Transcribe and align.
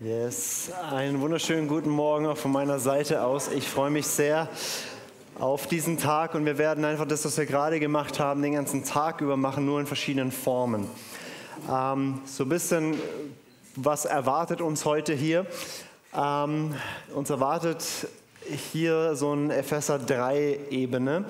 Yes, 0.00 0.70
einen 0.92 1.20
wunderschönen 1.20 1.66
guten 1.66 1.90
Morgen 1.90 2.26
auch 2.26 2.36
von 2.36 2.52
meiner 2.52 2.78
Seite 2.78 3.24
aus. 3.24 3.48
Ich 3.48 3.68
freue 3.68 3.90
mich 3.90 4.06
sehr 4.06 4.48
auf 5.40 5.66
diesen 5.66 5.98
Tag 5.98 6.36
und 6.36 6.46
wir 6.46 6.56
werden 6.56 6.84
einfach 6.84 7.04
das, 7.04 7.24
was 7.24 7.36
wir 7.36 7.46
gerade 7.46 7.80
gemacht 7.80 8.20
haben, 8.20 8.40
den 8.40 8.52
ganzen 8.52 8.84
Tag 8.84 9.20
über 9.22 9.36
machen, 9.36 9.66
nur 9.66 9.80
in 9.80 9.88
verschiedenen 9.88 10.30
Formen. 10.30 10.86
Ähm, 11.68 12.20
so 12.26 12.44
ein 12.44 12.48
bisschen, 12.48 12.94
was 13.74 14.04
erwartet 14.04 14.60
uns 14.60 14.84
heute 14.84 15.14
hier? 15.14 15.46
Ähm, 16.16 16.76
uns 17.12 17.28
erwartet 17.30 17.84
hier 18.72 19.16
so 19.16 19.32
ein 19.32 19.50
Epheser 19.50 19.96
3-Ebene. 19.96 21.24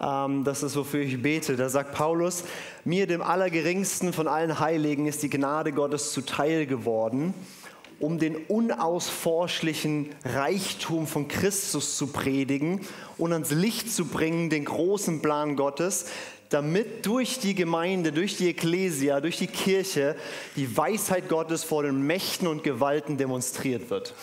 Ähm, 0.00 0.44
das 0.44 0.62
ist, 0.62 0.76
wofür 0.76 1.00
ich 1.00 1.20
bete. 1.20 1.56
Da 1.56 1.68
sagt 1.68 1.90
Paulus, 1.90 2.44
mir, 2.84 3.08
dem 3.08 3.22
Allergeringsten 3.22 4.12
von 4.12 4.28
allen 4.28 4.60
Heiligen, 4.60 5.06
ist 5.06 5.24
die 5.24 5.30
Gnade 5.30 5.72
Gottes 5.72 6.12
zuteil 6.12 6.66
geworden 6.66 7.34
um 8.00 8.18
den 8.18 8.36
unausforschlichen 8.36 10.10
Reichtum 10.24 11.06
von 11.06 11.28
Christus 11.28 11.96
zu 11.96 12.08
predigen 12.08 12.80
und 13.18 13.32
ans 13.32 13.50
Licht 13.50 13.92
zu 13.92 14.06
bringen, 14.06 14.50
den 14.50 14.64
großen 14.64 15.22
Plan 15.22 15.56
Gottes, 15.56 16.06
damit 16.50 17.06
durch 17.06 17.38
die 17.38 17.54
Gemeinde, 17.54 18.12
durch 18.12 18.36
die 18.36 18.48
Ekklesia, 18.48 19.20
durch 19.20 19.38
die 19.38 19.46
Kirche 19.46 20.16
die 20.56 20.76
Weisheit 20.76 21.28
Gottes 21.28 21.64
vor 21.64 21.82
den 21.82 22.06
Mächten 22.06 22.46
und 22.46 22.62
Gewalten 22.62 23.16
demonstriert 23.16 23.90
wird. 23.90 24.14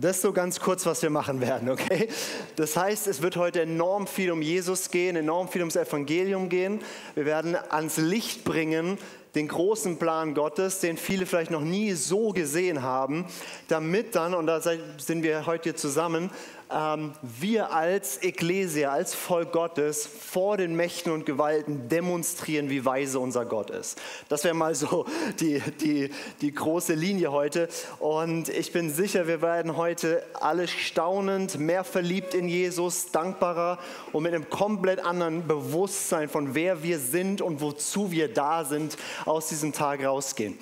Das 0.00 0.16
ist 0.16 0.22
so 0.22 0.32
ganz 0.32 0.58
kurz, 0.60 0.84
was 0.84 1.02
wir 1.02 1.10
machen 1.10 1.40
werden, 1.40 1.70
okay? 1.70 2.08
Das 2.56 2.76
heißt, 2.76 3.06
es 3.06 3.22
wird 3.22 3.36
heute 3.36 3.62
enorm 3.62 4.06
viel 4.06 4.32
um 4.32 4.42
Jesus 4.42 4.90
gehen, 4.90 5.16
enorm 5.16 5.48
viel 5.48 5.62
ums 5.62 5.76
Evangelium 5.76 6.48
gehen. 6.48 6.80
Wir 7.14 7.24
werden 7.24 7.56
ans 7.70 7.96
Licht 7.96 8.44
bringen, 8.44 8.98
den 9.36 9.48
großen 9.48 9.98
Plan 9.98 10.34
Gottes, 10.34 10.80
den 10.80 10.96
viele 10.96 11.26
vielleicht 11.26 11.50
noch 11.50 11.60
nie 11.60 11.92
so 11.92 12.30
gesehen 12.30 12.82
haben, 12.82 13.26
damit 13.68 14.16
dann, 14.16 14.34
und 14.34 14.46
da 14.46 14.60
sind 14.60 15.22
wir 15.22 15.46
heute 15.46 15.64
hier 15.64 15.76
zusammen, 15.76 16.30
ähm, 16.70 17.12
wir 17.22 17.72
als 17.72 18.22
Ekklesia, 18.22 18.90
als 18.90 19.14
Volk 19.14 19.52
Gottes 19.52 20.06
vor 20.06 20.56
den 20.56 20.74
Mächten 20.74 21.12
und 21.12 21.26
Gewalten 21.26 21.88
demonstrieren, 21.88 22.70
wie 22.70 22.84
weise 22.84 23.20
unser 23.20 23.44
Gott 23.44 23.70
ist. 23.70 24.00
Das 24.28 24.44
wäre 24.44 24.54
mal 24.54 24.74
so 24.74 25.06
die, 25.40 25.60
die, 25.80 26.10
die 26.40 26.54
große 26.54 26.94
Linie 26.94 27.32
heute. 27.32 27.68
Und 27.98 28.48
ich 28.48 28.72
bin 28.72 28.90
sicher, 28.90 29.26
wir 29.26 29.42
werden 29.42 29.76
heute 29.76 30.22
alle 30.34 30.66
staunend, 30.68 31.58
mehr 31.58 31.84
verliebt 31.84 32.34
in 32.34 32.48
Jesus, 32.48 33.10
dankbarer 33.12 33.78
und 34.12 34.22
mit 34.22 34.34
einem 34.34 34.50
komplett 34.50 35.04
anderen 35.04 35.46
Bewusstsein 35.46 36.28
von 36.28 36.54
wer 36.54 36.82
wir 36.82 36.98
sind 36.98 37.40
und 37.40 37.60
wozu 37.60 38.10
wir 38.10 38.32
da 38.32 38.64
sind, 38.64 38.96
aus 39.24 39.48
diesem 39.48 39.72
Tag 39.72 40.04
rausgehen. 40.04 40.58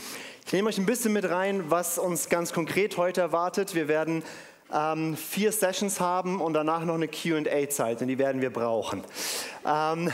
Ich 0.47 0.53
nehme 0.53 0.69
euch 0.69 0.77
ein 0.77 0.85
bisschen 0.85 1.15
mit 1.15 1.29
rein, 1.31 1.71
was 1.71 1.99
uns 1.99 2.29
ganz 2.29 2.53
konkret 2.53 2.99
heute 2.99 3.23
erwartet. 3.23 3.75
Wir 3.75 3.89
werden 3.89 4.23
ähm, 4.73 5.17
vier 5.17 5.53
Sessions 5.53 6.01
haben 6.01 6.41
und 6.41 6.55
danach 6.55 6.84
noch 6.84 6.95
eine 6.95 7.09
QA-Zeit 7.09 8.01
und 8.03 8.09
die 8.09 8.19
werden 8.19 8.41
wir 8.41 8.53
brauchen. 8.53 9.03
Ähm, 9.67 10.11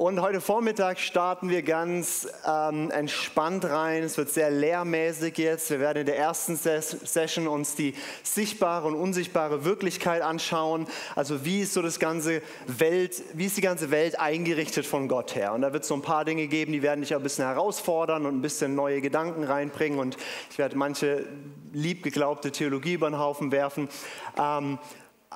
und 0.00 0.22
heute 0.22 0.40
Vormittag 0.40 0.98
starten 0.98 1.50
wir 1.50 1.62
ganz 1.62 2.26
ähm, 2.48 2.90
entspannt 2.90 3.66
rein. 3.66 4.02
Es 4.02 4.16
wird 4.16 4.30
sehr 4.30 4.50
lehrmäßig 4.50 5.36
jetzt. 5.36 5.68
Wir 5.68 5.78
werden 5.78 5.98
in 5.98 6.06
der 6.06 6.16
ersten 6.16 6.56
Ses 6.56 6.88
Session 7.04 7.46
uns 7.46 7.74
die 7.74 7.94
sichtbare 8.22 8.88
und 8.88 8.94
unsichtbare 8.94 9.66
Wirklichkeit 9.66 10.22
anschauen. 10.22 10.86
Also 11.16 11.44
wie 11.44 11.60
ist 11.60 11.74
so 11.74 11.82
das 11.82 12.00
ganze 12.00 12.40
Welt, 12.66 13.22
wie 13.34 13.44
ist 13.44 13.58
die 13.58 13.60
ganze 13.60 13.90
Welt 13.90 14.18
eingerichtet 14.18 14.86
von 14.86 15.06
Gott 15.06 15.34
her? 15.34 15.52
Und 15.52 15.60
da 15.60 15.74
wird 15.74 15.82
es 15.82 15.90
so 15.90 15.96
ein 15.96 16.02
paar 16.02 16.24
Dinge 16.24 16.46
geben, 16.46 16.72
die 16.72 16.80
werden 16.80 17.02
dich 17.02 17.14
auch 17.14 17.20
ein 17.20 17.22
bisschen 17.22 17.44
herausfordern 17.44 18.24
und 18.24 18.38
ein 18.38 18.40
bisschen 18.40 18.74
neue 18.74 19.02
Gedanken 19.02 19.44
reinbringen. 19.44 19.98
Und 19.98 20.16
ich 20.50 20.56
werde 20.56 20.78
manche 20.78 21.26
liebgeglaubte 21.74 22.52
Theologie 22.52 22.94
über 22.94 23.10
den 23.10 23.18
Haufen 23.18 23.52
werfen. 23.52 23.90
Ähm, 24.38 24.78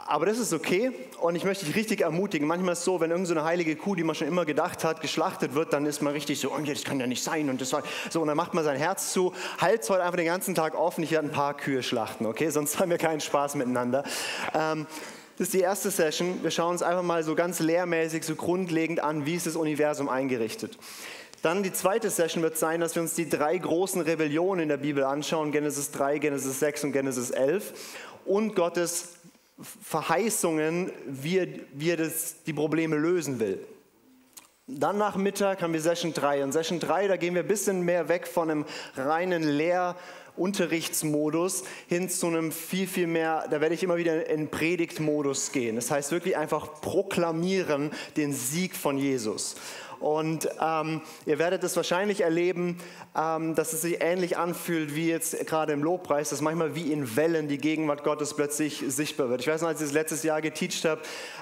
aber 0.06 0.26
das 0.26 0.38
ist 0.38 0.52
okay 0.52 0.92
und 1.20 1.34
ich 1.34 1.44
möchte 1.44 1.64
dich 1.64 1.74
richtig 1.74 2.02
ermutigen. 2.02 2.46
Manchmal 2.46 2.74
ist 2.74 2.80
es 2.80 2.84
so, 2.84 3.00
wenn 3.00 3.10
irgendeine 3.10 3.40
so 3.40 3.46
heilige 3.46 3.74
Kuh, 3.74 3.94
die 3.94 4.04
man 4.04 4.14
schon 4.14 4.28
immer 4.28 4.44
gedacht 4.44 4.84
hat, 4.84 5.00
geschlachtet 5.00 5.54
wird, 5.54 5.72
dann 5.72 5.86
ist 5.86 6.02
man 6.02 6.12
richtig 6.12 6.40
so, 6.40 6.52
oh, 6.52 6.58
das 6.58 6.84
kann 6.84 7.00
ja 7.00 7.06
nicht 7.06 7.22
sein 7.24 7.48
und 7.48 7.60
das 7.60 7.72
war 7.72 7.82
so 8.10 8.20
und 8.20 8.28
dann 8.28 8.36
macht 8.36 8.54
man 8.54 8.64
sein 8.64 8.76
Herz 8.76 9.12
zu, 9.12 9.32
halt's 9.58 9.88
heute 9.88 10.02
einfach 10.02 10.16
den 10.16 10.26
ganzen 10.26 10.54
Tag 10.54 10.74
offen. 10.74 11.02
Ich 11.02 11.10
werde 11.10 11.28
ein 11.28 11.32
paar 11.32 11.54
Kühe 11.54 11.82
schlachten, 11.82 12.26
okay? 12.26 12.50
Sonst 12.50 12.78
haben 12.78 12.90
wir 12.90 12.98
keinen 12.98 13.20
Spaß 13.20 13.54
miteinander. 13.54 14.04
Ähm, 14.52 14.86
das 15.38 15.48
ist 15.48 15.54
die 15.54 15.60
erste 15.60 15.90
Session. 15.90 16.42
Wir 16.42 16.50
schauen 16.50 16.72
uns 16.72 16.82
einfach 16.82 17.02
mal 17.02 17.24
so 17.24 17.34
ganz 17.34 17.58
lehrmäßig, 17.60 18.24
so 18.24 18.36
grundlegend 18.36 19.00
an, 19.00 19.26
wie 19.26 19.34
ist 19.34 19.46
das 19.46 19.56
Universum 19.56 20.08
eingerichtet. 20.08 20.78
Dann 21.42 21.62
die 21.62 21.72
zweite 21.72 22.10
Session 22.10 22.42
wird 22.42 22.56
sein, 22.56 22.80
dass 22.80 22.94
wir 22.94 23.02
uns 23.02 23.14
die 23.14 23.28
drei 23.28 23.56
großen 23.56 24.00
Rebellionen 24.00 24.64
in 24.64 24.68
der 24.68 24.76
Bibel 24.76 25.02
anschauen, 25.02 25.50
Genesis 25.50 25.90
3, 25.92 26.18
Genesis 26.18 26.60
6 26.60 26.84
und 26.84 26.92
Genesis 26.92 27.30
11 27.30 27.72
und 28.24 28.54
Gottes 28.54 29.14
Verheißungen, 29.60 30.92
wie 31.06 31.38
er, 31.38 31.48
wie 31.72 31.90
er 31.90 31.96
das, 31.96 32.44
die 32.44 32.52
Probleme 32.52 32.96
lösen 32.96 33.40
will. 33.40 33.66
Dann 34.66 34.96
nach 34.96 35.16
Mittag 35.16 35.60
haben 35.60 35.74
wir 35.74 35.80
Session 35.80 36.14
3. 36.14 36.42
Und 36.42 36.52
Session 36.52 36.80
3, 36.80 37.08
da 37.08 37.16
gehen 37.16 37.34
wir 37.34 37.42
ein 37.42 37.48
bisschen 37.48 37.82
mehr 37.82 38.08
weg 38.08 38.26
von 38.26 38.50
einem 38.50 38.64
reinen 38.96 39.42
Lehrunterrichtsmodus 39.42 41.64
hin 41.86 42.08
zu 42.08 42.28
einem 42.28 42.50
viel, 42.50 42.86
viel 42.86 43.06
mehr, 43.06 43.46
da 43.50 43.60
werde 43.60 43.74
ich 43.74 43.82
immer 43.82 43.98
wieder 43.98 44.26
in 44.30 44.48
Predigtmodus 44.48 45.52
gehen. 45.52 45.76
Das 45.76 45.90
heißt 45.90 46.12
wirklich 46.12 46.38
einfach 46.38 46.80
proklamieren 46.80 47.90
den 48.16 48.32
Sieg 48.32 48.74
von 48.74 48.96
Jesus. 48.96 49.56
Und 50.04 50.50
ähm, 50.60 51.00
ihr 51.24 51.38
werdet 51.38 51.64
es 51.64 51.76
wahrscheinlich 51.76 52.20
erleben, 52.20 52.76
ähm, 53.16 53.54
dass 53.54 53.72
es 53.72 53.80
sich 53.80 54.02
ähnlich 54.02 54.36
anfühlt 54.36 54.94
wie 54.94 55.08
jetzt 55.08 55.46
gerade 55.46 55.72
im 55.72 55.82
Lobpreis, 55.82 56.28
dass 56.28 56.42
manchmal 56.42 56.74
wie 56.74 56.92
in 56.92 57.16
Wellen 57.16 57.48
die 57.48 57.56
Gegenwart 57.56 58.04
Gottes 58.04 58.34
plötzlich 58.34 58.84
sichtbar 58.86 59.30
wird. 59.30 59.40
Ich 59.40 59.46
weiß 59.46 59.62
noch, 59.62 59.68
als 59.68 59.80
ich 59.80 59.86
das 59.86 59.94
letztes 59.94 60.22
Jahr 60.22 60.42
geteacht 60.42 60.84
habe, 60.84 61.00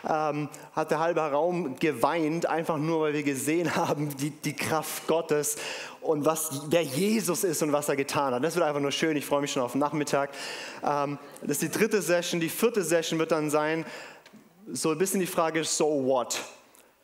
ähm, 0.08 0.48
hat 0.76 0.92
der 0.92 1.00
halbe 1.00 1.22
Raum 1.22 1.74
geweint, 1.80 2.46
einfach 2.46 2.78
nur, 2.78 3.00
weil 3.00 3.14
wir 3.14 3.24
gesehen 3.24 3.74
haben, 3.74 4.16
die, 4.18 4.30
die 4.30 4.54
Kraft 4.54 5.08
Gottes 5.08 5.56
und 6.00 6.24
was, 6.24 6.62
wer 6.68 6.82
Jesus 6.82 7.42
ist 7.42 7.64
und 7.64 7.72
was 7.72 7.88
er 7.88 7.96
getan 7.96 8.32
hat. 8.32 8.44
Das 8.44 8.54
wird 8.54 8.64
einfach 8.64 8.80
nur 8.80 8.92
schön. 8.92 9.16
Ich 9.16 9.26
freue 9.26 9.40
mich 9.40 9.50
schon 9.50 9.62
auf 9.62 9.72
den 9.72 9.80
Nachmittag. 9.80 10.30
Ähm, 10.84 11.18
das 11.40 11.60
ist 11.60 11.62
die 11.62 11.78
dritte 11.80 12.00
Session. 12.00 12.38
Die 12.38 12.48
vierte 12.48 12.84
Session 12.84 13.18
wird 13.18 13.32
dann 13.32 13.50
sein, 13.50 13.84
so 14.70 14.92
ein 14.92 14.98
bisschen 14.98 15.18
die 15.18 15.26
Frage, 15.26 15.64
so 15.64 16.04
what? 16.06 16.38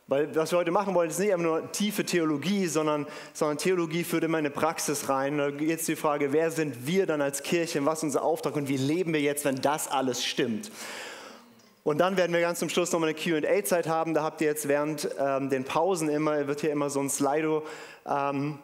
Weil 0.09 0.35
was 0.35 0.51
wir 0.53 0.59
heute 0.59 0.71
machen 0.71 0.95
wollen, 0.95 1.11
ist 1.11 1.19
nicht 1.19 1.33
einfach 1.33 1.45
nur 1.45 1.71
tiefe 1.71 2.03
Theologie, 2.03 2.67
sondern, 2.67 3.07
sondern 3.35 3.59
Theologie 3.59 4.05
führt 4.05 4.25
immer 4.25 4.39
in 4.39 4.47
eine 4.47 4.55
Praxis 4.55 5.11
rein. 5.11 5.39
Es 5.39 5.85
die 5.85 5.97
Frage, 5.97 6.33
wer 6.33 6.51
sind 6.51 6.87
wir 6.87 7.05
dann 7.05 7.21
als 7.21 7.43
Kirche, 7.43 7.85
was 7.85 7.99
ist 7.99 8.05
unser 8.05 8.23
Auftrag 8.23 8.57
und 8.57 8.69
wie 8.69 8.79
leben 8.79 9.13
wir 9.13 9.21
jetzt, 9.21 9.45
wenn 9.45 9.57
das 9.57 9.87
alles 9.87 10.25
stimmt. 10.25 10.71
Und 11.85 11.99
dann 11.99 12.17
werden 12.17 12.33
wir 12.33 12.41
ganz 12.41 12.59
zum 12.59 12.71
Schluss 12.71 12.91
nochmal 12.91 13.11
eine 13.11 13.19
QA-Zeit 13.19 13.87
haben. 13.87 14.15
Da 14.15 14.23
habt 14.23 14.41
ihr 14.41 14.47
jetzt 14.47 14.67
während 14.67 15.11
ähm, 15.19 15.51
den 15.51 15.65
Pausen 15.65 16.09
immer, 16.09 16.47
wird 16.47 16.63
hier 16.63 16.73
immer 16.73 16.89
so 16.89 17.01
ein 17.01 17.11
Slido 17.11 17.65
ähm, 18.07 18.59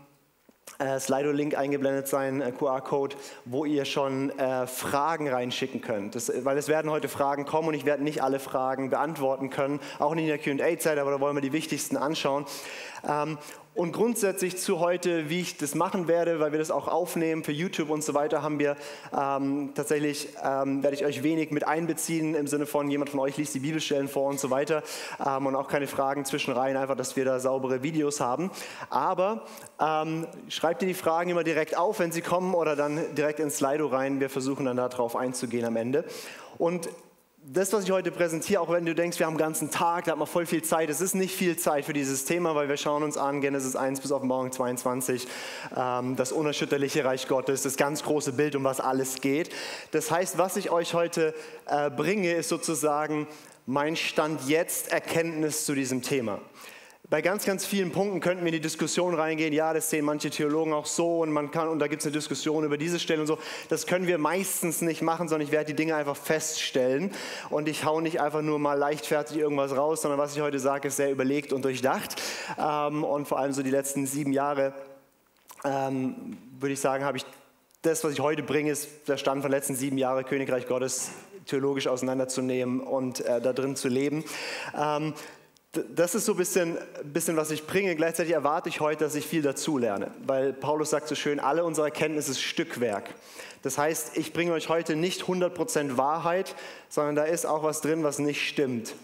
äh, 0.78 0.98
Slido-Link 0.98 1.56
eingeblendet 1.56 2.08
sein, 2.08 2.40
äh, 2.40 2.52
QR-Code, 2.52 3.16
wo 3.44 3.64
ihr 3.64 3.84
schon 3.84 4.30
äh, 4.38 4.66
Fragen 4.66 5.28
reinschicken 5.28 5.80
könnt. 5.80 6.14
Das, 6.14 6.32
weil 6.44 6.58
es 6.58 6.68
werden 6.68 6.90
heute 6.90 7.08
Fragen 7.08 7.44
kommen 7.44 7.68
und 7.68 7.74
ich 7.74 7.84
werde 7.84 8.02
nicht 8.02 8.22
alle 8.22 8.38
Fragen 8.38 8.90
beantworten 8.90 9.50
können, 9.50 9.80
auch 9.98 10.14
nicht 10.14 10.24
in 10.24 10.28
der 10.28 10.38
QA-Zeit, 10.38 10.98
aber 10.98 11.12
da 11.12 11.20
wollen 11.20 11.36
wir 11.36 11.42
die 11.42 11.52
wichtigsten 11.52 11.96
anschauen. 11.96 12.46
Ähm, 13.08 13.38
und 13.74 13.92
grundsätzlich 13.92 14.56
zu 14.56 14.78
heute, 14.78 15.28
wie 15.28 15.40
ich 15.40 15.56
das 15.56 15.74
machen 15.74 16.06
werde, 16.06 16.38
weil 16.38 16.52
wir 16.52 16.60
das 16.60 16.70
auch 16.70 16.86
aufnehmen 16.86 17.42
für 17.42 17.52
YouTube 17.52 17.90
und 17.90 18.04
so 18.04 18.14
weiter, 18.14 18.42
haben 18.42 18.60
wir 18.60 18.76
ähm, 19.12 19.72
tatsächlich, 19.74 20.28
ähm, 20.44 20.82
werde 20.82 20.96
ich 20.96 21.04
euch 21.04 21.24
wenig 21.24 21.50
mit 21.50 21.66
einbeziehen 21.66 22.36
im 22.36 22.46
Sinne 22.46 22.66
von, 22.66 22.88
jemand 22.88 23.10
von 23.10 23.18
euch 23.20 23.36
liest 23.36 23.54
die 23.54 23.60
Bibelstellen 23.60 24.06
vor 24.06 24.28
und 24.28 24.38
so 24.38 24.50
weiter 24.50 24.84
ähm, 25.24 25.46
und 25.46 25.56
auch 25.56 25.66
keine 25.66 25.88
Fragen 25.88 26.24
zwischenrein, 26.24 26.76
einfach, 26.76 26.96
dass 26.96 27.16
wir 27.16 27.24
da 27.24 27.40
saubere 27.40 27.82
Videos 27.82 28.20
haben. 28.20 28.52
Aber 28.90 29.42
ähm, 29.80 30.28
schreibt 30.48 30.82
ihr 30.82 30.88
die 30.88 30.94
Fragen 30.94 31.30
immer 31.30 31.44
direkt 31.44 31.76
auf, 31.76 31.98
wenn 31.98 32.12
sie 32.12 32.22
kommen 32.22 32.54
oder 32.54 32.76
dann 32.76 33.14
direkt 33.16 33.40
ins 33.40 33.56
Slido 33.56 33.88
rein. 33.88 34.20
Wir 34.20 34.31
versuchen 34.31 34.66
dann 34.66 34.76
darauf 34.76 35.16
einzugehen 35.16 35.64
am 35.64 35.75
Ende. 35.75 36.04
Und 36.58 36.88
das, 37.46 37.75
was 37.75 37.85
ich 37.85 37.91
heute 37.91 38.11
präsentiere, 38.11 38.61
auch 38.61 38.70
wenn 38.70 38.87
du 38.87 38.94
denkst, 38.94 39.19
wir 39.19 39.26
haben 39.26 39.35
einen 39.35 39.38
ganzen 39.38 39.70
Tag, 39.70 40.05
da 40.05 40.12
hat 40.12 40.19
man 40.19 40.26
voll 40.26 40.46
viel 40.46 40.62
Zeit, 40.62 40.88
es 40.88 41.02
ist 41.02 41.14
nicht 41.14 41.35
viel 41.35 41.58
Zeit 41.58 41.85
für 41.85 41.93
dieses 41.93 42.25
Thema, 42.25 42.55
weil 42.55 42.70
wir 42.70 42.79
schauen 42.79 43.02
uns 43.02 43.19
an, 43.19 43.43
Genesis 43.43 43.76
1 43.76 44.00
bis 44.00 44.12
Offenbarung 44.12 44.50
22, 44.50 45.29
ähm, 45.76 46.17
das 46.17 46.32
unerschütterliche 46.32 47.05
Reich 47.05 47.29
Gottes, 47.29 47.62
das 47.62 47.76
ganz 47.76 48.02
große 48.02 48.32
Bild, 48.32 48.56
um 48.56 48.64
was 48.64 48.81
alles 48.81 49.20
geht. 49.20 49.50
Das 49.91 50.11
heißt, 50.11 50.38
was 50.38 50.56
ich 50.56 50.70
euch 50.70 50.94
heute 50.94 51.35
äh, 51.67 51.91
bringe, 51.91 52.32
ist 52.32 52.49
sozusagen 52.49 53.26
mein 53.67 53.97
Stand 53.97 54.49
jetzt 54.49 54.90
Erkenntnis 54.90 55.67
zu 55.67 55.75
diesem 55.75 56.00
Thema. 56.00 56.40
Bei 57.14 57.22
ganz, 57.22 57.44
ganz 57.44 57.64
vielen 57.64 57.93
Punkten 57.93 58.19
könnten 58.19 58.43
wir 58.43 58.49
in 58.49 58.55
die 58.55 58.61
Diskussion 58.61 59.14
reingehen, 59.14 59.52
ja, 59.52 59.72
das 59.72 59.88
sehen 59.88 60.05
manche 60.05 60.31
Theologen 60.31 60.72
auch 60.72 60.84
so 60.84 61.20
und 61.20 61.31
man 61.31 61.52
kann, 61.52 61.69
und 61.69 61.78
da 61.78 61.87
gibt 61.87 62.02
es 62.02 62.06
eine 62.06 62.12
Diskussion 62.12 62.64
über 62.64 62.76
diese 62.76 62.99
Stelle 62.99 63.20
und 63.20 63.28
so. 63.28 63.38
Das 63.69 63.87
können 63.87 64.08
wir 64.08 64.19
meistens 64.19 64.81
nicht 64.81 65.00
machen, 65.00 65.28
sondern 65.28 65.46
ich 65.46 65.52
werde 65.52 65.66
die 65.66 65.76
Dinge 65.76 65.94
einfach 65.94 66.16
feststellen 66.16 67.12
und 67.50 67.69
ich 67.69 67.84
hau 67.84 68.00
nicht 68.00 68.20
einfach 68.20 68.43
nur 68.43 68.58
mal 68.58 68.75
leichtfertig 68.75 69.37
irgendwas 69.37 69.76
raus, 69.76 70.02
sondern 70.02 70.19
was 70.19 70.34
ich 70.34 70.43
heute 70.43 70.58
sage, 70.58 70.88
ist 70.88 70.96
sehr 70.96 71.12
überlegt 71.12 71.52
und 71.52 71.64
durchdacht. 71.64 72.20
Ähm, 72.58 73.05
und 73.05 73.28
vor 73.28 73.38
allem 73.38 73.52
so 73.52 73.62
die 73.62 73.70
letzten 73.70 74.08
sieben 74.08 74.32
Jahre, 74.32 74.72
ähm, 75.64 76.37
würde 76.58 76.72
ich 76.72 76.81
sagen, 76.81 77.05
habe 77.05 77.19
ich 77.19 77.25
das, 77.82 78.02
was 78.02 78.11
ich 78.11 78.19
heute 78.19 78.43
bringe, 78.43 78.72
ist 78.72 78.88
der 79.06 79.19
Stand 79.19 79.43
von 79.43 79.52
den 79.52 79.56
letzten 79.56 79.76
sieben 79.76 79.99
Jahren, 79.99 80.25
Königreich 80.25 80.66
Gottes 80.66 81.12
theologisch 81.46 81.87
auseinanderzunehmen 81.87 82.81
und 82.81 83.20
äh, 83.20 83.40
da 83.40 83.52
drin 83.52 83.76
zu 83.76 83.88
leben. 83.88 84.25
Ähm, 84.76 85.14
das 85.94 86.15
ist 86.15 86.26
so 86.26 86.32
ein 86.32 86.38
bisschen, 86.38 86.79
bisschen, 87.05 87.37
was 87.37 87.50
ich 87.50 87.67
bringe. 87.67 87.94
Gleichzeitig 87.97 88.32
erwarte 88.32 88.69
ich 88.69 88.81
heute, 88.81 89.05
dass 89.05 89.15
ich 89.15 89.26
viel 89.26 89.43
dazu 89.43 89.79
lerne, 89.79 90.11
weil 90.26 90.53
Paulus 90.53 90.91
sagt 90.91 91.09
so 91.09 91.15
schön, 91.15 91.41
alle 91.41 91.65
unsere 91.65 91.88
Erkenntnis 91.88 92.29
ist 92.29 92.41
Stückwerk. 92.41 93.11
Das 93.62 93.79
heißt, 93.79 94.17
ich 94.17 94.32
bringe 94.32 94.53
euch 94.53 94.69
heute 94.69 94.94
nicht 94.94 95.23
100% 95.23 95.97
Wahrheit, 95.97 96.55
sondern 96.88 97.17
da 97.17 97.25
ist 97.25 97.47
auch 97.47 97.62
was 97.62 97.81
drin, 97.81 98.05
was 98.05 98.19
nicht 98.19 98.47
stimmt. 98.47 98.94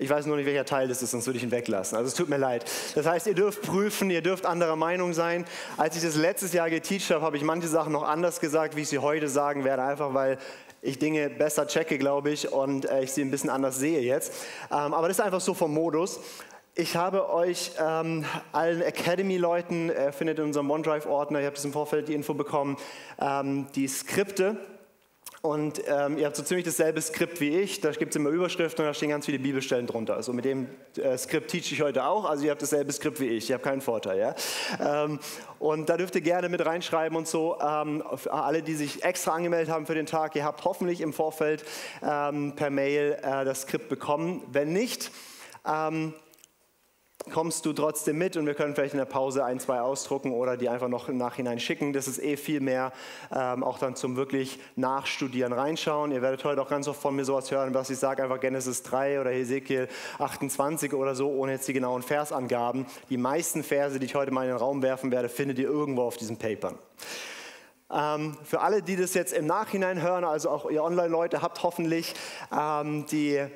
Ich 0.00 0.08
weiß 0.08 0.26
nur 0.26 0.36
nicht, 0.36 0.46
welcher 0.46 0.64
Teil 0.64 0.86
das 0.86 1.02
ist, 1.02 1.10
sonst 1.10 1.26
würde 1.26 1.38
ich 1.38 1.42
ihn 1.42 1.50
weglassen. 1.50 1.98
Also 1.98 2.06
es 2.06 2.14
tut 2.14 2.28
mir 2.28 2.36
leid. 2.36 2.64
Das 2.94 3.04
heißt, 3.04 3.26
ihr 3.26 3.34
dürft 3.34 3.62
prüfen, 3.62 4.10
ihr 4.10 4.22
dürft 4.22 4.46
anderer 4.46 4.76
Meinung 4.76 5.12
sein. 5.12 5.44
Als 5.76 5.96
ich 5.96 6.02
das 6.02 6.14
letztes 6.14 6.52
Jahr 6.52 6.70
geteacht 6.70 7.10
habe, 7.10 7.22
habe 7.22 7.36
ich 7.36 7.42
manche 7.42 7.66
Sachen 7.66 7.92
noch 7.92 8.04
anders 8.04 8.38
gesagt, 8.38 8.76
wie 8.76 8.82
ich 8.82 8.88
sie 8.88 9.00
heute 9.00 9.28
sagen 9.28 9.64
werde, 9.64 9.82
einfach 9.82 10.14
weil 10.14 10.38
ich 10.82 10.98
Dinge 10.98 11.30
besser 11.30 11.66
checke, 11.66 11.98
glaube 11.98 12.30
ich, 12.30 12.52
und 12.52 12.84
äh, 12.84 13.02
ich 13.02 13.12
sie 13.12 13.22
ein 13.22 13.30
bisschen 13.30 13.50
anders 13.50 13.78
sehe 13.78 14.00
jetzt. 14.00 14.32
Ähm, 14.70 14.94
aber 14.94 15.08
das 15.08 15.18
ist 15.18 15.24
einfach 15.24 15.40
so 15.40 15.54
vom 15.54 15.74
Modus. 15.74 16.20
Ich 16.74 16.94
habe 16.94 17.32
euch 17.32 17.72
ähm, 17.80 18.24
allen 18.52 18.82
Academy-Leuten, 18.82 19.90
äh, 19.90 20.12
findet 20.12 20.38
in 20.38 20.44
unserem 20.44 20.70
OneDrive-Ordner, 20.70 21.40
ihr 21.40 21.46
habt 21.46 21.58
es 21.58 21.64
im 21.64 21.72
Vorfeld 21.72 22.08
die 22.08 22.14
Info 22.14 22.34
bekommen, 22.34 22.76
ähm, 23.20 23.66
die 23.74 23.88
Skripte 23.88 24.56
und 25.40 25.80
ähm, 25.86 26.18
ihr 26.18 26.26
habt 26.26 26.34
so 26.34 26.42
ziemlich 26.42 26.64
dasselbe 26.64 27.00
Skript 27.00 27.40
wie 27.40 27.60
ich. 27.60 27.80
Da 27.80 27.92
gibt 27.92 28.10
es 28.10 28.16
immer 28.16 28.30
Überschriften 28.30 28.84
und 28.84 28.88
da 28.88 28.94
stehen 28.94 29.10
ganz 29.10 29.26
viele 29.26 29.38
Bibelstellen 29.38 29.86
drunter. 29.86 30.16
Also 30.16 30.32
mit 30.32 30.44
dem 30.44 30.66
äh, 30.96 31.16
Skript 31.16 31.48
teach 31.48 31.70
ich 31.70 31.80
heute 31.80 32.06
auch. 32.06 32.24
Also 32.24 32.44
ihr 32.44 32.50
habt 32.50 32.60
dasselbe 32.60 32.90
Skript 32.92 33.20
wie 33.20 33.28
ich. 33.28 33.48
Ihr 33.48 33.54
habt 33.54 33.64
keinen 33.64 33.80
Vorteil. 33.80 34.18
Ja? 34.18 35.04
Ähm, 35.04 35.20
und 35.60 35.88
da 35.88 35.96
dürft 35.96 36.16
ihr 36.16 36.22
gerne 36.22 36.48
mit 36.48 36.66
reinschreiben 36.66 37.16
und 37.16 37.28
so. 37.28 37.56
Ähm, 37.60 38.02
alle, 38.28 38.62
die 38.62 38.74
sich 38.74 39.04
extra 39.04 39.32
angemeldet 39.32 39.72
haben 39.72 39.86
für 39.86 39.94
den 39.94 40.06
Tag, 40.06 40.34
ihr 40.34 40.44
habt 40.44 40.64
hoffentlich 40.64 41.00
im 41.00 41.12
Vorfeld 41.12 41.64
ähm, 42.02 42.54
per 42.56 42.70
Mail 42.70 43.16
äh, 43.22 43.44
das 43.44 43.62
Skript 43.62 43.88
bekommen. 43.88 44.42
Wenn 44.50 44.72
nicht, 44.72 45.12
ähm, 45.64 46.14
kommst 47.32 47.66
du 47.66 47.72
trotzdem 47.72 48.16
mit 48.16 48.36
und 48.36 48.46
wir 48.46 48.54
können 48.54 48.74
vielleicht 48.74 48.94
in 48.94 48.98
der 48.98 49.04
Pause 49.04 49.44
ein, 49.44 49.60
zwei 49.60 49.80
ausdrucken 49.80 50.32
oder 50.32 50.56
die 50.56 50.68
einfach 50.68 50.88
noch 50.88 51.08
im 51.08 51.18
Nachhinein 51.18 51.58
schicken. 51.58 51.92
Das 51.92 52.08
ist 52.08 52.22
eh 52.22 52.36
viel 52.36 52.60
mehr 52.60 52.92
ähm, 53.34 53.64
auch 53.64 53.78
dann 53.78 53.96
zum 53.96 54.16
wirklich 54.16 54.58
Nachstudieren 54.76 55.52
reinschauen. 55.52 56.12
Ihr 56.12 56.22
werdet 56.22 56.44
heute 56.44 56.62
auch 56.62 56.68
ganz 56.68 56.88
oft 56.88 57.00
von 57.00 57.14
mir 57.16 57.24
sowas 57.24 57.50
hören, 57.50 57.74
was 57.74 57.90
ich 57.90 57.98
sage, 57.98 58.22
einfach 58.22 58.40
Genesis 58.40 58.82
3 58.84 59.20
oder 59.20 59.30
Hesekiel 59.30 59.88
28 60.18 60.94
oder 60.94 61.14
so, 61.14 61.28
ohne 61.30 61.52
jetzt 61.52 61.68
die 61.68 61.72
genauen 61.72 62.02
Versangaben. 62.02 62.86
Die 63.10 63.16
meisten 63.16 63.62
Verse, 63.62 63.98
die 63.98 64.06
ich 64.06 64.14
heute 64.14 64.30
mal 64.30 64.42
in 64.44 64.50
den 64.50 64.58
Raum 64.58 64.82
werfen 64.82 65.10
werde, 65.10 65.28
findet 65.28 65.58
ihr 65.58 65.68
irgendwo 65.68 66.02
auf 66.02 66.16
diesen 66.16 66.38
Papern. 66.38 66.78
Ähm, 67.90 68.36
für 68.44 68.60
alle, 68.60 68.82
die 68.82 68.96
das 68.96 69.14
jetzt 69.14 69.32
im 69.32 69.46
Nachhinein 69.46 70.02
hören, 70.02 70.24
also 70.24 70.50
auch 70.50 70.70
ihr 70.70 70.84
Online-Leute, 70.84 71.42
habt 71.42 71.62
hoffentlich 71.62 72.14
ähm, 72.56 73.06
die 73.06 73.46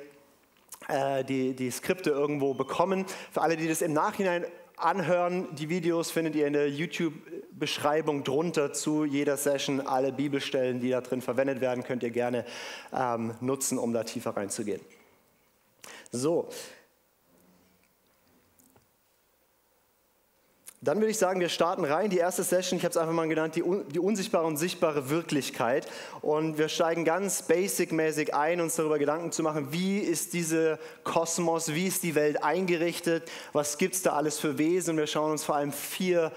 äh, 0.87 1.23
die, 1.23 1.53
die 1.55 1.71
Skripte 1.71 2.09
irgendwo 2.09 2.53
bekommen. 2.53 3.05
Für 3.31 3.41
alle, 3.41 3.57
die 3.57 3.67
das 3.67 3.81
im 3.81 3.93
Nachhinein 3.93 4.45
anhören, 4.77 5.53
die 5.55 5.69
Videos 5.69 6.11
findet 6.11 6.35
ihr 6.35 6.47
in 6.47 6.53
der 6.53 6.69
YouTube-Beschreibung 6.69 8.23
drunter 8.23 8.73
zu 8.73 9.05
jeder 9.05 9.37
Session. 9.37 9.81
Alle 9.81 10.11
Bibelstellen, 10.11 10.79
die 10.79 10.89
da 10.89 11.01
drin 11.01 11.21
verwendet 11.21 11.61
werden, 11.61 11.83
könnt 11.83 12.03
ihr 12.03 12.11
gerne 12.11 12.45
ähm, 12.93 13.35
nutzen, 13.39 13.77
um 13.77 13.93
da 13.93 14.03
tiefer 14.03 14.35
reinzugehen. 14.35 14.81
So, 16.11 16.49
Dann 20.83 20.97
würde 20.97 21.11
ich 21.11 21.17
sagen, 21.17 21.39
wir 21.39 21.47
starten 21.47 21.85
rein. 21.85 22.09
Die 22.09 22.17
erste 22.17 22.43
Session, 22.43 22.77
ich 22.77 22.83
habe 22.83 22.91
es 22.91 22.97
einfach 22.97 23.13
mal 23.13 23.27
genannt, 23.29 23.55
die, 23.55 23.63
die, 23.93 23.99
unsichtbare 23.99 24.45
und 24.45 24.57
sichtbare 24.57 25.09
Wirklichkeit. 25.09 25.87
Und 26.21 26.57
wir 26.57 26.67
steigen 26.67 27.05
ganz 27.05 27.43
basic-mäßig 27.43 28.33
ein, 28.33 28.59
uns 28.59 28.75
darüber 28.75 28.99
Gedanken 28.99 29.31
zu 29.31 29.43
machen, 29.43 29.71
wie 29.71 29.99
ist 29.99 30.33
diese 30.33 30.77
Kosmos, 31.05 31.73
wie 31.73 31.87
ist 31.87 32.03
die 32.03 32.15
Welt 32.15 32.43
eingerichtet, 32.43 33.31
was 33.53 33.77
gibt 33.77 33.95
es 33.95 34.01
da 34.01 34.11
alles 34.11 34.39
für 34.39 34.57
Wesen. 34.57 34.97
Wir 34.97 35.07
schauen 35.07 35.31
uns 35.31 35.45
vor 35.45 35.55
allem 35.55 35.71
vier, 35.71 36.33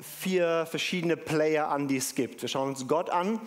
vier 0.00 0.66
verschiedene 0.70 1.18
Player 1.18 1.68
an, 1.68 1.86
die 1.86 1.98
es 1.98 2.14
gibt. 2.14 2.40
Wir 2.40 2.48
schauen 2.48 2.70
uns 2.70 2.88
Gott 2.88 3.10
an, 3.10 3.38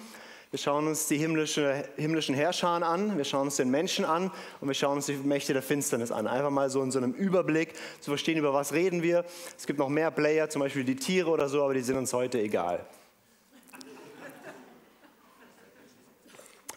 wir 0.50 0.60
schauen 0.60 0.88
uns 0.88 1.08
die 1.08 1.18
himmlische, 1.18 1.84
himmlischen 1.98 2.34
Herrscher 2.34 2.70
an, 2.70 3.18
wir 3.18 3.26
schauen 3.26 3.48
uns 3.48 3.58
den 3.58 3.70
Menschen 3.70 4.06
an 4.06 4.32
und 4.62 4.68
wir 4.68 4.76
schauen 4.76 4.96
uns 4.96 5.08
die 5.08 5.14
Mächte 5.14 5.52
der 5.52 5.62
Finsternis 5.62 6.12
an. 6.12 6.26
Einfach 6.26 6.52
mal 6.52 6.70
so 6.70 6.82
in 6.82 6.92
so 6.92 7.00
einem 7.00 7.14
Überblick 7.14 7.74
zu 8.00 8.12
verstehen, 8.12 8.38
über 8.38 8.54
was 8.54 8.72
reden 8.72 9.04
wir. 9.04 9.26
Es 9.58 9.68
gibt 9.68 9.78
noch 9.78 9.90
mehr 9.90 10.10
Player, 10.10 10.50
zum 10.50 10.62
Beispiel 10.62 10.86
die 10.86 10.96
Tiere 10.96 11.30
oder 11.30 11.50
so, 11.50 11.64
aber 11.64 11.74
die 11.74 11.82
sind 11.82 11.98
uns 11.98 12.14
heute 12.14 12.40
egal. 12.40 12.86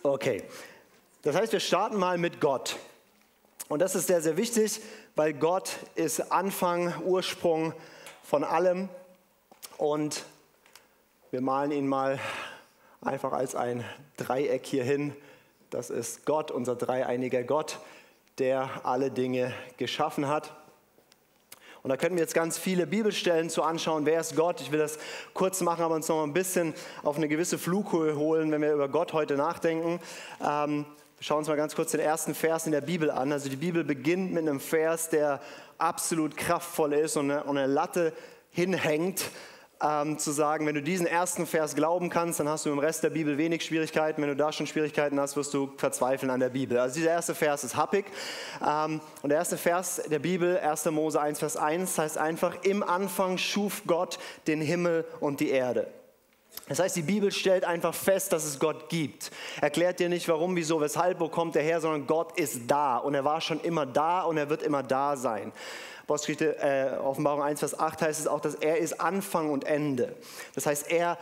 Okay, 0.02 0.42
das 1.22 1.36
heißt, 1.36 1.52
wir 1.52 1.60
starten 1.60 1.98
mal 1.98 2.18
mit 2.18 2.40
Gott. 2.40 2.76
Und 3.68 3.80
das 3.80 3.94
ist 3.94 4.08
sehr, 4.08 4.20
sehr 4.20 4.36
wichtig, 4.36 4.80
weil 5.14 5.32
Gott 5.34 5.76
ist 5.94 6.32
Anfang, 6.32 6.92
Ursprung 7.04 7.72
von 8.24 8.42
allem. 8.42 8.88
Und 9.76 10.24
wir 11.30 11.40
malen 11.40 11.70
ihn 11.70 11.86
mal 11.86 12.18
einfach 13.02 13.32
als 13.32 13.54
ein 13.54 13.84
Dreieck 14.16 14.66
hierhin. 14.66 15.14
Das 15.70 15.90
ist 15.90 16.26
Gott, 16.26 16.50
unser 16.50 16.76
dreieiniger 16.76 17.42
Gott, 17.42 17.78
der 18.38 18.84
alle 18.84 19.10
Dinge 19.10 19.52
geschaffen 19.76 20.28
hat. 20.28 20.54
Und 21.82 21.88
da 21.88 21.96
könnten 21.96 22.16
wir 22.16 22.22
jetzt 22.22 22.34
ganz 22.34 22.58
viele 22.58 22.86
Bibelstellen 22.86 23.48
zu 23.48 23.62
anschauen. 23.62 24.04
Wer 24.04 24.20
ist 24.20 24.36
Gott? 24.36 24.60
Ich 24.60 24.70
will 24.70 24.78
das 24.78 24.98
kurz 25.32 25.62
machen, 25.62 25.82
aber 25.82 25.94
uns 25.94 26.08
noch 26.08 26.22
ein 26.22 26.34
bisschen 26.34 26.74
auf 27.02 27.16
eine 27.16 27.26
gewisse 27.26 27.56
Flughöhe 27.56 28.16
holen, 28.16 28.52
wenn 28.52 28.60
wir 28.60 28.74
über 28.74 28.88
Gott 28.88 29.14
heute 29.14 29.36
nachdenken. 29.36 29.98
Ähm, 30.44 30.84
wir 31.16 31.24
schauen 31.24 31.38
uns 31.38 31.48
mal 31.48 31.56
ganz 31.56 31.74
kurz 31.74 31.92
den 31.92 32.00
ersten 32.00 32.34
Vers 32.34 32.66
in 32.66 32.72
der 32.72 32.82
Bibel 32.82 33.10
an. 33.10 33.32
Also 33.32 33.48
die 33.48 33.56
Bibel 33.56 33.82
beginnt 33.82 34.32
mit 34.32 34.46
einem 34.46 34.60
Vers, 34.60 35.08
der 35.08 35.40
absolut 35.78 36.36
kraftvoll 36.36 36.92
ist 36.92 37.16
und 37.16 37.30
eine, 37.30 37.44
und 37.44 37.56
eine 37.56 37.72
Latte 37.72 38.12
hinhängt 38.50 39.30
ähm, 39.82 40.18
zu 40.18 40.30
sagen, 40.32 40.66
wenn 40.66 40.74
du 40.74 40.82
diesen 40.82 41.06
ersten 41.06 41.46
Vers 41.46 41.74
glauben 41.74 42.10
kannst, 42.10 42.40
dann 42.40 42.48
hast 42.48 42.66
du 42.66 42.70
im 42.70 42.78
Rest 42.78 43.02
der 43.02 43.10
Bibel 43.10 43.38
wenig 43.38 43.64
Schwierigkeiten. 43.64 44.20
Wenn 44.20 44.28
du 44.28 44.36
da 44.36 44.52
schon 44.52 44.66
Schwierigkeiten 44.66 45.18
hast, 45.18 45.36
wirst 45.36 45.54
du 45.54 45.72
verzweifeln 45.76 46.30
an 46.30 46.40
der 46.40 46.50
Bibel. 46.50 46.78
Also 46.78 46.96
dieser 46.96 47.10
erste 47.10 47.34
Vers 47.34 47.64
ist 47.64 47.76
happig. 47.76 48.06
Ähm, 48.66 49.00
und 49.22 49.30
der 49.30 49.38
erste 49.38 49.56
Vers 49.56 50.02
der 50.10 50.18
Bibel, 50.18 50.58
1. 50.58 50.86
Mose 50.86 51.20
1, 51.20 51.38
Vers 51.38 51.56
1, 51.56 51.98
heißt 51.98 52.18
einfach, 52.18 52.62
im 52.62 52.82
Anfang 52.82 53.38
schuf 53.38 53.82
Gott 53.86 54.18
den 54.46 54.60
Himmel 54.60 55.04
und 55.20 55.40
die 55.40 55.50
Erde. 55.50 55.86
Das 56.68 56.78
heißt, 56.78 56.94
die 56.94 57.02
Bibel 57.02 57.32
stellt 57.32 57.64
einfach 57.64 57.94
fest, 57.94 58.32
dass 58.32 58.44
es 58.44 58.58
Gott 58.58 58.88
gibt. 58.88 59.30
Erklärt 59.60 59.98
dir 59.98 60.08
nicht, 60.08 60.28
warum, 60.28 60.54
wieso, 60.54 60.80
weshalb, 60.80 61.18
wo 61.18 61.28
kommt 61.28 61.56
er 61.56 61.62
her, 61.62 61.80
sondern 61.80 62.06
Gott 62.06 62.38
ist 62.38 62.62
da 62.68 62.96
und 62.98 63.14
er 63.14 63.24
war 63.24 63.40
schon 63.40 63.60
immer 63.60 63.86
da 63.86 64.22
und 64.22 64.36
er 64.36 64.50
wird 64.50 64.62
immer 64.62 64.82
da 64.82 65.16
sein. 65.16 65.52
Apostelgeschichte, 66.10 66.58
äh, 66.58 66.98
Offenbarung 66.98 67.40
1, 67.40 67.60
Vers 67.60 67.78
8 67.78 68.02
heißt 68.02 68.18
es 68.18 68.26
auch, 68.26 68.40
dass 68.40 68.56
er 68.56 68.78
ist 68.78 69.00
Anfang 69.00 69.48
und 69.48 69.62
Ende. 69.62 70.16
Das 70.56 70.66
heißt, 70.66 70.90
er, 70.90 71.16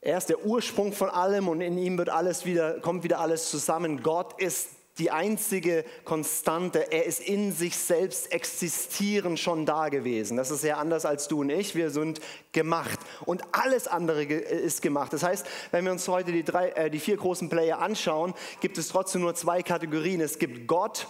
er 0.00 0.18
ist 0.18 0.28
der 0.28 0.44
Ursprung 0.44 0.92
von 0.92 1.08
allem 1.10 1.46
und 1.46 1.60
in 1.60 1.78
ihm 1.78 1.96
wird 1.96 2.08
alles 2.08 2.44
wieder, 2.44 2.80
kommt 2.80 3.04
wieder 3.04 3.20
alles 3.20 3.48
zusammen. 3.50 4.02
Gott 4.02 4.40
ist 4.40 4.70
die 4.98 5.12
einzige 5.12 5.84
Konstante. 6.04 6.90
Er 6.90 7.04
ist 7.04 7.20
in 7.20 7.52
sich 7.52 7.76
selbst 7.76 8.32
existieren 8.32 9.36
schon 9.36 9.64
da 9.64 9.90
gewesen. 9.90 10.36
Das 10.36 10.50
ist 10.50 10.62
sehr 10.62 10.78
anders 10.78 11.06
als 11.06 11.28
du 11.28 11.42
und 11.42 11.50
ich. 11.50 11.76
Wir 11.76 11.90
sind 11.90 12.20
gemacht 12.50 12.98
und 13.26 13.42
alles 13.52 13.86
andere 13.86 14.24
ist 14.24 14.82
gemacht. 14.82 15.12
Das 15.12 15.22
heißt, 15.22 15.46
wenn 15.70 15.84
wir 15.84 15.92
uns 15.92 16.08
heute 16.08 16.32
die, 16.32 16.42
drei, 16.42 16.70
äh, 16.70 16.90
die 16.90 16.98
vier 16.98 17.16
großen 17.16 17.48
Player 17.48 17.78
anschauen, 17.78 18.34
gibt 18.60 18.76
es 18.76 18.88
trotzdem 18.88 19.20
nur 19.20 19.36
zwei 19.36 19.62
Kategorien. 19.62 20.20
Es 20.20 20.40
gibt 20.40 20.66
Gott 20.66 21.06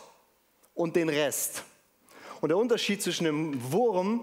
und 0.74 0.96
den 0.96 1.08
Rest. 1.08 1.64
Und 2.46 2.50
der 2.50 2.58
Unterschied 2.58 3.02
zwischen 3.02 3.26
einem 3.26 3.72
Wurm 3.72 4.20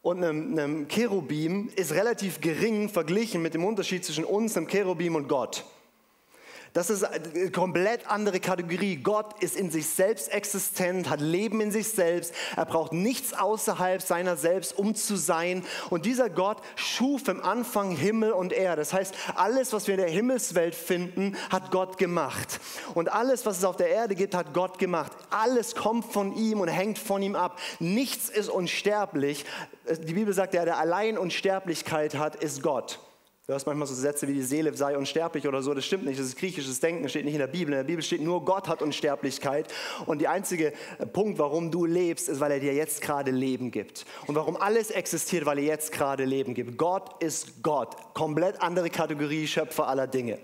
und 0.00 0.24
einem, 0.24 0.52
einem 0.52 0.88
Cherubim 0.88 1.68
ist 1.76 1.92
relativ 1.92 2.40
gering 2.40 2.88
verglichen 2.88 3.42
mit 3.42 3.52
dem 3.52 3.66
Unterschied 3.66 4.02
zwischen 4.02 4.24
uns, 4.24 4.56
einem 4.56 4.66
Cherubim 4.66 5.14
und 5.14 5.28
Gott. 5.28 5.62
Das 6.76 6.90
ist 6.90 7.04
eine 7.04 7.50
komplett 7.52 8.06
andere 8.06 8.38
Kategorie. 8.38 8.96
Gott 8.96 9.42
ist 9.42 9.56
in 9.56 9.70
sich 9.70 9.86
selbst 9.86 10.30
existent, 10.30 11.08
hat 11.08 11.22
Leben 11.22 11.62
in 11.62 11.70
sich 11.70 11.88
selbst. 11.88 12.34
Er 12.54 12.66
braucht 12.66 12.92
nichts 12.92 13.32
außerhalb 13.32 14.02
seiner 14.02 14.36
selbst, 14.36 14.76
um 14.76 14.94
zu 14.94 15.16
sein. 15.16 15.64
Und 15.88 16.04
dieser 16.04 16.28
Gott 16.28 16.58
schuf 16.74 17.28
im 17.28 17.42
Anfang 17.42 17.96
Himmel 17.96 18.32
und 18.32 18.52
Erde. 18.52 18.82
Das 18.82 18.92
heißt, 18.92 19.14
alles, 19.36 19.72
was 19.72 19.86
wir 19.86 19.94
in 19.94 20.02
der 20.02 20.10
Himmelswelt 20.10 20.74
finden, 20.74 21.38
hat 21.48 21.70
Gott 21.70 21.96
gemacht. 21.96 22.60
Und 22.92 23.10
alles, 23.10 23.46
was 23.46 23.56
es 23.56 23.64
auf 23.64 23.76
der 23.76 23.88
Erde 23.88 24.14
gibt, 24.14 24.34
hat 24.34 24.52
Gott 24.52 24.78
gemacht. 24.78 25.12
Alles 25.30 25.76
kommt 25.76 26.12
von 26.12 26.36
ihm 26.36 26.60
und 26.60 26.68
hängt 26.68 26.98
von 26.98 27.22
ihm 27.22 27.36
ab. 27.36 27.58
Nichts 27.78 28.28
ist 28.28 28.50
unsterblich. 28.50 29.46
Die 30.02 30.12
Bibel 30.12 30.34
sagt, 30.34 30.52
der, 30.52 30.66
der 30.66 30.76
allein 30.76 31.16
Unsterblichkeit 31.16 32.16
hat, 32.16 32.36
ist 32.36 32.62
Gott. 32.62 32.98
Du 33.48 33.52
hörst 33.52 33.64
manchmal 33.64 33.86
so 33.86 33.94
Sätze 33.94 34.26
wie 34.26 34.34
die 34.34 34.42
Seele 34.42 34.74
sei 34.74 34.98
unsterblich 34.98 35.46
oder 35.46 35.62
so. 35.62 35.72
Das 35.72 35.84
stimmt 35.84 36.04
nicht. 36.04 36.18
Das 36.18 36.26
ist 36.26 36.36
griechisches 36.36 36.80
Denken, 36.80 37.04
das 37.04 37.12
steht 37.12 37.24
nicht 37.24 37.34
in 37.34 37.38
der 37.38 37.46
Bibel. 37.46 37.72
In 37.72 37.78
der 37.78 37.84
Bibel 37.84 38.02
steht 38.02 38.20
nur, 38.20 38.44
Gott 38.44 38.66
hat 38.66 38.82
Unsterblichkeit. 38.82 39.72
Und 40.04 40.20
der 40.20 40.32
einzige 40.32 40.72
Punkt, 41.12 41.38
warum 41.38 41.70
du 41.70 41.84
lebst, 41.84 42.28
ist, 42.28 42.40
weil 42.40 42.50
er 42.50 42.58
dir 42.58 42.74
jetzt 42.74 43.02
gerade 43.02 43.30
Leben 43.30 43.70
gibt. 43.70 44.04
Und 44.26 44.34
warum 44.34 44.56
alles 44.56 44.90
existiert, 44.90 45.46
weil 45.46 45.58
er 45.58 45.64
jetzt 45.64 45.92
gerade 45.92 46.24
Leben 46.24 46.54
gibt. 46.54 46.76
Gott 46.76 47.22
ist 47.22 47.62
Gott. 47.62 47.94
Komplett 48.14 48.60
andere 48.60 48.90
Kategorie, 48.90 49.46
Schöpfer 49.46 49.86
aller 49.86 50.08
Dinge. 50.08 50.40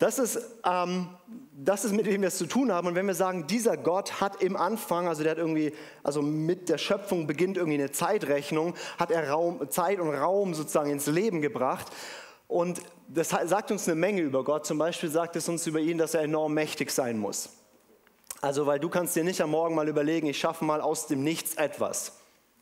Das 0.00 0.18
ist, 0.18 0.40
ähm, 0.64 1.08
das 1.52 1.84
ist, 1.84 1.92
mit 1.92 2.06
dem 2.06 2.22
wir 2.22 2.28
es 2.28 2.38
zu 2.38 2.46
tun 2.46 2.72
haben. 2.72 2.88
Und 2.88 2.94
wenn 2.94 3.06
wir 3.06 3.14
sagen, 3.14 3.46
dieser 3.46 3.76
Gott 3.76 4.22
hat 4.22 4.42
im 4.42 4.56
Anfang, 4.56 5.06
also 5.06 5.22
der 5.22 5.32
hat 5.32 5.38
irgendwie, 5.38 5.74
also 6.02 6.22
mit 6.22 6.70
der 6.70 6.78
Schöpfung 6.78 7.26
beginnt 7.26 7.58
irgendwie 7.58 7.78
eine 7.78 7.92
Zeitrechnung, 7.92 8.74
hat 8.98 9.10
er 9.10 9.28
Raum, 9.28 9.70
Zeit 9.70 10.00
und 10.00 10.08
Raum 10.08 10.54
sozusagen 10.54 10.88
ins 10.88 11.06
Leben 11.06 11.42
gebracht. 11.42 11.88
Und 12.48 12.80
das 13.08 13.28
sagt 13.28 13.70
uns 13.70 13.86
eine 13.88 13.94
Menge 13.94 14.22
über 14.22 14.42
Gott. 14.42 14.64
Zum 14.64 14.78
Beispiel 14.78 15.10
sagt 15.10 15.36
es 15.36 15.46
uns 15.50 15.66
über 15.66 15.80
ihn, 15.80 15.98
dass 15.98 16.14
er 16.14 16.22
enorm 16.22 16.54
mächtig 16.54 16.90
sein 16.92 17.18
muss. 17.18 17.50
Also, 18.40 18.64
weil 18.64 18.80
du 18.80 18.88
kannst 18.88 19.14
dir 19.16 19.22
nicht 19.22 19.42
am 19.42 19.50
Morgen 19.50 19.74
mal 19.74 19.86
überlegen, 19.86 20.28
ich 20.28 20.38
schaffe 20.38 20.64
mal 20.64 20.80
aus 20.80 21.08
dem 21.08 21.22
Nichts 21.22 21.56
etwas. 21.56 22.19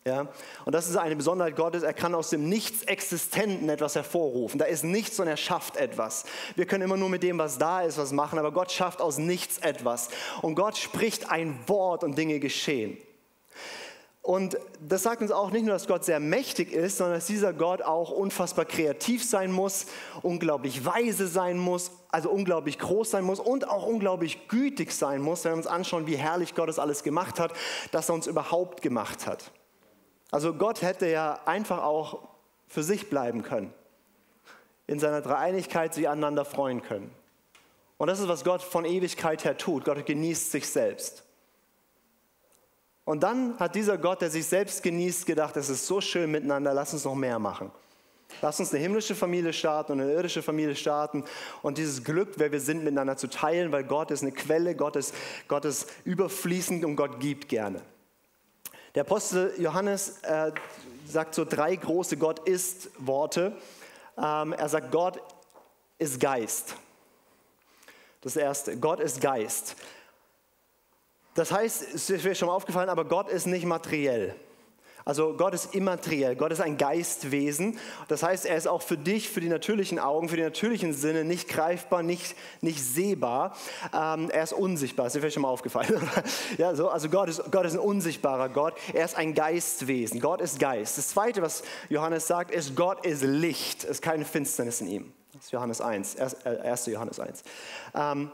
Ja? 0.08 0.26
Und 0.64 0.74
das 0.74 0.88
ist 0.88 0.96
eine 0.96 1.14
Besonderheit 1.14 1.54
Gottes. 1.54 1.82
Er 1.82 1.92
kann 1.92 2.14
aus 2.14 2.30
dem 2.30 2.48
Nichts-Existenten 2.48 3.68
etwas 3.68 3.94
hervorrufen. 3.94 4.58
Da 4.58 4.64
ist 4.64 4.84
nichts 4.84 5.20
und 5.20 5.28
er 5.28 5.36
schafft 5.36 5.76
etwas. 5.76 6.24
Wir 6.56 6.66
können 6.66 6.84
immer 6.84 6.96
nur 6.96 7.10
mit 7.10 7.22
dem, 7.22 7.38
was 7.38 7.58
da 7.58 7.82
ist, 7.82 7.98
was 7.98 8.12
machen, 8.12 8.38
aber 8.38 8.52
Gott 8.52 8.72
schafft 8.72 9.00
aus 9.00 9.18
nichts 9.18 9.58
etwas. 9.58 10.08
Und 10.40 10.54
Gott 10.54 10.76
spricht 10.78 11.30
ein 11.30 11.58
Wort 11.66 12.02
und 12.02 12.16
Dinge 12.16 12.40
geschehen. 12.40 12.98
Und 14.28 14.58
das 14.78 15.04
sagt 15.04 15.22
uns 15.22 15.30
auch 15.30 15.52
nicht 15.52 15.64
nur, 15.64 15.72
dass 15.72 15.86
Gott 15.86 16.04
sehr 16.04 16.20
mächtig 16.20 16.70
ist, 16.70 16.98
sondern 16.98 17.16
dass 17.16 17.26
dieser 17.26 17.54
Gott 17.54 17.80
auch 17.80 18.10
unfassbar 18.10 18.66
kreativ 18.66 19.24
sein 19.24 19.50
muss, 19.50 19.86
unglaublich 20.20 20.84
weise 20.84 21.26
sein 21.26 21.56
muss, 21.56 21.92
also 22.10 22.28
unglaublich 22.28 22.78
groß 22.78 23.10
sein 23.10 23.24
muss 23.24 23.40
und 23.40 23.66
auch 23.66 23.86
unglaublich 23.86 24.48
gütig 24.48 24.92
sein 24.92 25.22
muss, 25.22 25.44
wenn 25.44 25.52
wir 25.52 25.56
uns 25.56 25.66
anschauen, 25.66 26.06
wie 26.06 26.16
herrlich 26.16 26.54
Gott 26.54 26.68
das 26.68 26.78
alles 26.78 27.02
gemacht 27.02 27.40
hat, 27.40 27.54
dass 27.90 28.10
er 28.10 28.16
uns 28.16 28.26
überhaupt 28.26 28.82
gemacht 28.82 29.26
hat. 29.26 29.50
Also 30.30 30.54
Gott 30.54 30.82
hätte 30.82 31.06
ja 31.08 31.40
einfach 31.46 31.82
auch 31.82 32.28
für 32.66 32.82
sich 32.82 33.08
bleiben 33.08 33.42
können, 33.42 33.72
in 34.86 35.00
seiner 35.00 35.22
Dreieinigkeit 35.22 35.94
sich 35.94 36.08
aneinander 36.08 36.44
freuen 36.44 36.82
können. 36.82 37.10
Und 37.96 38.08
das 38.08 38.20
ist, 38.20 38.28
was 38.28 38.44
Gott 38.44 38.62
von 38.62 38.84
Ewigkeit 38.84 39.44
her 39.44 39.56
tut. 39.56 39.84
Gott 39.84 40.04
genießt 40.06 40.52
sich 40.52 40.68
selbst. 40.68 41.24
Und 43.04 43.22
dann 43.22 43.58
hat 43.58 43.74
dieser 43.74 43.96
Gott, 43.96 44.20
der 44.20 44.30
sich 44.30 44.46
selbst 44.46 44.82
genießt, 44.82 45.24
gedacht, 45.24 45.56
es 45.56 45.70
ist 45.70 45.86
so 45.86 46.00
schön 46.00 46.30
miteinander, 46.30 46.74
lass 46.74 46.92
uns 46.92 47.04
noch 47.04 47.14
mehr 47.14 47.38
machen. 47.38 47.72
Lass 48.42 48.60
uns 48.60 48.70
eine 48.72 48.82
himmlische 48.82 49.14
Familie 49.14 49.54
starten 49.54 49.92
und 49.92 50.02
eine 50.02 50.12
irdische 50.12 50.42
Familie 50.42 50.76
starten 50.76 51.24
und 51.62 51.78
dieses 51.78 52.04
Glück, 52.04 52.34
wer 52.36 52.52
wir 52.52 52.60
sind, 52.60 52.84
miteinander 52.84 53.16
zu 53.16 53.28
teilen, 53.28 53.72
weil 53.72 53.84
Gott 53.84 54.10
ist 54.10 54.22
eine 54.22 54.32
Quelle, 54.32 54.76
Gott 54.76 54.96
ist, 54.96 55.14
Gott 55.48 55.64
ist 55.64 55.88
überfließend 56.04 56.84
und 56.84 56.96
Gott 56.96 57.18
gibt 57.18 57.48
gerne. 57.48 57.80
Der 58.94 59.02
Apostel 59.02 59.54
Johannes 59.58 60.18
äh, 60.22 60.52
sagt 61.06 61.34
so 61.34 61.44
drei 61.44 61.76
große 61.76 62.16
Gott 62.16 62.40
ist 62.48 62.90
Worte. 62.98 63.56
Ähm, 64.16 64.52
er 64.52 64.68
sagt, 64.68 64.90
Gott 64.90 65.20
ist 65.98 66.20
Geist. 66.20 66.74
Das 68.20 68.36
erste, 68.36 68.76
Gott 68.78 69.00
ist 69.00 69.20
Geist. 69.20 69.76
Das 71.34 71.52
heißt, 71.52 71.94
es 71.94 72.10
ist 72.10 72.24
mir 72.24 72.34
schon 72.34 72.48
mal 72.48 72.54
aufgefallen, 72.54 72.88
aber 72.88 73.04
Gott 73.04 73.28
ist 73.28 73.46
nicht 73.46 73.64
materiell. 73.64 74.34
Also 75.04 75.34
Gott 75.34 75.54
ist 75.54 75.74
immateriell, 75.74 76.36
Gott 76.36 76.52
ist 76.52 76.60
ein 76.60 76.76
Geistwesen. 76.76 77.78
Das 78.08 78.22
heißt, 78.22 78.46
er 78.46 78.56
ist 78.56 78.66
auch 78.66 78.82
für 78.82 78.96
dich, 78.96 79.28
für 79.28 79.40
die 79.40 79.48
natürlichen 79.48 79.98
Augen, 79.98 80.28
für 80.28 80.36
die 80.36 80.42
natürlichen 80.42 80.92
Sinne 80.92 81.24
nicht 81.24 81.48
greifbar, 81.48 82.02
nicht, 82.02 82.36
nicht 82.60 82.82
sehbar. 82.82 83.56
Ähm, 83.92 84.30
er 84.30 84.42
ist 84.42 84.52
unsichtbar, 84.52 85.06
ist 85.06 85.14
dir 85.14 85.20
vielleicht 85.20 85.34
schon 85.34 85.42
mal 85.42 85.48
aufgefallen. 85.48 86.08
ja, 86.58 86.74
so, 86.74 86.88
also 86.88 87.08
Gott 87.08 87.28
ist, 87.28 87.42
Gott 87.50 87.66
ist 87.66 87.74
ein 87.74 87.80
unsichtbarer 87.80 88.48
Gott, 88.48 88.74
er 88.92 89.04
ist 89.04 89.16
ein 89.16 89.34
Geistwesen, 89.34 90.20
Gott 90.20 90.40
ist 90.40 90.58
Geist. 90.58 90.98
Das 90.98 91.08
Zweite, 91.08 91.42
was 91.42 91.62
Johannes 91.88 92.26
sagt, 92.26 92.50
ist, 92.50 92.76
Gott 92.76 93.04
ist 93.06 93.22
Licht, 93.22 93.84
es 93.84 93.90
ist 93.90 94.02
keine 94.02 94.24
Finsternis 94.24 94.80
in 94.80 94.88
ihm. 94.88 95.12
Das 95.32 95.44
ist 95.44 95.52
Johannes 95.52 95.80
1, 95.80 96.16
1. 96.16 96.86
Äh, 96.88 96.90
Johannes 96.90 97.20
1. 97.20 97.42
Ähm, 97.94 98.30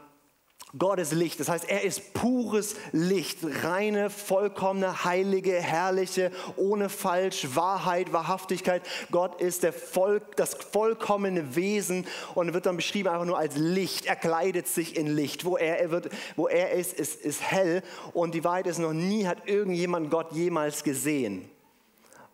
Gott 0.77 0.99
ist 0.99 1.13
Licht, 1.13 1.39
das 1.39 1.49
heißt, 1.49 1.69
er 1.69 1.85
ist 1.85 2.15
pures 2.15 2.75
Licht, 2.91 3.39
reine, 3.63 4.11
vollkommene, 4.11 5.05
heilige, 5.05 5.53
herrliche, 5.53 6.33
ohne 6.57 6.89
Falsch, 6.89 7.47
Wahrheit, 7.55 8.13
Wahrhaftigkeit. 8.13 8.83
Gott 9.13 9.41
ist 9.41 9.63
der 9.63 9.73
Volk, 9.73 10.35
das 10.37 10.55
vollkommene 10.55 11.55
Wesen 11.55 12.07
und 12.35 12.53
wird 12.55 12.67
dann 12.67 12.77
beschrieben 12.77 13.09
einfach 13.09 13.25
nur 13.25 13.39
als 13.39 13.57
Licht. 13.57 14.07
Er 14.07 14.17
kleidet 14.17 14.67
sich 14.67 14.97
in 14.97 15.07
Licht. 15.07 15.45
Wo 15.45 15.57
er, 15.57 15.79
er, 15.79 15.91
wird, 15.93 16.09
wo 16.35 16.49
er 16.49 16.73
ist, 16.73 16.93
ist, 16.95 17.21
ist 17.21 17.41
hell 17.41 17.83
und 18.13 18.35
die 18.35 18.43
Wahrheit 18.43 18.67
ist, 18.67 18.79
noch 18.79 18.93
nie 18.93 19.27
hat 19.27 19.47
irgendjemand 19.49 20.11
Gott 20.11 20.33
jemals 20.33 20.83
gesehen 20.83 21.49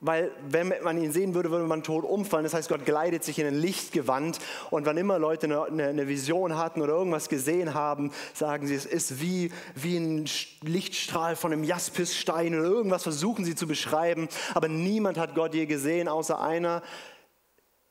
weil 0.00 0.32
wenn 0.48 0.72
man 0.82 0.96
ihn 0.96 1.12
sehen 1.12 1.34
würde, 1.34 1.50
würde 1.50 1.66
man 1.66 1.82
tot 1.82 2.04
umfallen. 2.04 2.44
Das 2.44 2.54
heißt, 2.54 2.70
Gott 2.70 2.86
gleitet 2.86 3.22
sich 3.22 3.38
in 3.38 3.46
ein 3.46 3.54
Lichtgewand 3.54 4.38
und 4.70 4.86
wann 4.86 4.96
immer 4.96 5.18
Leute 5.18 5.46
eine, 5.46 5.88
eine, 5.88 6.08
Vision 6.08 6.56
hatten 6.56 6.80
oder 6.80 6.94
irgendwas 6.94 7.28
gesehen 7.28 7.74
haben, 7.74 8.10
sagen 8.32 8.66
sie, 8.66 8.74
es 8.74 8.86
ist 8.86 9.20
wie, 9.20 9.52
wie 9.74 9.98
ein 9.98 10.24
Lichtstrahl 10.62 11.36
von 11.36 11.52
einem 11.52 11.64
Jaspisstein 11.64 12.58
oder 12.58 12.64
irgendwas 12.64 13.02
versuchen 13.02 13.44
sie 13.44 13.54
zu 13.54 13.66
beschreiben, 13.66 14.28
aber 14.54 14.68
niemand 14.68 15.18
hat 15.18 15.34
Gott 15.34 15.54
je 15.54 15.66
gesehen, 15.66 16.08
außer 16.08 16.40
einer, 16.40 16.82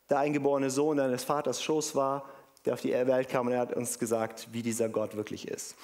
der 0.10 0.18
eingeborene 0.18 0.72
Sohn, 0.72 0.98
der 0.98 1.10
des 1.10 1.24
Vaters 1.24 1.62
Schoß 1.62 1.94
war, 1.94 2.28
der 2.66 2.74
auf 2.74 2.82
die 2.82 2.92
Welt 2.92 3.30
kam 3.30 3.46
und 3.46 3.54
er 3.54 3.60
hat 3.60 3.74
uns 3.74 4.00
gesagt, 4.00 4.48
wie 4.52 4.64
dieser 4.64 4.90
Gott 4.90 5.16
wirklich 5.16 5.48
ist. 5.48 5.76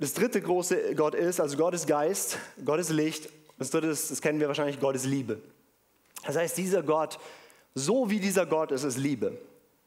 Das 0.00 0.12
dritte 0.12 0.42
große 0.42 0.96
Gott 0.96 1.14
ist, 1.14 1.40
also 1.40 1.56
Gott 1.56 1.74
ist 1.74 1.86
Geist, 1.86 2.38
Gott 2.64 2.80
ist 2.80 2.90
Licht 2.90 3.30
das 3.58 3.70
dritte 3.70 3.88
ist, 3.88 4.10
das 4.10 4.20
kennen 4.20 4.40
wir 4.40 4.48
wahrscheinlich, 4.48 4.80
Gottes 4.80 5.04
Liebe. 5.04 5.40
Das 6.24 6.36
heißt, 6.36 6.56
dieser 6.56 6.82
Gott, 6.82 7.18
so 7.74 8.10
wie 8.10 8.20
dieser 8.20 8.46
Gott 8.46 8.72
ist, 8.72 8.84
ist 8.84 8.98
Liebe. 8.98 9.38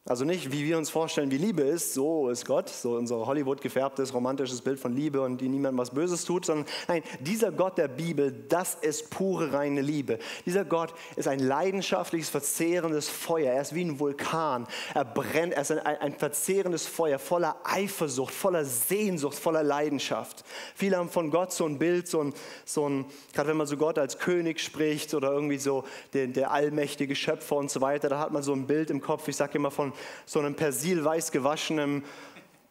Also 0.10 0.24
nicht, 0.24 0.54
wie 0.54 0.64
wir 0.64 0.78
uns 0.78 0.90
vorstellen, 0.90 1.32
wie 1.32 1.38
Liebe 1.38 1.64
ist, 1.64 1.94
so 1.94 2.30
ist 2.30 2.46
Gott, 2.46 2.70
so 2.70 2.96
unser 2.96 3.26
Hollywood 3.26 3.60
gefärbtes, 3.60 4.14
romantisches 4.14 4.62
Bild 4.62 4.80
von 4.80 4.96
Liebe 4.96 5.20
und 5.20 5.42
die 5.42 5.50
niemandem 5.50 5.78
was 5.80 5.92
Böses 5.92 6.24
tut, 6.24 6.46
sondern 6.46 6.66
nein, 6.88 7.04
dieser 7.20 7.52
Gott 7.52 7.78
der 7.78 7.90
Bibel, 7.90 8.32
das 8.48 8.76
ist 8.76 9.10
pure 9.10 9.52
reine 9.52 9.82
Liebe. 9.82 10.20
Dieser 10.46 10.64
Gott 10.64 10.94
ist 11.18 11.28
ein 11.28 11.40
leidenschaftliches, 11.40 12.30
verzehrendes 12.30 13.10
Feuer. 13.10 13.52
Er 13.52 13.62
ist 13.62 13.76
wie 13.76 13.84
ein 13.84 14.00
Vulkan. 14.00 14.66
Er 14.94 15.04
brennt, 15.04 15.54
er 15.54 15.64
ist 15.64 15.72
ein, 15.72 15.80
ein 15.80 16.14
verzehrendes 16.14 16.88
Feuer 16.88 17.20
voller 17.20 17.58
Eifersucht, 17.66 18.34
voller 18.34 18.64
Sehnsucht, 18.64 19.38
voller 19.38 19.64
Leidenschaft. 19.64 20.46
Viele 20.74 20.96
haben 20.96 21.10
von 21.10 21.32
Gott 21.32 21.52
so 21.52 21.66
ein 21.66 21.80
Bild, 21.80 22.08
so 22.08 22.22
ein, 22.22 22.34
so 22.64 22.88
ein 22.88 23.06
gerade 23.34 23.50
wenn 23.50 23.58
man 23.58 23.68
so 23.68 23.76
Gott 23.76 24.00
als 24.00 24.18
König 24.20 24.62
spricht 24.62 25.14
oder 25.14 25.34
irgendwie 25.34 25.58
so 25.58 25.84
der, 26.14 26.28
der 26.28 26.52
allmächtige 26.52 27.14
Schöpfer 27.14 27.58
und 27.58 27.70
so 27.70 27.82
weiter, 27.82 28.08
da 28.08 28.20
hat 28.20 28.32
man 28.32 28.42
so 28.42 28.54
ein 28.54 28.68
Bild 28.68 28.90
im 28.90 29.02
Kopf, 29.02 29.28
ich 29.28 29.36
sage 29.36 29.58
immer 29.58 29.70
von 29.70 29.92
so 30.25 30.39
einem 30.39 30.56
persilweiß 30.56 31.32
gewaschenen 31.32 32.04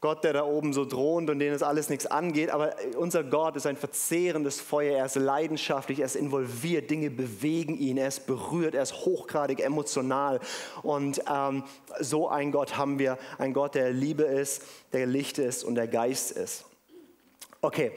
Gott, 0.00 0.24
der 0.24 0.34
da 0.34 0.44
oben 0.44 0.72
so 0.72 0.84
drohend 0.84 1.30
und 1.30 1.38
denen 1.38 1.54
es 1.54 1.62
alles 1.62 1.88
nichts 1.88 2.06
angeht. 2.06 2.50
Aber 2.50 2.76
unser 2.96 3.24
Gott 3.24 3.56
ist 3.56 3.66
ein 3.66 3.76
verzehrendes 3.76 4.60
Feuer. 4.60 4.98
Er 4.98 5.06
ist 5.06 5.16
leidenschaftlich, 5.16 6.00
er 6.00 6.06
ist 6.06 6.16
involviert, 6.16 6.90
Dinge 6.90 7.10
bewegen 7.10 7.76
ihn, 7.76 7.96
er 7.96 8.08
ist 8.08 8.26
berührt, 8.26 8.74
er 8.74 8.82
ist 8.82 9.04
hochgradig 9.04 9.60
emotional. 9.60 10.38
Und 10.82 11.22
ähm, 11.28 11.64
so 11.98 12.28
ein 12.28 12.52
Gott 12.52 12.76
haben 12.76 12.98
wir, 12.98 13.18
ein 13.38 13.52
Gott, 13.52 13.74
der 13.74 13.90
Liebe 13.90 14.22
ist, 14.22 14.62
der 14.92 15.06
Licht 15.06 15.38
ist 15.38 15.64
und 15.64 15.74
der 15.76 15.88
Geist 15.88 16.30
ist. 16.30 16.66
Okay, 17.62 17.92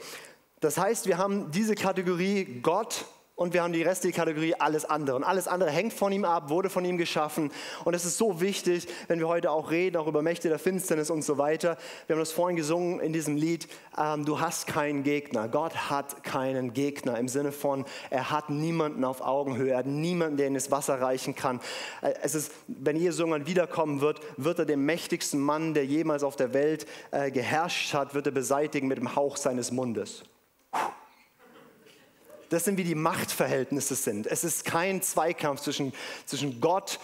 das 0.60 0.78
heißt, 0.78 1.06
wir 1.06 1.18
haben 1.18 1.50
diese 1.52 1.74
Kategorie 1.74 2.60
Gott 2.62 3.04
und 3.40 3.54
wir 3.54 3.62
haben 3.62 3.72
die 3.72 3.82
restliche 3.82 4.14
Kategorie 4.14 4.54
alles 4.58 4.84
andere. 4.84 5.16
Und 5.16 5.24
alles 5.24 5.48
andere 5.48 5.70
hängt 5.70 5.94
von 5.94 6.12
ihm 6.12 6.26
ab, 6.26 6.50
wurde 6.50 6.68
von 6.68 6.84
ihm 6.84 6.98
geschaffen. 6.98 7.50
Und 7.86 7.94
es 7.94 8.04
ist 8.04 8.18
so 8.18 8.42
wichtig, 8.42 8.86
wenn 9.08 9.18
wir 9.18 9.28
heute 9.28 9.50
auch 9.50 9.70
reden, 9.70 9.96
auch 9.96 10.06
über 10.06 10.20
Mächte 10.20 10.50
der 10.50 10.58
Finsternis 10.58 11.08
und 11.08 11.22
so 11.22 11.38
weiter. 11.38 11.78
Wir 12.06 12.16
haben 12.16 12.20
das 12.20 12.32
vorhin 12.32 12.58
gesungen 12.58 13.00
in 13.00 13.14
diesem 13.14 13.36
Lied, 13.36 13.66
ähm, 13.96 14.26
du 14.26 14.40
hast 14.40 14.66
keinen 14.66 15.04
Gegner. 15.04 15.48
Gott 15.48 15.88
hat 15.88 16.22
keinen 16.22 16.74
Gegner 16.74 17.18
im 17.18 17.28
Sinne 17.28 17.50
von, 17.50 17.86
er 18.10 18.30
hat 18.30 18.50
niemanden 18.50 19.04
auf 19.04 19.22
Augenhöhe, 19.22 19.70
er 19.70 19.78
hat 19.78 19.86
niemanden, 19.86 20.36
der 20.36 20.48
ihn 20.48 20.54
ins 20.54 20.70
Wasser 20.70 21.00
reichen 21.00 21.34
kann. 21.34 21.60
Äh, 22.02 22.12
es 22.20 22.34
ist, 22.34 22.52
wenn 22.66 22.96
Jesus 22.96 23.20
irgendwann 23.20 23.46
wiederkommen 23.46 24.02
wird, 24.02 24.20
wird 24.36 24.58
er 24.58 24.66
den 24.66 24.84
mächtigsten 24.84 25.40
Mann, 25.40 25.72
der 25.72 25.86
jemals 25.86 26.24
auf 26.24 26.36
der 26.36 26.52
Welt 26.52 26.84
äh, 27.10 27.30
geherrscht 27.30 27.94
hat, 27.94 28.12
wird 28.12 28.26
er 28.26 28.32
beseitigen 28.32 28.86
mit 28.86 28.98
dem 28.98 29.16
Hauch 29.16 29.38
seines 29.38 29.70
Mundes. 29.70 30.24
Das 32.50 32.64
sind 32.64 32.76
wie 32.76 32.84
die 32.84 32.96
Machtverhältnisse 32.96 33.94
sind. 33.94 34.26
Es 34.26 34.44
ist 34.44 34.64
kein 34.64 35.02
Zweikampf 35.02 35.62
zwischen, 35.62 35.92
zwischen 36.26 36.60
Gott 36.60 37.00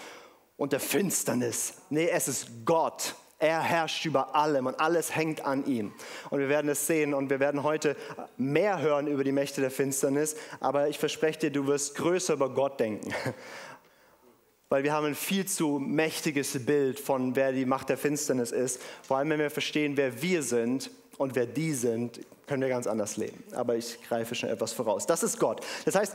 und 0.57 0.73
der 0.73 0.81
Finsternis. 0.81 1.75
Nee, 1.89 2.09
es 2.09 2.29
ist 2.29 2.49
Gott. 2.65 3.15
Er 3.39 3.61
herrscht 3.61 4.05
über 4.07 4.35
allem 4.35 4.67
und 4.67 4.81
alles 4.81 5.15
hängt 5.15 5.45
an 5.45 5.65
ihm. 5.67 5.93
Und 6.31 6.41
wir 6.41 6.49
werden 6.49 6.69
es 6.69 6.87
sehen 6.87 7.15
und 7.15 7.31
wir 7.31 7.39
werden 7.39 7.63
heute 7.63 7.97
mehr 8.37 8.81
hören 8.81 9.07
über 9.07 9.25
die 9.25 9.33
Mächte 9.33 9.61
der 9.61 9.71
Finsternis. 9.71 10.37
Aber 10.59 10.89
ich 10.89 10.99
verspreche 10.99 11.39
dir, 11.39 11.51
du 11.51 11.67
wirst 11.67 11.95
größer 11.95 12.35
über 12.35 12.51
Gott 12.51 12.81
denken. 12.81 13.15
weil 14.69 14.83
wir 14.83 14.93
haben 14.93 15.07
ein 15.07 15.15
viel 15.15 15.47
zu 15.47 15.79
mächtiges 15.79 16.67
Bild 16.67 16.99
von, 16.99 17.37
wer 17.37 17.53
die 17.53 17.67
Macht 17.67 17.89
der 17.89 17.97
Finsternis 17.97 18.51
ist. 18.51 18.81
Vor 19.03 19.19
allem, 19.19 19.31
wenn 19.31 19.39
wir 19.39 19.51
verstehen, 19.51 19.97
wer 19.97 20.21
wir 20.23 20.43
sind 20.43 20.91
und 21.19 21.37
wer 21.37 21.47
die 21.47 21.73
sind, 21.73 22.21
können 22.47 22.63
wir 22.63 22.69
ganz 22.69 22.87
anders 22.87 23.17
leben. 23.17 23.43
Aber 23.55 23.77
ich 23.77 24.01
greife 24.09 24.35
schon 24.35 24.49
etwas 24.49 24.73
voraus. 24.73 25.07
Das 25.07 25.23
ist 25.23 25.39
Gott. 25.39 25.65
Das 25.85 25.95
heißt, 25.95 26.15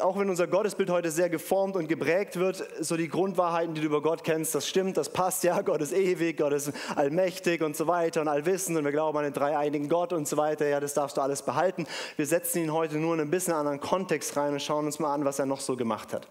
auch 0.00 0.18
wenn 0.18 0.28
unser 0.28 0.46
Gottesbild 0.46 0.90
heute 0.90 1.10
sehr 1.10 1.30
geformt 1.30 1.76
und 1.76 1.88
geprägt 1.88 2.36
wird, 2.36 2.62
so 2.80 2.96
die 2.96 3.08
Grundwahrheiten, 3.08 3.74
die 3.74 3.80
du 3.80 3.86
über 3.86 4.02
Gott 4.02 4.24
kennst, 4.24 4.54
das 4.54 4.68
stimmt, 4.68 4.96
das 4.96 5.08
passt 5.08 5.44
ja. 5.44 5.60
Gott 5.62 5.80
ist 5.80 5.92
ewig, 5.92 6.36
Gott 6.36 6.52
ist 6.52 6.72
allmächtig 6.94 7.62
und 7.62 7.76
so 7.76 7.86
weiter 7.86 8.20
und 8.20 8.28
allwissend 8.28 8.76
und 8.76 8.84
wir 8.84 8.92
glauben 8.92 9.16
an 9.18 9.24
den 9.24 9.32
dreieinigen 9.32 9.88
Gott 9.88 10.12
und 10.12 10.28
so 10.28 10.36
weiter. 10.36 10.66
Ja, 10.66 10.80
das 10.80 10.94
darfst 10.94 11.16
du 11.16 11.20
alles 11.20 11.42
behalten. 11.42 11.86
Wir 12.16 12.26
setzen 12.26 12.62
ihn 12.62 12.72
heute 12.72 12.96
nur 12.96 13.14
in 13.14 13.20
ein 13.20 13.30
bisschen 13.30 13.54
anderen 13.54 13.80
Kontext 13.80 14.36
rein 14.36 14.52
und 14.52 14.60
schauen 14.60 14.86
uns 14.86 14.98
mal 14.98 15.14
an, 15.14 15.24
was 15.24 15.38
er 15.38 15.46
noch 15.46 15.60
so 15.60 15.76
gemacht 15.76 16.12
hat. 16.12 16.28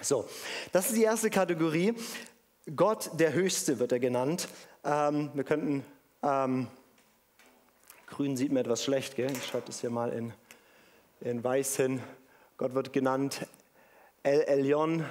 So, 0.00 0.26
das 0.72 0.88
ist 0.88 0.96
die 0.96 1.04
erste 1.04 1.30
Kategorie. 1.30 1.94
Gott 2.74 3.10
der 3.14 3.32
Höchste 3.32 3.78
wird 3.78 3.92
er 3.92 4.00
genannt. 4.00 4.48
Ähm, 4.84 5.30
wir 5.34 5.44
könnten, 5.44 5.84
ähm, 6.22 6.68
grün 8.12 8.36
sieht 8.36 8.52
mir 8.52 8.60
etwas 8.60 8.84
schlecht, 8.84 9.16
gell? 9.16 9.32
ich 9.32 9.46
schreibe 9.46 9.66
das 9.66 9.80
hier 9.80 9.88
mal 9.88 10.12
in, 10.12 10.34
in 11.22 11.42
weiß 11.42 11.76
hin. 11.76 12.02
Gott 12.58 12.74
wird 12.74 12.92
genannt 12.92 13.46
El 14.22 14.42
Elyon. 14.42 15.06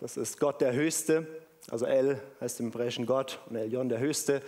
Das 0.00 0.16
ist 0.16 0.40
Gott 0.40 0.60
der 0.60 0.72
Höchste. 0.72 1.28
Also 1.70 1.86
El 1.86 2.20
heißt 2.40 2.58
im 2.58 2.66
Hebräischen 2.66 3.06
Gott 3.06 3.38
und 3.48 3.54
Elyon 3.54 3.88
der 3.88 4.00
Höchste. 4.00 4.42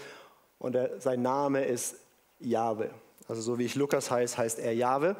Und 0.59 0.75
er, 0.75 1.01
sein 1.01 1.23
Name 1.23 1.65
ist 1.65 1.95
Jahwe. 2.41 2.91
Also 3.29 3.43
so 3.43 3.61
wie 3.61 3.65
ich 3.67 3.77
Lukas 3.77 4.11
heiße, 4.11 4.37
heißt 4.37 4.59
er 4.59 4.75
Jahwe. 4.75 5.15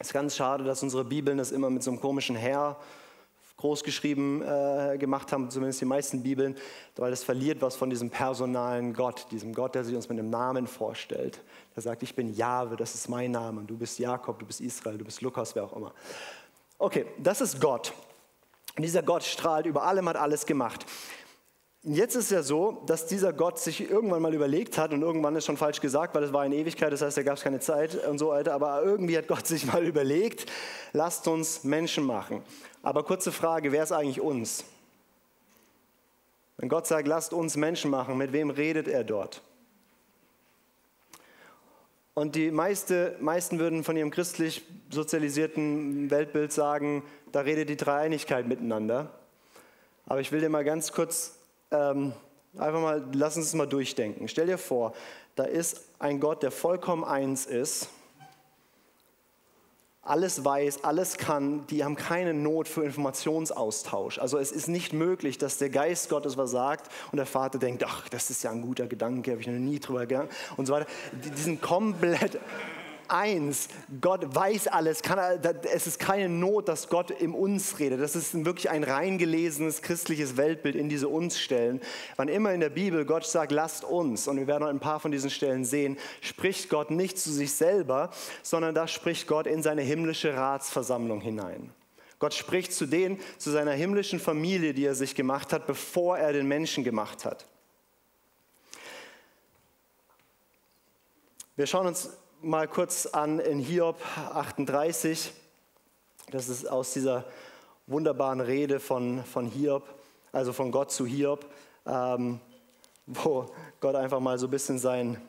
Es 0.00 0.08
ist 0.08 0.12
ganz 0.12 0.34
schade, 0.34 0.64
dass 0.64 0.82
unsere 0.82 1.04
Bibeln 1.04 1.38
das 1.38 1.52
immer 1.52 1.70
mit 1.70 1.84
so 1.84 1.92
einem 1.92 2.00
komischen 2.00 2.34
Herr 2.34 2.76
großgeschrieben 3.66 4.42
äh, 4.42 4.96
gemacht 4.96 5.32
haben, 5.32 5.50
zumindest 5.50 5.80
die 5.80 5.86
meisten 5.86 6.22
Bibeln, 6.22 6.54
weil 6.94 7.12
es 7.12 7.24
verliert 7.24 7.60
was 7.62 7.74
von 7.74 7.90
diesem 7.90 8.10
personalen 8.10 8.92
Gott, 8.92 9.26
diesem 9.32 9.52
Gott, 9.52 9.74
der 9.74 9.82
sich 9.82 9.96
uns 9.96 10.08
mit 10.08 10.18
einem 10.18 10.30
Namen 10.30 10.68
vorstellt. 10.68 11.40
Der 11.74 11.82
sagt, 11.82 12.04
ich 12.04 12.14
bin 12.14 12.32
Jahwe, 12.32 12.76
das 12.76 12.94
ist 12.94 13.08
mein 13.08 13.32
Name, 13.32 13.64
du 13.64 13.76
bist 13.76 13.98
Jakob, 13.98 14.38
du 14.38 14.46
bist 14.46 14.60
Israel, 14.60 14.98
du 14.98 15.04
bist 15.04 15.20
Lukas, 15.20 15.56
wer 15.56 15.64
auch 15.64 15.76
immer. 15.76 15.92
Okay, 16.78 17.06
das 17.18 17.40
ist 17.40 17.60
Gott. 17.60 17.92
Und 18.76 18.82
dieser 18.82 19.02
Gott 19.02 19.24
strahlt 19.24 19.66
über 19.66 19.82
allem, 19.82 20.08
hat 20.08 20.16
alles 20.16 20.46
gemacht. 20.46 20.86
Jetzt 21.88 22.16
ist 22.16 22.24
es 22.24 22.30
ja 22.30 22.42
so, 22.42 22.82
dass 22.86 23.06
dieser 23.06 23.32
Gott 23.32 23.60
sich 23.60 23.88
irgendwann 23.88 24.20
mal 24.20 24.34
überlegt 24.34 24.76
hat 24.76 24.92
und 24.92 25.02
irgendwann 25.02 25.36
ist 25.36 25.44
schon 25.44 25.56
falsch 25.56 25.80
gesagt, 25.80 26.16
weil 26.16 26.24
es 26.24 26.32
war 26.32 26.44
in 26.44 26.50
Ewigkeit, 26.50 26.92
das 26.92 27.00
heißt, 27.00 27.16
da 27.16 27.22
gab 27.22 27.36
es 27.36 27.44
keine 27.44 27.60
Zeit 27.60 27.94
und 28.06 28.18
so 28.18 28.30
weiter, 28.30 28.54
aber 28.54 28.82
irgendwie 28.82 29.16
hat 29.16 29.28
Gott 29.28 29.46
sich 29.46 29.66
mal 29.66 29.84
überlegt, 29.84 30.50
lasst 30.92 31.28
uns 31.28 31.62
Menschen 31.62 32.04
machen. 32.04 32.42
Aber 32.86 33.02
kurze 33.02 33.32
Frage, 33.32 33.72
wer 33.72 33.82
ist 33.82 33.90
eigentlich 33.90 34.20
uns? 34.20 34.62
Wenn 36.56 36.68
Gott 36.68 36.86
sagt, 36.86 37.08
lasst 37.08 37.32
uns 37.32 37.56
Menschen 37.56 37.90
machen, 37.90 38.16
mit 38.16 38.32
wem 38.32 38.48
redet 38.48 38.86
er 38.86 39.02
dort? 39.02 39.42
Und 42.14 42.36
die 42.36 42.52
meiste, 42.52 43.16
meisten 43.18 43.58
würden 43.58 43.82
von 43.82 43.96
ihrem 43.96 44.12
christlich 44.12 44.62
sozialisierten 44.88 46.12
Weltbild 46.12 46.52
sagen, 46.52 47.02
da 47.32 47.40
redet 47.40 47.70
die 47.70 47.76
Dreieinigkeit 47.76 48.46
miteinander. 48.46 49.10
Aber 50.06 50.20
ich 50.20 50.30
will 50.30 50.38
dir 50.38 50.48
mal 50.48 50.62
ganz 50.62 50.92
kurz 50.92 51.40
ähm, 51.72 52.12
einfach 52.56 52.80
mal, 52.80 53.04
lass 53.14 53.36
uns 53.36 53.46
es 53.46 53.54
mal 53.54 53.66
durchdenken. 53.66 54.28
Stell 54.28 54.46
dir 54.46 54.58
vor, 54.58 54.94
da 55.34 55.42
ist 55.42 55.88
ein 55.98 56.20
Gott, 56.20 56.44
der 56.44 56.52
vollkommen 56.52 57.02
eins 57.02 57.46
ist, 57.46 57.88
alles 60.06 60.44
weiß, 60.44 60.84
alles 60.84 61.18
kann, 61.18 61.66
die 61.68 61.84
haben 61.84 61.96
keine 61.96 62.34
Not 62.34 62.68
für 62.68 62.84
Informationsaustausch. 62.84 64.18
Also 64.18 64.38
es 64.38 64.52
ist 64.52 64.68
nicht 64.68 64.92
möglich, 64.92 65.38
dass 65.38 65.58
der 65.58 65.70
Geist 65.70 66.08
Gottes 66.08 66.36
was 66.36 66.50
sagt 66.50 66.90
und 67.12 67.16
der 67.16 67.26
Vater 67.26 67.58
denkt, 67.58 67.84
ach, 67.84 68.08
das 68.08 68.30
ist 68.30 68.42
ja 68.44 68.50
ein 68.50 68.62
guter 68.62 68.86
Gedanke, 68.86 69.32
habe 69.32 69.40
ich 69.40 69.46
noch 69.46 69.54
nie 69.54 69.78
drüber 69.78 70.06
gedacht 70.06 70.28
und 70.56 70.66
so 70.66 70.72
weiter. 70.72 70.86
Die, 71.24 71.30
die 71.30 71.42
sind 71.42 71.60
komplett 71.60 72.38
eins. 73.08 73.68
Gott 74.00 74.34
weiß 74.34 74.68
alles. 74.68 75.02
Kann, 75.02 75.18
es 75.72 75.86
ist 75.86 75.98
keine 75.98 76.28
Not, 76.28 76.68
dass 76.68 76.88
Gott 76.88 77.10
in 77.10 77.32
uns 77.32 77.78
redet. 77.78 78.00
Das 78.00 78.16
ist 78.16 78.44
wirklich 78.44 78.70
ein 78.70 78.84
reingelesenes 78.84 79.82
christliches 79.82 80.36
Weltbild 80.36 80.76
in 80.76 80.88
diese 80.88 81.08
uns 81.08 81.38
Stellen. 81.38 81.80
Wann 82.16 82.28
immer 82.28 82.52
in 82.52 82.60
der 82.60 82.70
Bibel 82.70 83.04
Gott 83.04 83.26
sagt, 83.26 83.52
lasst 83.52 83.84
uns, 83.84 84.28
und 84.28 84.36
wir 84.36 84.46
werden 84.46 84.66
ein 84.66 84.80
paar 84.80 85.00
von 85.00 85.12
diesen 85.12 85.30
Stellen 85.30 85.64
sehen, 85.64 85.96
spricht 86.20 86.68
Gott 86.70 86.90
nicht 86.90 87.18
zu 87.18 87.30
sich 87.30 87.52
selber, 87.52 88.10
sondern 88.42 88.74
da 88.74 88.88
spricht 88.88 89.26
Gott 89.26 89.46
in 89.46 89.62
seine 89.62 89.82
himmlische 89.82 90.34
Ratsversammlung 90.34 91.20
hinein. 91.20 91.72
Gott 92.18 92.34
spricht 92.34 92.72
zu 92.72 92.86
denen, 92.86 93.20
zu 93.38 93.50
seiner 93.50 93.72
himmlischen 93.72 94.18
Familie, 94.18 94.72
die 94.72 94.86
er 94.86 94.94
sich 94.94 95.14
gemacht 95.14 95.52
hat, 95.52 95.66
bevor 95.66 96.18
er 96.18 96.32
den 96.32 96.48
Menschen 96.48 96.82
gemacht 96.82 97.24
hat. 97.24 97.46
Wir 101.56 101.66
schauen 101.66 101.86
uns 101.86 102.10
mal 102.42 102.68
kurz 102.68 103.06
an 103.06 103.38
in 103.38 103.58
Hiob 103.58 104.00
38. 104.34 105.32
Das 106.30 106.48
ist 106.48 106.66
aus 106.66 106.92
dieser 106.92 107.24
wunderbaren 107.86 108.40
Rede 108.40 108.80
von, 108.80 109.24
von 109.24 109.46
Hiob, 109.46 109.84
also 110.32 110.52
von 110.52 110.70
Gott 110.70 110.92
zu 110.92 111.06
Hiob, 111.06 111.46
ähm, 111.86 112.40
wo 113.06 113.46
Gott 113.80 113.94
einfach 113.94 114.20
mal 114.20 114.38
so 114.38 114.46
ein 114.48 114.50
bisschen 114.50 114.78
sein, 114.78 115.20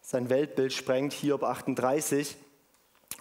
sein 0.00 0.30
Weltbild 0.30 0.72
sprengt. 0.72 1.12
Hiob 1.12 1.42
38. 1.42 2.36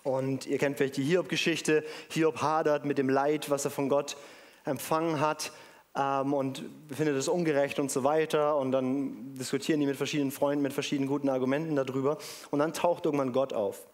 Und 0.04 0.46
ihr 0.48 0.58
kennt 0.58 0.78
vielleicht 0.78 0.98
die 0.98 1.04
Hiob-Geschichte. 1.04 1.84
Hiob 2.10 2.42
hadert 2.42 2.86
mit 2.86 2.98
dem 2.98 3.10
Leid, 3.10 3.50
was 3.50 3.66
er 3.66 3.72
von 3.72 3.90
Gott 3.90 4.18
empfangen 4.66 5.20
hat 5.20 5.52
ähm, 5.96 6.34
und 6.34 6.64
findet 6.92 7.16
es 7.16 7.28
ungerecht 7.28 7.80
und 7.80 7.92
so 7.92 8.04
weiter. 8.04 8.58
Und 8.58 8.72
dann 8.72 9.36
diskutieren 9.36 9.80
die 9.80 9.86
mit 9.86 9.98
verschiedenen 9.98 10.32
Freunden, 10.32 10.64
mit 10.64 10.74
verschiedenen 10.74 11.10
guten 11.10 11.30
Argumenten 11.30 11.76
darüber. 11.76 12.18
Und 12.52 12.60
dann 12.60 12.74
taucht 12.74 13.06
irgendwann 13.06 13.34
Gott 13.34 13.54
auf. 13.54 13.86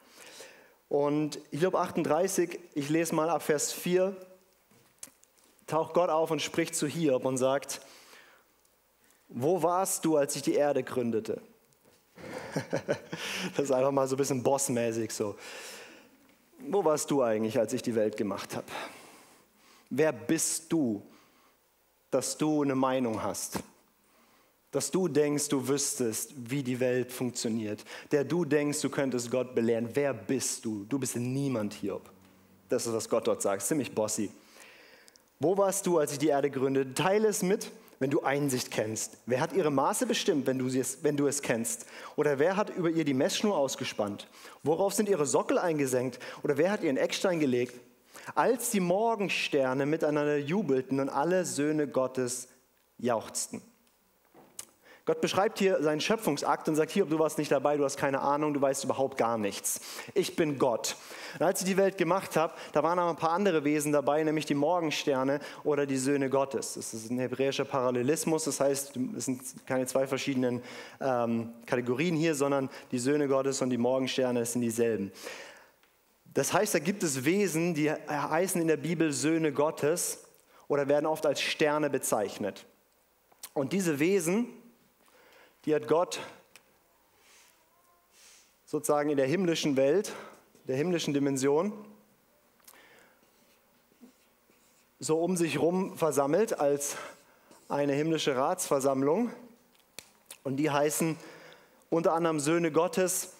Und 0.87 1.39
Hiob 1.51 1.75
38, 1.75 2.59
ich 2.73 2.89
lese 2.89 3.13
mal 3.13 3.29
ab 3.29 3.43
Vers 3.43 3.71
4, 3.71 4.15
taucht 5.67 5.93
Gott 5.93 6.09
auf 6.09 6.31
und 6.31 6.41
spricht 6.41 6.73
zu 6.73 6.87
Hiob 6.87 7.25
und 7.25 7.37
sagt, 7.37 7.81
wo 9.27 9.61
warst 9.61 10.03
du, 10.05 10.17
als 10.17 10.35
ich 10.35 10.41
die 10.41 10.55
Erde 10.55 10.81
gründete? 10.81 11.41
das 13.55 13.65
ist 13.65 13.71
einfach 13.71 13.91
mal 13.91 14.07
so 14.07 14.15
ein 14.15 14.17
bisschen 14.17 14.41
bossmäßig 14.41 15.13
so. 15.13 15.35
Wo 16.67 16.83
warst 16.83 17.11
du 17.11 17.21
eigentlich, 17.21 17.59
als 17.59 17.71
ich 17.73 17.83
die 17.83 17.95
Welt 17.95 18.17
gemacht 18.17 18.55
habe? 18.55 18.65
Wer 19.91 20.11
bist 20.11 20.71
du, 20.73 21.03
dass 22.11 22.37
du 22.37 22.63
eine 22.63 22.75
Meinung 22.75 23.21
hast, 23.21 23.59
dass 24.71 24.91
du 24.91 25.07
denkst, 25.07 25.49
du 25.49 25.67
wüsstest, 25.67 26.33
wie 26.35 26.61
die 26.61 26.79
Welt 26.79 27.11
funktioniert, 27.11 27.83
der 28.11 28.23
du 28.23 28.45
denkst, 28.45 28.81
du 28.81 28.89
könntest 28.89 29.31
Gott 29.31 29.55
belehren. 29.55 29.89
Wer 29.93 30.13
bist 30.13 30.63
du? 30.65 30.85
Du 30.87 30.99
bist 30.99 31.15
niemand, 31.15 31.73
Hiob. 31.73 32.09
Das 32.67 32.85
ist, 32.85 32.93
was 32.93 33.09
Gott 33.09 33.27
dort 33.27 33.41
sagt. 33.41 33.63
Ziemlich 33.63 33.93
bossy. 33.93 34.29
Wo 35.39 35.57
warst 35.57 35.87
du, 35.87 35.97
als 35.97 36.11
ich 36.11 36.19
die 36.19 36.27
Erde 36.27 36.51
gründete? 36.51 36.93
Teile 36.93 37.29
es 37.29 37.41
mit, 37.41 37.71
wenn 37.97 38.11
du 38.11 38.21
Einsicht 38.21 38.69
kennst. 38.69 39.17
Wer 39.25 39.41
hat 39.41 39.53
ihre 39.53 39.71
Maße 39.71 40.05
bestimmt, 40.05 40.45
wenn 40.45 40.59
du, 40.59 40.67
es, 40.67 41.03
wenn 41.03 41.17
du 41.17 41.27
es 41.27 41.41
kennst? 41.41 41.85
Oder 42.15 42.37
wer 42.37 42.55
hat 42.55 42.69
über 42.69 42.89
ihr 42.89 43.05
die 43.05 43.13
Messschnur 43.13 43.57
ausgespannt? 43.57 44.27
Worauf 44.63 44.93
sind 44.93 45.09
ihre 45.09 45.25
Sockel 45.25 45.57
eingesenkt? 45.57 46.19
Oder 46.43 46.57
wer 46.57 46.71
hat 46.71 46.83
ihren 46.83 46.97
Eckstein 46.97 47.39
gelegt? 47.39 47.73
Als 48.35 48.71
die 48.71 48.79
Morgensterne 48.79 49.85
miteinander 49.85 50.37
jubelten 50.37 50.99
und 50.99 51.09
alle 51.09 51.45
Söhne 51.45 51.87
Gottes 51.87 52.47
jauchzten. 52.97 53.61
Gott 55.09 55.21
beschreibt 55.21 55.57
hier 55.57 55.81
seinen 55.81 56.01
Schöpfungsakt 56.01 56.69
und 56.69 56.75
sagt, 56.75 56.91
hier, 56.91 57.03
du 57.03 57.17
warst 57.17 57.39
nicht 57.39 57.51
dabei, 57.51 57.77
du 57.77 57.83
hast 57.83 57.97
keine 57.97 58.21
Ahnung, 58.21 58.53
du 58.53 58.61
weißt 58.61 58.83
überhaupt 58.83 59.17
gar 59.17 59.39
nichts. 59.39 59.81
Ich 60.13 60.35
bin 60.35 60.59
Gott. 60.59 60.97
Und 61.39 61.47
als 61.47 61.61
ich 61.61 61.65
die 61.65 61.77
Welt 61.77 61.97
gemacht 61.97 62.35
habe, 62.35 62.53
da 62.73 62.83
waren 62.83 62.99
aber 62.99 63.09
ein 63.09 63.15
paar 63.15 63.31
andere 63.31 63.63
Wesen 63.63 63.91
dabei, 63.91 64.21
nämlich 64.23 64.45
die 64.45 64.53
Morgensterne 64.53 65.39
oder 65.63 65.87
die 65.87 65.97
Söhne 65.97 66.29
Gottes. 66.29 66.75
Das 66.75 66.93
ist 66.93 67.09
ein 67.09 67.17
hebräischer 67.17 67.65
Parallelismus, 67.65 68.43
das 68.43 68.59
heißt, 68.59 68.99
es 69.17 69.25
sind 69.25 69.41
keine 69.65 69.87
zwei 69.87 70.05
verschiedenen 70.05 70.61
ähm, 71.01 71.53
Kategorien 71.65 72.15
hier, 72.15 72.35
sondern 72.35 72.69
die 72.91 72.99
Söhne 72.99 73.27
Gottes 73.27 73.63
und 73.63 73.71
die 73.71 73.79
Morgensterne 73.79 74.45
sind 74.45 74.61
dieselben. 74.61 75.11
Das 76.33 76.53
heißt, 76.53 76.73
da 76.75 76.79
gibt 76.79 77.03
es 77.03 77.25
Wesen, 77.25 77.73
die 77.73 77.91
heißen 77.91 78.61
in 78.61 78.67
der 78.67 78.77
Bibel 78.77 79.11
Söhne 79.11 79.51
Gottes 79.51 80.25
oder 80.67 80.87
werden 80.87 81.05
oft 81.05 81.25
als 81.25 81.41
Sterne 81.41 81.89
bezeichnet. 81.89 82.65
Und 83.53 83.73
diese 83.73 83.99
Wesen, 83.99 84.47
die 85.65 85.73
hat 85.73 85.87
Gott 85.87 86.19
sozusagen 88.65 89.09
in 89.09 89.17
der 89.17 89.25
himmlischen 89.25 89.75
Welt, 89.75 90.13
der 90.67 90.77
himmlischen 90.77 91.13
Dimension, 91.13 91.73
so 94.99 95.19
um 95.23 95.35
sich 95.35 95.55
herum 95.55 95.97
versammelt 95.97 96.59
als 96.59 96.95
eine 97.67 97.93
himmlische 97.93 98.35
Ratsversammlung. 98.35 99.31
Und 100.43 100.57
die 100.57 100.69
heißen 100.69 101.17
unter 101.89 102.13
anderem 102.13 102.39
Söhne 102.39 102.71
Gottes 102.71 103.33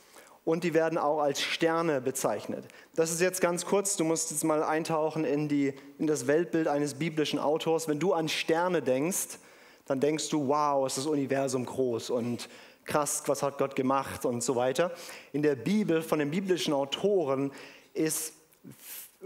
und 0.50 0.64
die 0.64 0.74
werden 0.74 0.98
auch 0.98 1.20
als 1.20 1.42
Sterne 1.42 2.02
bezeichnet. 2.02 2.66
Das 2.96 3.12
ist 3.12 3.22
jetzt 3.22 3.40
ganz 3.40 3.68
kurz, 3.68 3.98
du 3.98 4.04
musst 4.04 4.32
jetzt 4.32 4.44
mal 4.44 4.64
eintauchen 4.64 5.24
in, 5.24 5.48
die, 5.48 5.76
in 6.00 6.08
das 6.08 6.26
Weltbild 6.26 6.68
eines 6.68 6.96
biblischen 6.96 7.38
Autors. 7.38 7.88
Wenn 7.88 8.00
du 8.00 8.14
an 8.14 8.28
Sterne 8.28 8.82
denkst, 8.82 9.38
dann 9.86 10.00
denkst 10.00 10.30
du, 10.30 10.48
wow, 10.48 10.88
ist 10.88 10.98
das 10.98 11.06
Universum 11.06 11.68
groß 11.68 12.10
und 12.10 12.50
krass, 12.86 13.22
was 13.28 13.44
hat 13.44 13.60
Gott 13.60 13.76
gemacht 13.76 14.26
und 14.26 14.42
so 14.42 14.56
weiter. 14.56 14.92
In 15.34 15.44
der 15.44 15.54
Bibel 15.54 16.02
von 16.02 16.18
den 16.18 16.32
biblischen 16.32 16.74
Autoren 16.74 17.52
ist 17.94 18.34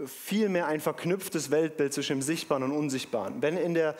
vielmehr 0.04 0.66
ein 0.66 0.80
verknüpftes 0.80 1.50
Weltbild 1.50 1.94
zwischen 1.94 2.18
dem 2.18 2.22
Sichtbaren 2.22 2.64
und 2.64 2.72
Unsichtbaren. 2.72 3.40
Wenn, 3.40 3.56
in 3.56 3.72
der, 3.72 3.94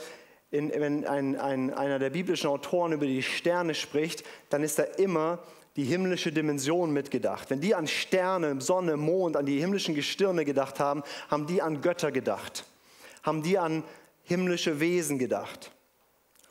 in, 0.51 0.71
wenn 0.71 1.07
ein, 1.07 1.41
ein, 1.41 1.73
einer 1.73 1.99
der 1.99 2.11
biblischen 2.11 2.51
Autoren 2.51 2.93
über 2.93 3.07
die 3.07 3.23
Sterne 3.23 3.75
spricht, 3.75 4.25
dann 4.51 4.63
ist 4.63 4.79
da 4.79 4.83
immer 4.83 5.39
die 5.77 5.85
himmlische 5.85 6.33
Dimension 6.33 6.93
mitgedacht. 6.93 7.51
Wenn 7.51 7.61
die 7.61 7.75
an 7.75 7.87
Sterne, 7.87 8.61
Sonne, 8.61 8.97
Mond, 8.97 9.37
an 9.37 9.47
die 9.47 9.61
himmlischen 9.61 9.95
Gestirne 9.95 10.45
gedacht 10.45 10.79
haben, 10.79 11.03
haben 11.29 11.47
die 11.47 11.63
an 11.63 11.81
Götter 11.81 12.13
gedacht, 12.13 12.65
haben 13.23 13.43
die 13.43 13.59
an 13.59 13.83
himmlische 14.23 14.81
Wesen 14.81 15.19
gedacht. 15.19 15.73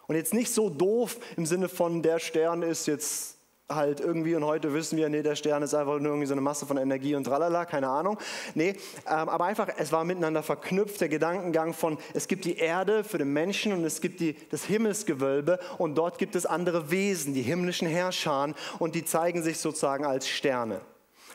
Und 0.07 0.15
jetzt 0.15 0.33
nicht 0.33 0.53
so 0.53 0.69
doof 0.69 1.17
im 1.37 1.45
Sinne 1.45 1.69
von, 1.69 2.01
der 2.01 2.19
Stern 2.19 2.61
ist 2.61 2.87
jetzt 2.87 3.32
halt 3.69 3.99
irgendwie 3.99 4.35
und 4.35 4.43
heute 4.43 4.73
wissen 4.73 4.97
wir, 4.97 5.07
nee, 5.09 5.23
der 5.23 5.35
Stern 5.35 5.63
ist 5.63 5.73
einfach 5.73 5.99
nur 5.99 6.11
irgendwie 6.11 6.27
so 6.27 6.33
eine 6.33 6.41
Masse 6.41 6.65
von 6.65 6.77
Energie 6.77 7.15
und 7.15 7.23
tralala, 7.23 7.65
keine 7.65 7.87
Ahnung. 7.87 8.17
Nee, 8.55 8.75
ähm, 9.07 9.29
aber 9.29 9.45
einfach, 9.45 9.69
es 9.77 9.91
war 9.91 10.03
miteinander 10.03 10.43
verknüpft, 10.43 11.01
der 11.01 11.09
Gedankengang 11.09 11.73
von, 11.73 11.97
es 12.13 12.27
gibt 12.27 12.45
die 12.45 12.57
Erde 12.57 13.03
für 13.03 13.17
den 13.17 13.31
Menschen 13.31 13.73
und 13.73 13.83
es 13.85 14.01
gibt 14.01 14.19
die, 14.19 14.35
das 14.49 14.65
Himmelsgewölbe 14.65 15.59
und 15.77 15.95
dort 15.95 16.17
gibt 16.17 16.35
es 16.35 16.45
andere 16.45 16.91
Wesen, 16.91 17.33
die 17.33 17.41
himmlischen 17.41 17.87
Herrscher 17.87 18.53
und 18.79 18.95
die 18.95 19.05
zeigen 19.05 19.43
sich 19.43 19.59
sozusagen 19.59 20.05
als 20.05 20.27
Sterne. 20.27 20.81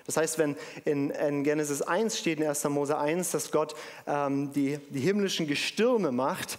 Das 0.06 0.16
heißt, 0.16 0.38
wenn 0.38 0.56
in, 0.84 1.10
in, 1.10 1.44
Genesis 1.44 1.82
1 1.82 2.18
steht, 2.18 2.40
in 2.40 2.46
1. 2.46 2.64
Mose 2.64 2.96
1, 2.96 3.30
dass 3.30 3.52
Gott 3.52 3.74
ähm, 4.06 4.52
die, 4.52 4.78
die 4.88 5.00
himmlischen 5.00 5.46
Gestirne 5.46 6.12
macht, 6.12 6.58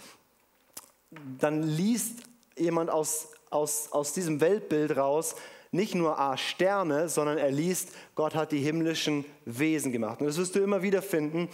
dann 1.38 1.64
liest 1.64 2.20
jemand 2.56 2.90
aus, 2.90 3.28
aus, 3.50 3.90
aus 3.90 4.12
diesem 4.12 4.40
Weltbild 4.40 4.96
raus 4.96 5.34
nicht 5.72 5.94
nur 5.94 6.18
A, 6.18 6.36
Sterne, 6.36 7.08
sondern 7.08 7.38
er 7.38 7.50
liest, 7.50 7.90
Gott 8.14 8.34
hat 8.34 8.52
die 8.52 8.58
himmlischen 8.58 9.24
Wesen 9.44 9.92
gemacht. 9.92 10.20
Und 10.20 10.26
das 10.26 10.36
wirst 10.38 10.54
du 10.56 10.60
immer 10.60 10.82
wieder 10.82 11.02
finden, 11.02 11.48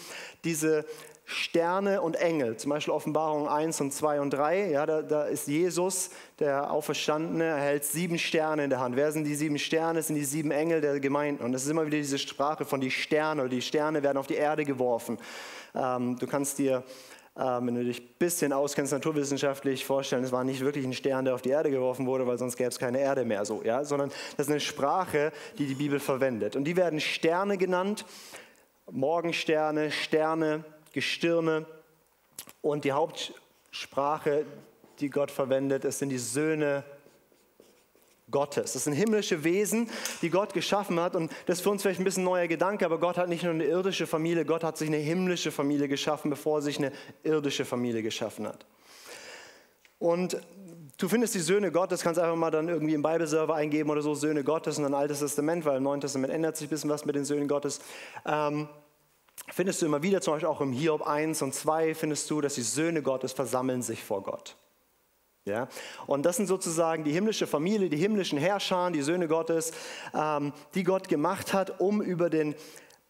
diese 0.44 0.86
Sterne 1.28 2.02
und 2.02 2.14
Engel, 2.14 2.56
zum 2.56 2.70
Beispiel 2.70 2.94
Offenbarung 2.94 3.48
1 3.48 3.80
und 3.80 3.92
2 3.92 4.20
und 4.20 4.30
3, 4.30 4.70
ja, 4.70 4.86
da, 4.86 5.02
da 5.02 5.24
ist 5.24 5.48
Jesus, 5.48 6.10
der 6.38 6.70
Auferstandene, 6.70 7.44
er 7.44 7.56
hält 7.56 7.84
sieben 7.84 8.16
Sterne 8.16 8.62
in 8.62 8.70
der 8.70 8.78
Hand. 8.78 8.94
Wer 8.94 9.10
sind 9.10 9.24
die 9.24 9.34
sieben 9.34 9.58
Sterne? 9.58 9.98
Das 9.98 10.06
sind 10.06 10.14
die 10.14 10.24
sieben 10.24 10.52
Engel 10.52 10.80
der 10.80 11.00
Gemeinden. 11.00 11.44
Und 11.44 11.50
das 11.50 11.64
ist 11.64 11.70
immer 11.70 11.84
wieder 11.84 11.96
diese 11.96 12.18
Sprache 12.18 12.64
von 12.64 12.80
die 12.80 12.92
Sterne, 12.92 13.42
oder 13.42 13.50
die 13.50 13.60
Sterne 13.60 14.04
werden 14.04 14.18
auf 14.18 14.28
die 14.28 14.34
Erde 14.34 14.64
geworfen. 14.64 15.18
Ähm, 15.74 16.16
du 16.16 16.28
kannst 16.28 16.58
dir 16.58 16.84
ähm, 17.38 17.66
wenn 17.66 17.74
du 17.74 17.84
dich 17.84 18.00
ein 18.00 18.14
bisschen 18.18 18.52
auskennst 18.52 18.92
naturwissenschaftlich, 18.92 19.84
vorstellen, 19.84 20.24
es 20.24 20.32
war 20.32 20.44
nicht 20.44 20.60
wirklich 20.60 20.84
ein 20.86 20.94
Stern, 20.94 21.26
der 21.26 21.34
auf 21.34 21.42
die 21.42 21.50
Erde 21.50 21.70
geworfen 21.70 22.06
wurde, 22.06 22.26
weil 22.26 22.38
sonst 22.38 22.56
gäbe 22.56 22.70
es 22.70 22.78
keine 22.78 22.98
Erde 22.98 23.24
mehr 23.24 23.44
so, 23.44 23.62
ja? 23.62 23.84
sondern 23.84 24.10
das 24.36 24.46
ist 24.46 24.50
eine 24.50 24.60
Sprache, 24.60 25.32
die 25.58 25.66
die 25.66 25.74
Bibel 25.74 26.00
verwendet. 26.00 26.56
Und 26.56 26.64
die 26.64 26.76
werden 26.76 27.00
Sterne 27.00 27.58
genannt, 27.58 28.06
Morgensterne, 28.90 29.90
Sterne, 29.90 30.64
Gestirne. 30.92 31.66
Und 32.62 32.84
die 32.84 32.92
Hauptsprache, 32.92 34.46
die 35.00 35.10
Gott 35.10 35.30
verwendet, 35.30 35.84
es 35.84 35.98
sind 35.98 36.08
die 36.08 36.18
Söhne 36.18 36.84
Gottes. 38.36 38.74
Das 38.74 38.84
sind 38.84 38.92
himmlische 38.92 39.44
Wesen, 39.44 39.88
die 40.20 40.28
Gott 40.28 40.52
geschaffen 40.52 41.00
hat. 41.00 41.16
Und 41.16 41.32
das 41.46 41.58
ist 41.58 41.62
für 41.62 41.70
uns 41.70 41.80
vielleicht 41.80 42.00
ein 42.00 42.04
bisschen 42.04 42.24
ein 42.24 42.26
neuer 42.26 42.48
Gedanke, 42.48 42.84
aber 42.84 42.98
Gott 42.98 43.16
hat 43.16 43.30
nicht 43.30 43.44
nur 43.44 43.54
eine 43.54 43.64
irdische 43.64 44.06
Familie, 44.06 44.44
Gott 44.44 44.62
hat 44.62 44.76
sich 44.76 44.88
eine 44.88 44.98
himmlische 44.98 45.50
Familie 45.50 45.88
geschaffen, 45.88 46.28
bevor 46.28 46.58
er 46.58 46.62
sich 46.62 46.76
eine 46.76 46.92
irdische 47.22 47.64
Familie 47.64 48.02
geschaffen 48.02 48.46
hat. 48.46 48.66
Und 49.98 50.36
du 50.98 51.08
findest 51.08 51.34
die 51.34 51.40
Söhne 51.40 51.72
Gottes, 51.72 52.02
kannst 52.02 52.20
einfach 52.20 52.36
mal 52.36 52.50
dann 52.50 52.68
irgendwie 52.68 52.92
im 52.92 53.00
Bibelserver 53.00 53.54
eingeben 53.54 53.88
oder 53.88 54.02
so, 54.02 54.14
Söhne 54.14 54.44
Gottes 54.44 54.76
und 54.76 54.84
dann 54.84 54.92
Altes 54.92 55.20
Testament, 55.20 55.64
weil 55.64 55.78
im 55.78 55.84
Neuen 55.84 56.02
Testament 56.02 56.30
ändert 56.30 56.58
sich 56.58 56.66
ein 56.66 56.70
bisschen 56.70 56.90
was 56.90 57.06
mit 57.06 57.16
den 57.16 57.24
Söhnen 57.24 57.48
Gottes. 57.48 57.80
Ähm, 58.26 58.68
findest 59.48 59.80
du 59.80 59.86
immer 59.86 60.02
wieder, 60.02 60.20
zum 60.20 60.34
Beispiel 60.34 60.50
auch 60.50 60.60
im 60.60 60.72
Hiob 60.72 61.06
1 61.06 61.40
und 61.40 61.54
2, 61.54 61.94
findest 61.94 62.30
du, 62.30 62.42
dass 62.42 62.56
die 62.56 62.60
Söhne 62.60 63.00
Gottes 63.00 63.32
versammeln 63.32 63.80
sich 63.80 64.04
vor 64.04 64.22
Gott. 64.22 64.56
Ja? 65.46 65.68
Und 66.06 66.26
das 66.26 66.36
sind 66.36 66.48
sozusagen 66.48 67.04
die 67.04 67.12
himmlische 67.12 67.46
Familie, 67.46 67.88
die 67.88 67.96
himmlischen 67.96 68.36
Herrscher, 68.36 68.90
die 68.90 69.02
Söhne 69.02 69.28
Gottes, 69.28 69.72
ähm, 70.12 70.52
die 70.74 70.82
Gott 70.82 71.08
gemacht 71.08 71.52
hat, 71.52 71.80
um 71.80 72.02
über 72.02 72.28
den, 72.28 72.56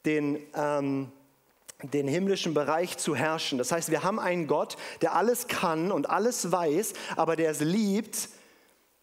den, 0.05 0.38
ähm, 0.55 1.11
den 1.83 2.07
himmlischen 2.07 2.53
Bereich 2.53 2.99
zu 2.99 3.16
herrschen. 3.16 3.57
Das 3.57 3.72
heißt, 3.72 3.90
wir 3.90 4.03
haben 4.03 4.20
einen 4.20 4.46
Gott, 4.46 4.77
der 5.01 5.14
alles 5.14 5.49
kann 5.49 5.90
und 5.90 6.11
alles 6.11 6.53
weiß, 6.53 6.92
aber 7.16 7.37
der 7.37 7.51
es 7.51 7.61
liebt, 7.61 8.29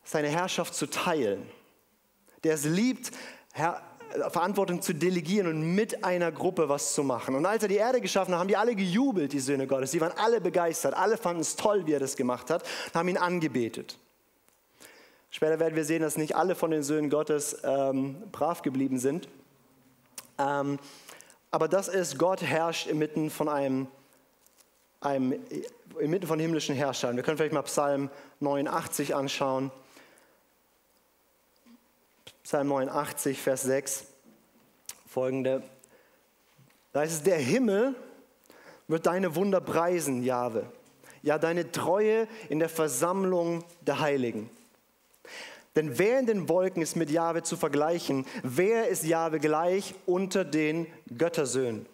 seine 0.04 0.30
Herrschaft 0.30 0.76
zu 0.76 0.86
teilen. 0.86 1.50
Der 2.44 2.54
es 2.54 2.66
liebt, 2.66 3.12
Herr, 3.54 3.82
Verantwortung 4.30 4.82
zu 4.82 4.94
delegieren 4.94 5.48
und 5.48 5.76
mit 5.76 6.04
einer 6.04 6.32
Gruppe 6.32 6.70
was 6.70 6.94
zu 6.94 7.04
machen. 7.04 7.36
Und 7.36 7.46
als 7.46 7.64
er 7.64 7.70
die 7.70 7.78
Erde 7.78 8.02
geschaffen 8.02 8.34
hat, 8.34 8.40
haben 8.40 8.48
die 8.48 8.58
alle 8.58 8.76
gejubelt, 8.76 9.34
die 9.34 9.40
Söhne 9.40 9.68
Gottes. 9.68 9.92
Die 9.92 10.02
waren 10.02 10.14
alle 10.18 10.42
begeistert. 10.42 10.94
Alle 10.94 11.18
fanden 11.18 11.42
es 11.42 11.56
toll, 11.56 11.86
wie 11.86 11.94
er 11.94 12.00
das 12.00 12.16
gemacht 12.16 12.50
hat 12.50 12.64
und 12.88 12.96
haben 12.96 13.08
ihn 13.08 13.18
angebetet. 13.18 13.98
Später 15.32 15.60
werden 15.60 15.76
wir 15.76 15.84
sehen, 15.84 16.02
dass 16.02 16.16
nicht 16.18 16.36
alle 16.36 16.54
von 16.54 16.70
den 16.70 16.84
Söhnen 16.84 17.10
Gottes 17.10 17.58
ähm, 17.64 18.22
brav 18.32 18.62
geblieben 18.62 19.00
sind. 19.00 19.28
Ähm, 20.38 20.78
aber 21.50 21.68
das 21.68 21.88
ist, 21.88 22.20
Gott 22.20 22.42
herrscht 22.42 22.88
inmitten 22.88 23.30
von 23.30 23.50
einem, 23.50 23.88
einem 25.02 25.36
inmitten 26.00 26.28
von 26.28 26.40
himmlischen 26.40 26.76
Herrschern. 26.76 27.16
Wir 27.16 27.24
können 27.24 27.38
vielleicht 27.38 27.54
mal 27.54 27.64
Psalm 27.64 28.10
89 28.40 29.16
anschauen. 29.16 29.72
Psalm 32.44 32.68
89, 32.68 33.42
Vers 33.42 33.64
6, 33.64 34.06
folgende. 35.08 35.64
Da 36.92 37.00
heißt 37.00 37.14
es, 37.14 37.24
der 37.24 37.38
Himmel 37.38 37.96
wird 38.88 39.06
deine 39.06 39.36
Wunder 39.36 39.62
preisen, 39.62 40.24
Jahwe. 40.24 40.66
Ja, 41.22 41.40
deine 41.40 41.72
Treue 41.72 42.28
in 42.50 42.60
der 42.60 42.68
Versammlung 42.68 43.64
der 43.82 44.02
Heiligen. 44.02 44.50
Denn 45.78 45.98
wer 45.98 46.20
in 46.20 46.26
den 46.26 46.50
Wolken 46.50 46.84
ist 46.84 46.98
mit 46.98 47.10
Jahwe 47.10 47.44
zu 47.44 47.56
vergleichen? 47.56 48.26
Wer 48.44 48.90
ist 48.90 49.06
Jahwe 49.06 49.40
gleich 49.40 49.96
unter 50.06 50.44
den 50.44 50.86
Göttersöhnen? 51.18 51.86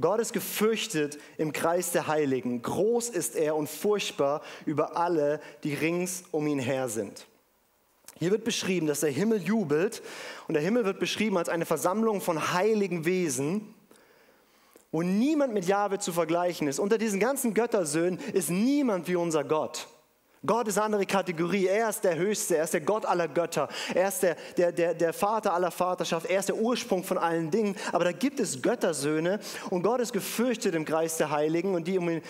Gott 0.00 0.20
ist 0.20 0.32
gefürchtet 0.32 1.18
im 1.36 1.52
Kreis 1.52 1.90
der 1.90 2.06
Heiligen. 2.06 2.62
Groß 2.62 3.10
ist 3.10 3.34
er 3.34 3.56
und 3.56 3.68
furchtbar 3.68 4.42
über 4.64 4.96
alle, 4.96 5.40
die 5.64 5.74
rings 5.74 6.22
um 6.30 6.46
ihn 6.46 6.60
her 6.60 6.88
sind. 6.88 7.26
Hier 8.22 8.30
wird 8.30 8.44
beschrieben, 8.44 8.86
dass 8.86 9.00
der 9.00 9.10
Himmel 9.10 9.42
jubelt 9.42 10.00
und 10.46 10.54
der 10.54 10.62
Himmel 10.62 10.84
wird 10.84 11.00
beschrieben 11.00 11.36
als 11.36 11.48
eine 11.48 11.66
Versammlung 11.66 12.20
von 12.20 12.52
heiligen 12.52 13.04
Wesen, 13.04 13.74
wo 14.92 15.02
niemand 15.02 15.52
mit 15.52 15.64
Jahwe 15.64 15.98
zu 15.98 16.12
vergleichen 16.12 16.68
ist. 16.68 16.78
Unter 16.78 16.98
diesen 16.98 17.18
ganzen 17.18 17.52
Göttersöhnen 17.52 18.20
ist 18.32 18.48
niemand 18.48 19.08
wie 19.08 19.16
unser 19.16 19.42
Gott. 19.42 19.88
Gott 20.46 20.68
ist 20.68 20.76
eine 20.76 20.84
andere 20.84 21.04
Kategorie. 21.04 21.66
Er 21.66 21.88
ist 21.88 22.04
der 22.04 22.16
Höchste, 22.16 22.58
er 22.58 22.64
ist 22.64 22.74
der 22.74 22.82
Gott 22.82 23.06
aller 23.06 23.26
Götter, 23.26 23.68
er 23.92 24.06
ist 24.06 24.22
der, 24.22 24.36
der, 24.56 24.70
der, 24.70 24.94
der 24.94 25.12
Vater 25.12 25.52
aller 25.52 25.72
Vaterschaft, 25.72 26.26
er 26.26 26.38
ist 26.38 26.48
der 26.48 26.56
Ursprung 26.56 27.02
von 27.02 27.18
allen 27.18 27.50
Dingen. 27.50 27.74
Aber 27.90 28.04
da 28.04 28.12
gibt 28.12 28.38
es 28.38 28.62
Göttersöhne 28.62 29.40
und 29.70 29.82
Gott 29.82 30.00
ist 30.00 30.12
gefürchtet 30.12 30.76
im 30.76 30.84
Kreis 30.84 31.16
der 31.16 31.30
Heiligen 31.30 31.74
und 31.74 31.88
die 31.88 31.98
um 31.98 32.08
ihn, 32.08 32.22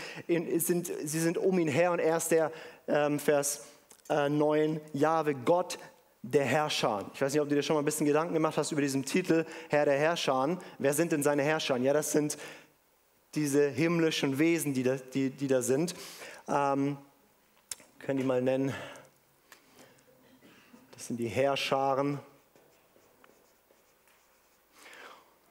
sind, 0.59 0.91
sie 1.05 1.21
sind 1.21 1.37
um 1.37 1.59
ihn 1.59 1.69
her 1.69 1.93
und 1.93 1.99
er 1.99 2.17
ist 2.17 2.31
der, 2.31 2.51
ähm, 2.89 3.19
Vers 3.19 3.67
äh, 4.13 4.29
neuen 4.29 4.81
Jahwe, 4.93 5.35
Gott 5.35 5.79
der 6.23 6.45
Herrscher. 6.45 7.11
Ich 7.15 7.23
weiß 7.23 7.33
nicht, 7.33 7.41
ob 7.41 7.49
du 7.49 7.55
dir 7.55 7.63
schon 7.63 7.75
mal 7.75 7.83
ein 7.83 7.85
bisschen 7.85 8.07
Gedanken 8.07 8.35
gemacht 8.35 8.57
hast 8.57 8.71
über 8.71 8.83
diesen 8.83 9.05
Titel, 9.05 9.45
Herr 9.71 9.87
der 9.87 9.99
Herrscher. 9.99 10.59
Wer 10.79 10.95
sind 10.95 11.13
denn 11.13 11.23
seine 11.23 11.43
Herrscher? 11.43 11.77
Ja, 11.79 11.93
das 11.93 12.13
sind 12.13 12.37
diese 13.35 13.69
himmlischen 13.69 14.39
Wesen, 14.39 14.75
die 14.75 14.83
da, 14.83 14.97
die, 14.97 15.31
die 15.31 15.49
da 15.49 15.63
sind. 15.63 15.95
Ähm, 16.47 16.99
können 17.99 18.19
die 18.19 18.25
mal 18.25 18.43
nennen. 18.43 18.75
Das 20.93 21.07
sind 21.07 21.17
die 21.17 21.29
Herrscharen. 21.29 22.21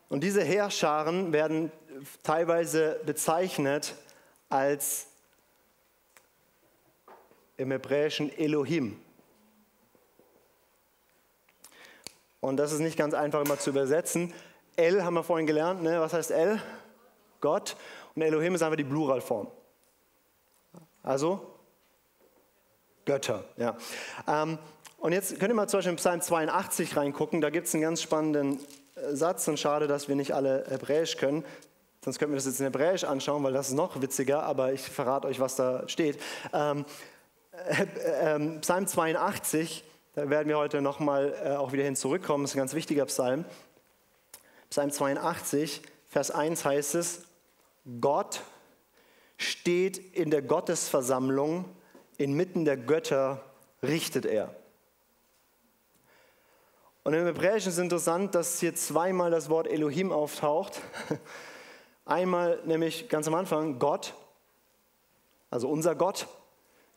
Und 0.08 0.24
diese 0.24 0.44
Herrscharen 0.44 1.34
werden 1.34 1.72
teilweise 2.24 3.00
bezeichnet 3.06 3.96
als 4.50 5.08
im 7.62 7.72
Hebräischen 7.72 8.36
Elohim. 8.38 9.00
Und 12.40 12.58
das 12.58 12.72
ist 12.72 12.80
nicht 12.80 12.98
ganz 12.98 13.14
einfach 13.14 13.42
immer 13.42 13.60
zu 13.60 13.70
übersetzen. 13.70 14.34
El 14.76 15.04
haben 15.04 15.14
wir 15.14 15.24
vorhin 15.24 15.46
gelernt, 15.46 15.84
ne? 15.84 16.00
was 16.00 16.14
heißt 16.14 16.32
El? 16.32 16.60
Gott. 17.40 17.76
Und 18.16 18.24
Elohim 18.24 18.56
ist 18.56 18.64
einfach 18.64 18.78
die 18.78 18.84
Pluralform. 18.84 19.48
Also 21.04 21.56
Götter. 23.06 23.44
Ja. 23.58 23.78
Ähm, 24.28 24.58
und 24.98 25.14
jetzt 25.14 25.40
könnt 25.40 25.52
ihr 25.52 25.56
mal 25.56 25.68
zum 25.68 25.80
Beispiel 25.80 25.92
in 25.92 25.98
Psalm 25.98 26.22
82 26.22 26.98
reingucken. 26.98 27.42
Da 27.42 27.52
gibt 27.52 27.68
es 27.68 27.74
einen 27.76 27.84
ganz 27.84 28.02
spannenden 28.02 28.60
äh, 28.96 29.16
Satz 29.16 29.48
und 29.48 29.60
schade, 29.60 29.88
dass 29.88 30.08
wir 30.08 30.16
nicht 30.16 30.34
alle 30.34 30.66
Hebräisch 30.68 31.18
können. 31.18 31.44
Sonst 32.04 32.18
könnten 32.18 32.34
wir 32.34 32.38
das 32.38 32.46
jetzt 32.46 32.60
in 32.60 32.66
Hebräisch 32.66 33.04
anschauen, 33.04 33.44
weil 33.44 33.54
das 33.54 33.70
ist 33.70 33.76
noch 33.76 34.02
witziger, 34.02 34.42
aber 34.44 34.74
ich 34.74 34.82
verrate 34.82 35.28
euch, 35.28 35.40
was 35.40 35.56
da 35.56 35.88
steht. 35.88 36.20
Ähm, 36.52 36.80
äh, 36.80 36.82
äh, 36.82 36.86
Psalm 38.62 38.88
82, 38.88 39.84
da 40.16 40.30
werden 40.30 40.48
wir 40.48 40.58
heute 40.58 40.82
nochmal 40.82 41.36
äh, 41.44 41.50
auch 41.56 41.74
wieder 41.74 41.84
hin 41.84 41.98
zurückkommen, 41.98 42.46
das 42.46 42.52
ist 42.52 42.56
ein 42.56 42.60
ganz 42.60 42.74
wichtiger 42.74 43.06
Psalm. 43.08 43.44
Psalm 44.70 44.90
82, 44.90 45.82
Vers 46.08 46.32
1 46.32 46.64
heißt 46.64 46.96
es, 46.96 47.24
Gott 48.00 48.42
steht 49.36 49.98
in 49.98 50.32
der 50.32 50.42
Gottesversammlung, 50.42 51.66
inmitten 52.18 52.64
der 52.64 52.78
Götter 52.78 53.44
richtet 53.84 54.26
er. 54.26 54.56
Und 57.04 57.14
im 57.14 57.26
Hebräischen 57.26 57.74
ist 57.74 57.80
interessant, 57.80 58.34
dass 58.34 58.62
hier 58.62 58.76
zweimal 58.76 59.30
das 59.30 59.50
Wort 59.50 59.68
Elohim 59.68 60.14
auftaucht. 60.14 60.80
Einmal 62.06 62.62
nämlich 62.64 63.10
ganz 63.10 63.28
am 63.28 63.34
Anfang 63.34 63.78
Gott, 63.78 64.14
also 65.50 65.68
unser 65.68 65.96
Gott, 65.96 66.28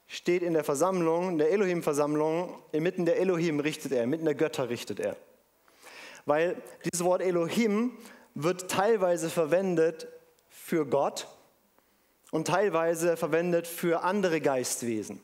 steht 0.07 0.43
in 0.43 0.55
der 0.55 0.65
Versammlung, 0.65 1.39
der 1.39 1.51
Elohim-Versammlung, 1.51 2.63
inmitten 2.73 3.07
der 3.07 3.19
Elohim 3.19 3.61
richtet 3.61 3.93
er, 3.93 4.05
inmitten 4.05 4.25
der 4.25 4.35
Götter 4.35 4.69
richtet 4.69 5.01
er. 5.01 5.17
Weil 6.27 6.57
dieses 6.85 7.05
Wort 7.05 7.23
Elohim 7.23 7.97
wird 8.35 8.71
teilweise 8.71 9.31
verwendet 9.31 10.09
für 10.49 10.87
Gott 10.87 11.29
und 12.31 12.47
teilweise 12.47 13.17
verwendet 13.17 13.67
für 13.67 14.03
andere 14.03 14.41
Geistwesen. 14.41 15.21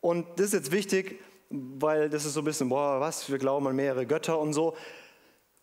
Und 0.00 0.26
das 0.36 0.46
ist 0.46 0.52
jetzt 0.54 0.72
wichtig, 0.72 1.20
weil 1.50 2.08
das 2.08 2.24
ist 2.24 2.34
so 2.34 2.40
ein 2.40 2.44
bisschen, 2.44 2.68
boah, 2.68 3.00
was, 3.00 3.30
wir 3.30 3.38
glauben 3.38 3.66
an 3.66 3.76
mehrere 3.76 4.06
Götter 4.06 4.38
und 4.38 4.52
so. 4.52 4.76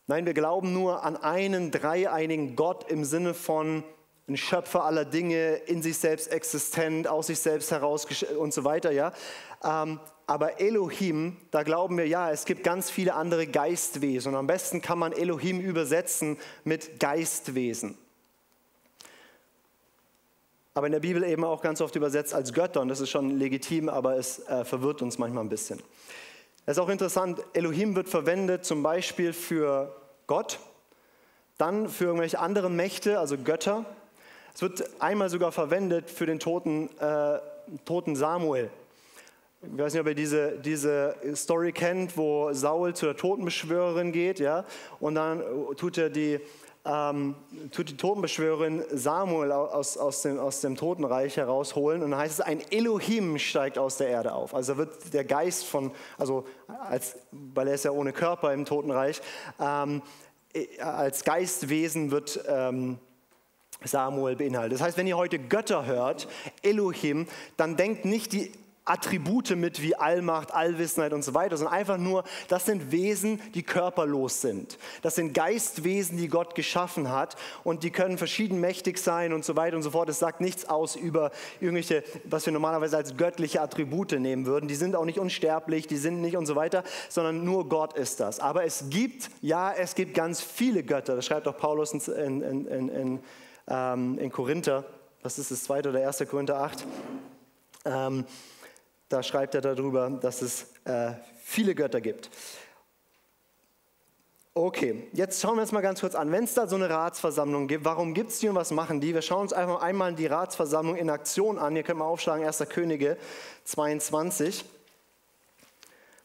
Nein, 0.06 0.26
wir 0.26 0.34
glauben 0.34 0.74
nur 0.74 1.04
an 1.04 1.18
einen 1.18 1.72
dreieinigen 1.72 2.56
Gott 2.56 2.90
im 2.92 3.04
Sinne 3.04 3.34
von 3.34 3.84
ein 4.28 4.38
Schöpfer 4.38 4.84
aller 4.84 5.06
Dinge, 5.06 5.56
in 5.56 5.82
sich 5.82 5.98
selbst 5.98 6.28
existent, 6.32 7.08
aus 7.08 7.28
sich 7.28 7.40
selbst 7.40 7.72
heraus 7.72 8.06
und 8.38 8.54
so 8.54 8.64
weiter. 8.64 8.92
Ja? 8.92 9.14
Ähm, 9.64 10.00
aber 10.26 10.60
Elohim, 10.60 11.38
da 11.52 11.64
glauben 11.64 11.98
wir, 11.98 12.06
ja, 12.06 12.32
es 12.32 12.44
gibt 12.44 12.64
ganz 12.64 12.90
viele 12.90 13.14
andere 13.14 13.48
Geistwesen. 13.48 14.34
Und 14.34 14.40
am 14.40 14.48
besten 14.48 14.82
kann 14.82 15.00
man 15.00 15.14
Elohim 15.14 15.62
übersetzen 15.62 16.38
mit 16.66 17.00
Geistwesen. 17.00 17.98
Aber 20.74 20.88
in 20.88 20.92
der 20.92 21.00
Bibel 21.00 21.24
eben 21.24 21.46
auch 21.46 21.62
ganz 21.62 21.80
oft 21.80 21.96
übersetzt 21.96 22.34
als 22.34 22.52
Götter. 22.52 22.82
Und 22.82 22.90
das 22.90 23.00
ist 23.00 23.10
schon 23.10 23.32
legitim, 23.32 23.88
aber 23.88 24.18
es 24.18 24.40
äh, 24.48 24.66
verwirrt 24.66 25.02
uns 25.02 25.18
manchmal 25.18 25.46
ein 25.46 25.50
bisschen. 25.50 25.82
Es 26.66 26.76
ist 26.76 26.80
auch 26.80 26.90
interessant, 26.90 27.42
Elohim 27.54 27.96
wird 27.96 28.10
verwendet 28.10 28.66
zum 28.66 28.84
Beispiel 28.84 29.32
für 29.32 29.96
Gott, 30.28 30.60
dann 31.58 31.88
für 31.88 32.04
irgendwelche 32.04 32.40
anderen 32.40 32.76
Mächte, 32.76 33.18
also 33.18 33.38
Götter. 33.38 33.86
Es 34.58 34.64
wird 34.64 34.90
einmal 35.00 35.30
sogar 35.30 35.52
verwendet 35.52 36.10
für 36.10 36.26
den 36.26 36.40
toten, 36.40 36.90
äh, 36.98 37.38
toten 37.86 38.16
Samuel. 38.16 38.72
Ich 39.62 39.78
weiß 39.78 39.94
nicht, 39.94 40.02
ob 40.02 40.08
ihr 40.08 40.16
diese, 40.16 40.58
diese 40.58 41.14
Story 41.36 41.72
kennt, 41.72 42.18
wo 42.18 42.52
Saul 42.54 42.96
zur 42.96 43.16
Totenbeschwörerin 43.16 44.12
geht, 44.12 44.40
ja, 44.40 44.66
und 45.00 45.14
dann 45.14 45.44
tut 45.76 46.00
er 46.00 46.10
die, 46.10 46.40
ähm, 46.86 47.36
tut 47.72 47.90
die 47.90 47.98
Totenbeschwörerin 47.98 48.84
Samuel 48.90 49.52
aus, 49.52 49.96
aus, 49.96 50.24
dem, 50.24 50.40
aus 50.40 50.60
dem 50.62 50.76
Totenreich 50.76 51.38
herausholen 51.38 52.02
und 52.02 52.10
dann 52.10 52.20
heißt 52.20 52.40
es, 52.40 52.42
ein 52.42 52.64
Elohim 52.72 53.38
steigt 53.38 53.78
aus 53.78 53.98
der 53.98 54.08
Erde 54.08 54.34
auf. 54.34 54.56
Also 54.56 54.78
wird 54.78 55.14
der 55.14 55.24
Geist 55.24 55.66
von, 55.66 55.92
also 56.18 56.46
als, 56.90 57.16
weil 57.32 57.68
er 57.68 57.76
ist 57.76 57.86
ja 57.86 57.92
ohne 57.92 58.12
Körper 58.12 58.52
im 58.54 58.66
Totenreich, 58.66 59.22
ähm, 59.60 60.02
als 60.80 61.24
Geistwesen 61.24 62.10
wird 62.10 62.44
ähm, 62.48 62.98
Samuel 63.84 64.36
beinhaltet. 64.36 64.80
Das 64.80 64.82
heißt, 64.82 64.98
wenn 64.98 65.08
ihr 65.08 65.18
heute 65.18 65.40
Götter 65.40 65.86
hört, 65.86 66.28
Elohim, 66.62 67.28
dann 67.58 67.78
denkt 67.78 68.06
nicht 68.06 68.34
die 68.34 68.52
Attribute 68.88 69.56
mit 69.56 69.82
wie 69.82 69.96
Allmacht, 69.96 70.54
Allwissenheit 70.54 71.14
und 71.14 71.24
so 71.24 71.34
weiter, 71.34 71.58
sondern 71.58 71.76
einfach 71.76 71.98
nur, 71.98 72.24
das 72.48 72.66
sind 72.66 72.92
Wesen, 72.92 73.42
die 73.54 73.64
körperlos 73.64 74.42
sind. 74.42 74.78
Das 75.02 75.16
sind 75.16 75.34
Geistwesen, 75.34 76.18
die 76.18 76.30
Gott 76.30 76.56
geschaffen 76.56 77.10
hat 77.10 77.36
und 77.64 77.84
die 77.84 77.92
können 77.92 78.18
verschieden 78.18 78.60
mächtig 78.60 78.98
sein 78.98 79.34
und 79.34 79.44
so 79.44 79.56
weiter 79.56 79.76
und 79.76 79.84
so 79.84 79.92
fort. 79.92 80.10
Es 80.10 80.20
sagt 80.20 80.42
nichts 80.42 80.70
aus 80.70 80.96
über 80.96 81.32
irgendwelche, 81.60 82.04
was 82.24 82.46
wir 82.46 82.54
normalerweise 82.54 82.98
als 82.98 83.18
göttliche 83.18 83.62
Attribute 83.62 84.14
nehmen 84.14 84.46
würden. 84.46 84.68
Die 84.68 84.76
sind 84.76 84.96
auch 84.96 85.06
nicht 85.06 85.20
unsterblich, 85.20 85.88
die 85.88 85.98
sind 85.98 86.22
nicht 86.22 86.38
und 86.38 86.46
so 86.46 86.56
weiter, 86.56 86.84
sondern 87.10 87.44
nur 87.44 87.68
Gott 87.68 87.94
ist 87.94 88.20
das. 88.20 88.40
Aber 88.40 88.64
es 88.64 88.86
gibt, 88.90 89.30
ja, 89.42 89.74
es 89.74 89.96
gibt 89.96 90.14
ganz 90.14 90.42
viele 90.42 90.84
Götter. 90.84 91.16
Das 91.16 91.26
schreibt 91.26 91.48
auch 91.48 91.58
Paulus 91.58 91.92
in, 91.92 92.42
in, 92.42 92.68
in, 92.68 92.90
in, 92.90 93.20
ähm, 93.68 94.18
in 94.20 94.32
Korinther. 94.32 94.86
Was 95.24 95.40
ist 95.40 95.52
das 95.52 95.64
zweite 95.64 95.90
oder 95.90 96.02
erste 96.02 96.26
Korinther 96.26 96.60
8? 96.60 96.86
Ähm, 97.86 98.26
da 99.10 99.24
schreibt 99.24 99.56
er 99.56 99.62
darüber, 99.62 100.10
dass 100.10 100.42
es 100.42 100.68
äh, 100.86 101.14
viele 101.38 101.76
Götter 101.76 102.02
gibt. 102.02 102.30
Okay, 104.54 105.08
jetzt 105.14 105.40
schauen 105.40 105.56
wir 105.56 105.62
uns 105.62 105.72
mal 105.72 105.82
ganz 105.82 106.00
kurz 106.00 106.16
an. 106.16 106.32
Wenn 106.32 106.44
es 106.44 106.56
da 106.56 106.68
so 106.68 106.76
eine 106.76 106.90
Ratsversammlung 106.90 107.68
gibt, 107.68 107.86
warum 107.86 108.16
gibt 108.16 108.32
es 108.32 108.40
die 108.40 108.50
und 108.50 108.56
was 108.56 108.72
machen 108.72 109.00
die? 109.00 109.14
Wir 109.14 109.22
schauen 109.22 109.42
uns 109.42 109.54
einfach 109.54 109.82
einmal 109.82 110.16
die 110.16 110.26
Ratsversammlung 110.26 110.96
in 110.96 111.12
Aktion 111.12 111.60
an. 111.60 111.76
Hier 111.76 111.84
können 111.84 112.00
wir 112.00 112.06
aufschlagen, 112.06 112.44
1. 112.44 112.64
Könige 112.68 113.18
22. 113.66 114.66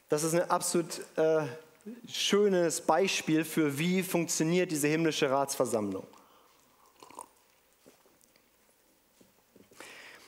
Das 0.09 0.25
ist 0.25 0.35
ein 0.35 0.51
absolut 0.51 1.03
äh, 1.17 1.43
schönes 2.09 2.81
Beispiel 2.81 3.45
für, 3.45 3.79
wie 3.79 4.03
funktioniert 4.03 4.71
diese 4.71 4.89
himmlische 4.89 5.31
Ratsversammlung. 5.31 6.07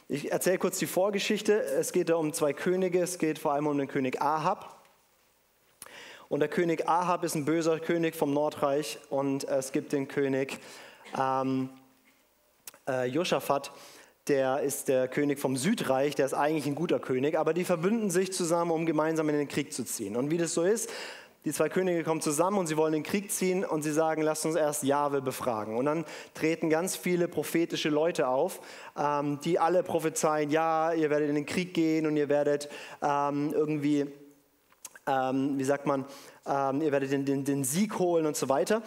Ich 0.07 0.31
erzähle 0.31 0.59
kurz 0.59 0.79
die 0.79 0.87
Vorgeschichte. 0.87 1.63
Es 1.63 1.91
geht 1.91 2.11
da 2.11 2.17
um 2.17 2.35
zwei 2.35 2.53
Könige. 2.53 3.01
Es 3.01 3.19
geht 3.19 3.39
vor 3.39 3.53
allem 3.53 3.67
um 3.67 3.79
den 3.79 3.89
König 3.89 4.21
Ahab. 4.21 4.85
Und 6.29 6.41
der 6.41 6.51
König 6.51 6.87
Ahab 6.87 7.25
ist 7.25 7.35
ein 7.35 7.47
böser 7.47 7.81
König 7.81 8.15
vom 8.15 8.35
Nordreich. 8.35 8.99
Und 9.09 9.45
es 9.45 9.73
gibt 9.73 9.93
den 9.93 10.07
König 10.07 10.59
ähm, 11.19 11.71
äh, 12.87 13.07
Josaphat, 13.07 13.73
der 14.29 14.61
ist 14.61 14.89
der 14.89 15.09
König 15.09 15.39
vom 15.39 15.57
Südreich, 15.57 16.15
der 16.15 16.27
ist 16.27 16.35
eigentlich 16.35 16.67
ein 16.67 16.75
guter 16.75 16.99
König, 16.99 17.39
aber 17.39 17.55
die 17.55 17.65
verbünden 17.65 18.11
sich 18.11 18.31
zusammen, 18.31 18.73
um 18.73 18.85
gemeinsam 18.85 19.31
in 19.31 19.37
den 19.37 19.49
Krieg 19.49 19.73
zu 19.73 19.85
ziehen. 19.85 20.17
Und 20.17 20.31
wie 20.31 20.39
das 20.39 20.53
so 20.53 20.65
ist, 20.65 20.91
die 21.45 21.53
zwei 21.53 21.69
Könige 21.69 22.05
kommen 22.05 22.21
zusammen 22.21 22.59
und 22.59 22.67
sie 22.67 22.77
wollen 22.77 22.93
den 22.93 23.03
Krieg 23.03 23.31
ziehen 23.31 23.65
und 23.65 23.83
sie 23.83 23.93
sagen, 23.93 24.23
lasst 24.23 24.47
uns 24.47 24.57
erst 24.57 24.83
Jahwe 24.83 25.21
befragen. 25.21 25.77
Und 25.77 25.85
dann 25.85 26.05
treten 26.33 26.71
ganz 26.71 26.97
viele 26.97 27.29
prophetische 27.29 27.91
Leute 27.91 28.29
auf, 28.29 28.61
ähm, 28.97 29.39
die 29.45 29.59
alle 29.59 29.83
prophezeien, 29.83 30.51
ja, 30.51 30.93
ihr 30.93 31.11
werdet 31.11 31.29
in 31.29 31.35
den 31.35 31.47
Krieg 31.47 31.75
gehen 31.75 32.07
und 32.07 32.17
ihr 32.17 32.29
werdet 32.29 32.69
ähm, 33.03 33.53
irgendwie, 33.53 34.07
ähm, 35.07 35.59
wie 35.59 35.65
sagt 35.65 35.87
man, 35.87 36.07
ähm, 36.47 36.81
ihr 36.81 36.93
werdet 36.93 37.13
den, 37.13 37.25
den, 37.25 37.45
den 37.45 37.65
Sieg 37.65 37.99
holen 37.99 38.25
und 38.27 38.37
so 38.37 38.49
weiter. 38.49 38.83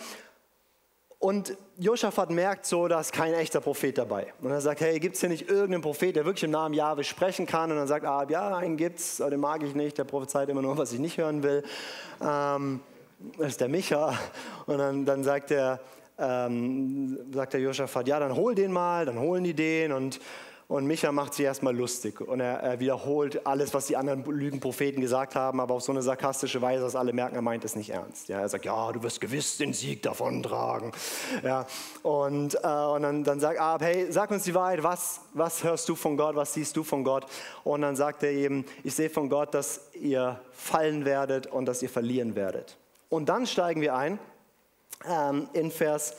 Und 1.19 1.58
Josaphat 1.80 2.30
merkt 2.30 2.67
so, 2.67 2.88
da 2.88 2.99
ist 2.99 3.12
kein 3.12 3.34
echter 3.34 3.60
Prophet 3.60 3.97
dabei. 3.97 4.34
Und 4.39 4.51
er 4.51 4.62
sagt, 4.62 4.82
hey, 4.82 4.99
gibt 4.99 5.15
es 5.15 5.21
hier 5.21 5.30
nicht 5.30 5.49
irgendeinen 5.49 5.82
Prophet, 5.82 6.15
der 6.15 6.25
wirklich 6.25 6.43
im 6.43 6.51
Namen 6.51 6.75
Jahwe 6.75 7.03
sprechen 7.03 7.47
kann? 7.47 7.71
Und 7.71 7.77
dann 7.77 7.88
sagt 7.88 8.06
Ahab, 8.06 8.30
ja, 8.30 8.56
einen 8.56 8.77
gibt's, 8.77 9.19
aber 9.19 9.32
den 9.32 9.39
mag 9.39 9.63
ich 9.63 9.73
nicht, 9.73 9.97
der 9.97 10.03
prophezeit 10.03 10.47
immer 10.49 10.62
nur, 10.62 10.77
was 10.77 10.93
ich 10.93 10.99
nicht 10.99 11.17
hören 11.17 11.41
will. 11.41 11.63
Ähm, 12.21 12.82
das 13.39 13.47
ist 13.47 13.62
der 13.62 13.67
Micha. 13.67 14.17
Und 14.67 14.77
dann, 14.77 15.06
dann 15.06 15.23
sagt 15.23 15.49
der, 15.49 15.80
ähm, 16.19 17.17
sagt 17.34 17.53
der 17.53 17.62
Josaphat, 17.62 18.08
ja, 18.08 18.19
dann 18.19 18.36
hol 18.36 18.53
den 18.53 18.71
mal, 18.71 19.06
dann 19.06 19.19
holen 19.19 19.43
die 19.43 19.56
den 19.56 19.91
und 19.91 20.19
und 20.69 20.86
Micha 20.86 21.13
macht 21.13 21.34
sich 21.34 21.45
erstmal 21.45 21.73
lustig 21.73 22.19
und 22.19 22.41
er, 22.41 22.60
er, 22.60 22.80
wiederholt 22.82 23.47
alles, 23.47 23.73
was 23.73 23.88
die 23.88 23.95
anderen 23.95 24.25
Lügenpropheten 24.25 24.99
gesagt 24.99 25.34
haben, 25.34 25.62
aber 25.62 25.75
auf 25.75 25.84
so 25.84 25.93
eine 25.93 26.01
sarkastische 26.01 26.62
Weise, 26.62 26.84
dass 26.84 26.95
alle 26.95 27.13
merken, 27.13 27.36
er 27.36 27.41
meint 27.41 27.63
es 27.63 27.77
nicht 27.77 27.89
ernst. 27.89 28.27
Ja, 28.27 28.41
er 28.41 28.49
sagt, 28.49 28.65
ja, 28.65 28.91
du 28.91 29.01
wirst 29.01 29.21
gewiss 29.21 29.58
den 29.58 29.71
Sieg 29.71 30.01
davontragen. 30.01 30.91
Ja, 31.41 31.65
und, 32.03 32.56
äh, 32.56 32.67
und 32.67 33.03
dann, 33.03 33.23
dann 33.23 33.39
sagt 33.39 33.60
Ab, 33.60 33.82
hey, 33.82 34.12
sag 34.12 34.30
uns 34.30 34.43
die 34.43 34.53
Wahrheit, 34.53 34.84
was, 34.84 35.21
was 35.34 35.63
hörst 35.63 35.88
du 35.88 35.95
von 35.95 36.17
Gott, 36.17 36.36
was 36.36 36.53
siehst 36.53 36.75
du 36.75 36.84
von 36.84 37.06
Gott? 37.06 37.25
Und 37.63 37.82
dann 37.82 37.95
sagt 37.95 38.23
er 38.23 38.32
eben, 38.32 38.65
ich 38.84 38.93
sehe 38.93 39.10
von 39.10 39.30
Gott, 39.30 39.53
dass 39.53 39.80
ihr 39.93 40.41
fallen 40.51 41.06
werdet 41.06 41.47
und 41.47 41.65
dass 41.65 41.82
ihr 41.82 41.89
verlieren 41.89 42.36
werdet. 42.36 42.77
Und 43.08 43.30
dann 43.30 43.47
steigen 43.47 43.80
wir 43.80 43.95
ein 43.95 44.19
ähm, 45.08 45.47
in, 45.53 45.71
Vers, 45.71 46.17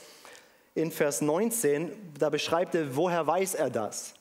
in 0.73 0.91
Vers 0.91 1.21
19, 1.21 1.91
da 2.17 2.31
beschreibt 2.31 2.73
er, 2.73 2.95
woher 2.95 3.27
weiß 3.27 3.53
er 3.53 3.69
das? 3.69 4.15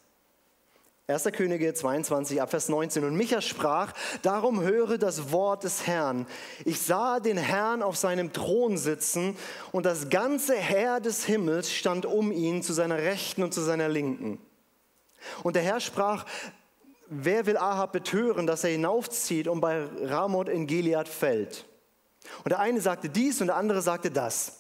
1. 1.11 1.25
Könige 1.33 1.73
22, 1.73 2.43
Abvers 2.43 2.69
19. 2.69 3.03
Und 3.03 3.17
Micha 3.17 3.41
sprach, 3.41 3.95
darum 4.21 4.61
höre 4.61 4.99
das 4.99 5.33
Wort 5.33 5.65
des 5.65 5.87
Herrn. 5.87 6.27
Ich 6.67 6.83
sah 6.83 7.19
den 7.19 7.39
Herrn 7.39 7.83
auf 7.83 7.97
seinem 7.97 8.35
Thron 8.35 8.77
sitzen 8.77 9.35
und 9.73 9.87
das 9.87 10.11
ganze 10.11 10.55
Heer 10.55 11.01
des 11.01 11.25
Himmels 11.25 11.73
stand 11.73 12.05
um 12.05 12.31
ihn 12.31 12.63
zu 12.63 12.75
seiner 12.75 12.99
Rechten 12.99 13.43
und 13.43 13.55
zu 13.55 13.63
seiner 13.63 13.89
Linken. 13.89 14.39
Und 15.43 15.57
der 15.57 15.63
Herr 15.63 15.81
sprach, 15.81 16.27
wer 17.09 17.47
will 17.47 17.57
Ahab 17.57 17.93
betören, 17.93 18.47
dass 18.47 18.63
er 18.63 18.71
hinaufzieht 18.73 19.49
und 19.49 19.63
bei 19.63 19.87
Ramoth 20.03 20.51
in 20.51 20.67
Gilead 20.67 21.09
fällt? 21.09 21.65
Und 22.45 22.51
der 22.51 22.59
eine 22.59 22.83
sagte 22.83 23.09
dies 23.09 23.41
und 23.41 23.47
der 23.47 23.57
andere 23.57 23.81
sagte 23.81 24.11
das. 24.11 24.59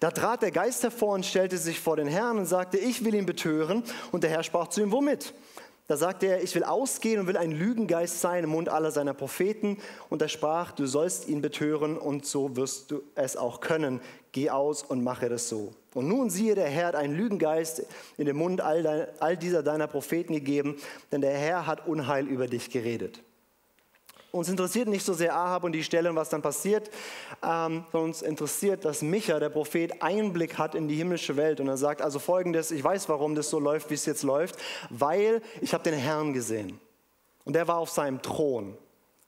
Da 0.00 0.10
trat 0.10 0.42
der 0.42 0.50
Geist 0.50 0.82
hervor 0.82 1.14
und 1.14 1.26
stellte 1.26 1.58
sich 1.58 1.80
vor 1.80 1.96
den 1.96 2.06
Herrn 2.06 2.38
und 2.38 2.46
sagte, 2.46 2.78
ich 2.78 3.04
will 3.04 3.14
ihn 3.14 3.26
betören. 3.26 3.82
Und 4.12 4.22
der 4.22 4.30
Herr 4.30 4.42
sprach 4.42 4.68
zu 4.68 4.80
ihm, 4.80 4.92
womit? 4.92 5.34
Da 5.86 5.98
sagte 5.98 6.26
er, 6.26 6.42
ich 6.42 6.54
will 6.54 6.64
ausgehen 6.64 7.20
und 7.20 7.26
will 7.26 7.36
ein 7.36 7.52
Lügengeist 7.52 8.22
sein 8.22 8.44
im 8.44 8.50
Mund 8.50 8.70
aller 8.70 8.90
seiner 8.90 9.12
Propheten. 9.12 9.76
Und 10.08 10.22
er 10.22 10.28
sprach, 10.28 10.72
du 10.72 10.86
sollst 10.86 11.28
ihn 11.28 11.42
betören 11.42 11.98
und 11.98 12.24
so 12.24 12.56
wirst 12.56 12.90
du 12.90 13.02
es 13.14 13.36
auch 13.36 13.60
können. 13.60 14.00
Geh 14.32 14.48
aus 14.48 14.82
und 14.82 15.04
mache 15.04 15.28
das 15.28 15.48
so. 15.50 15.74
Und 15.92 16.08
nun 16.08 16.30
siehe, 16.30 16.54
der 16.54 16.68
Herr 16.68 16.88
hat 16.88 16.96
einen 16.96 17.14
Lügengeist 17.14 17.86
in 18.16 18.24
den 18.24 18.36
Mund 18.36 18.62
all, 18.62 18.82
dein, 18.82 19.06
all 19.20 19.36
dieser 19.36 19.62
deiner 19.62 19.86
Propheten 19.86 20.32
gegeben, 20.32 20.76
denn 21.12 21.20
der 21.20 21.36
Herr 21.36 21.66
hat 21.66 21.86
Unheil 21.86 22.26
über 22.26 22.46
dich 22.46 22.70
geredet. 22.70 23.22
Uns 24.34 24.48
interessiert 24.48 24.88
nicht 24.88 25.06
so 25.06 25.14
sehr 25.14 25.32
Ahab 25.32 25.62
und 25.62 25.70
die 25.70 25.84
Stelle 25.84 26.10
und 26.10 26.16
was 26.16 26.28
dann 26.28 26.42
passiert, 26.42 26.90
ähm, 27.40 27.84
sondern 27.92 28.10
uns 28.10 28.20
interessiert, 28.20 28.84
dass 28.84 29.00
Micha, 29.00 29.38
der 29.38 29.48
Prophet, 29.48 30.02
Einblick 30.02 30.58
hat 30.58 30.74
in 30.74 30.88
die 30.88 30.96
himmlische 30.96 31.36
Welt. 31.36 31.60
Und 31.60 31.68
er 31.68 31.76
sagt 31.76 32.02
also 32.02 32.18
folgendes, 32.18 32.72
ich 32.72 32.82
weiß, 32.82 33.08
warum 33.08 33.36
das 33.36 33.48
so 33.48 33.60
läuft, 33.60 33.90
wie 33.90 33.94
es 33.94 34.06
jetzt 34.06 34.24
läuft, 34.24 34.56
weil 34.90 35.40
ich 35.60 35.72
habe 35.72 35.84
den 35.84 35.94
Herrn 35.94 36.32
gesehen. 36.32 36.80
Und 37.44 37.52
der 37.52 37.68
war 37.68 37.76
auf 37.76 37.90
seinem 37.90 38.22
Thron 38.22 38.76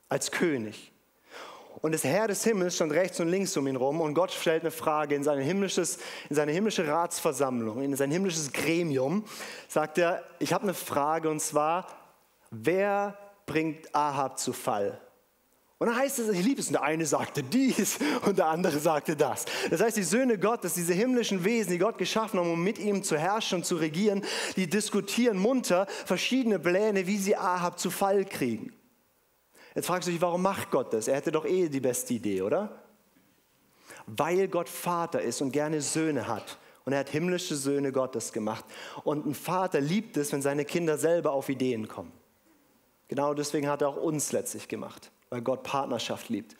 als 0.09 0.33
König. 0.33 0.91
Und 1.83 1.93
das 1.93 2.03
Herr 2.03 2.27
des 2.27 2.43
Himmels 2.43 2.75
stand 2.75 2.91
rechts 2.91 3.21
und 3.21 3.29
links 3.29 3.57
um 3.57 3.69
ihn 3.69 3.77
rum 3.77 4.01
und 4.01 4.15
Gott 4.15 4.33
stellt 4.33 4.63
eine 4.63 4.73
Frage 4.73 5.15
in, 5.15 5.23
sein 5.23 5.39
himmlisches, 5.39 5.99
in 6.29 6.35
seine 6.35 6.51
himmlische 6.51 6.89
Ratsversammlung, 6.89 7.81
in 7.81 7.95
sein 7.95 8.11
himmlisches 8.11 8.53
Gremium, 8.53 9.25
sagt 9.69 9.99
er, 9.99 10.25
ich 10.41 10.53
habe 10.53 10.65
eine 10.65 10.75
Frage 10.75 11.31
und 11.31 11.39
zwar, 11.39 11.87
wer 12.51 13.17
bringt 13.47 13.95
Ahab 13.95 14.39
zu 14.39 14.53
Fall. 14.53 15.01
Und 15.79 15.89
dann 15.89 15.97
heißt 15.97 16.19
es, 16.21 16.31
ich 16.31 16.43
liebe 16.43 16.61
es, 16.61 16.69
und 16.69 16.75
der 16.75 16.83
eine 16.83 17.05
sagte 17.05 17.43
dies 17.43 17.99
und 18.27 18.39
der 18.39 18.47
andere 18.47 18.79
sagte 18.79 19.15
das. 19.15 19.45
Das 19.71 19.81
heißt, 19.81 19.97
die 19.97 20.03
Söhne 20.03 20.39
Gottes, 20.39 20.75
diese 20.75 20.95
himmlischen 20.95 21.45
Wesen, 21.45 21.73
die 21.73 21.79
Gott 21.79 21.99
geschaffen 21.99 22.41
haben, 22.41 22.51
um 22.51 22.65
mit 22.65 22.79
ihm 22.79 23.03
zu 23.03 23.19
herrschen 23.19 23.59
und 23.59 23.65
zu 23.65 23.77
regieren, 23.77 24.25
die 24.57 24.69
diskutieren 24.69 25.39
munter 25.39 25.87
verschiedene 26.07 26.59
Pläne, 26.59 27.07
wie 27.07 27.19
sie 27.19 27.37
Ahab 27.37 27.79
zu 27.79 27.91
Fall 27.91 28.25
kriegen. 28.25 28.73
Jetzt 29.75 29.87
fragst 29.87 30.09
du 30.09 30.13
dich, 30.13 30.23
warum 30.23 30.41
macht 30.41 30.71
Gott 30.71 30.95
das? 30.95 31.09
Er 31.09 31.17
hätte 31.17 31.31
doch 31.31 31.45
eh 31.45 31.69
die 31.69 31.81
beste 31.81 32.15
Idee, 32.15 32.41
oder? 32.41 32.83
Weil 34.07 34.49
Gott 34.49 34.71
Vater 34.71 35.21
ist 35.21 35.43
und 35.43 35.53
gerne 35.53 35.83
Söhne 35.83 36.27
hat. 36.27 36.59
Und 36.87 36.95
er 36.95 37.01
hat 37.01 37.11
himmlische 37.11 37.57
Söhne 37.57 37.93
Gottes 37.93 38.33
gemacht. 38.33 38.65
Und 39.05 39.27
ein 39.27 39.35
Vater 39.35 39.81
liebt 39.81 40.17
es, 40.17 40.33
wenn 40.33 40.41
seine 40.41 40.65
Kinder 40.65 40.97
selber 40.97 41.33
auf 41.33 41.51
Ideen 41.51 41.89
kommen. 41.89 42.13
Genau 43.09 43.35
deswegen 43.35 43.69
hat 43.69 43.83
er 43.83 43.89
auch 43.89 43.97
uns 43.97 44.33
letztlich 44.33 44.69
gemacht, 44.69 45.13
weil 45.31 45.41
Gott 45.41 45.63
Partnerschaft 45.63 46.29
liebt. 46.29 46.57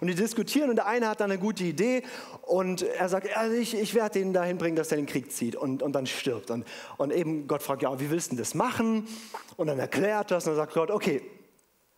Und 0.00 0.08
die 0.08 0.14
diskutieren 0.14 0.68
und 0.68 0.76
der 0.76 0.86
eine 0.86 1.08
hat 1.08 1.20
dann 1.20 1.30
eine 1.30 1.40
gute 1.40 1.64
Idee 1.64 2.02
und 2.42 2.82
er 2.82 3.08
sagt, 3.08 3.34
also 3.34 3.56
ich, 3.56 3.74
ich 3.74 3.94
werde 3.94 4.18
den 4.18 4.34
dahin 4.34 4.58
bringen, 4.58 4.76
dass 4.76 4.90
er 4.90 4.98
den 4.98 5.06
Krieg 5.06 5.32
zieht 5.32 5.56
und, 5.56 5.82
und 5.82 5.92
dann 5.92 6.06
stirbt. 6.06 6.50
Und, 6.50 6.66
und 6.98 7.12
eben 7.12 7.48
Gott 7.48 7.62
fragt, 7.62 7.82
ja, 7.82 7.98
wie 7.98 8.10
willst 8.10 8.32
du 8.32 8.36
das 8.36 8.54
machen? 8.54 9.08
Und 9.56 9.68
dann 9.68 9.78
erklärt 9.78 10.30
das 10.30 10.46
und 10.46 10.50
dann 10.50 10.56
sagt 10.56 10.74
Gott, 10.74 10.90
okay, 10.90 11.22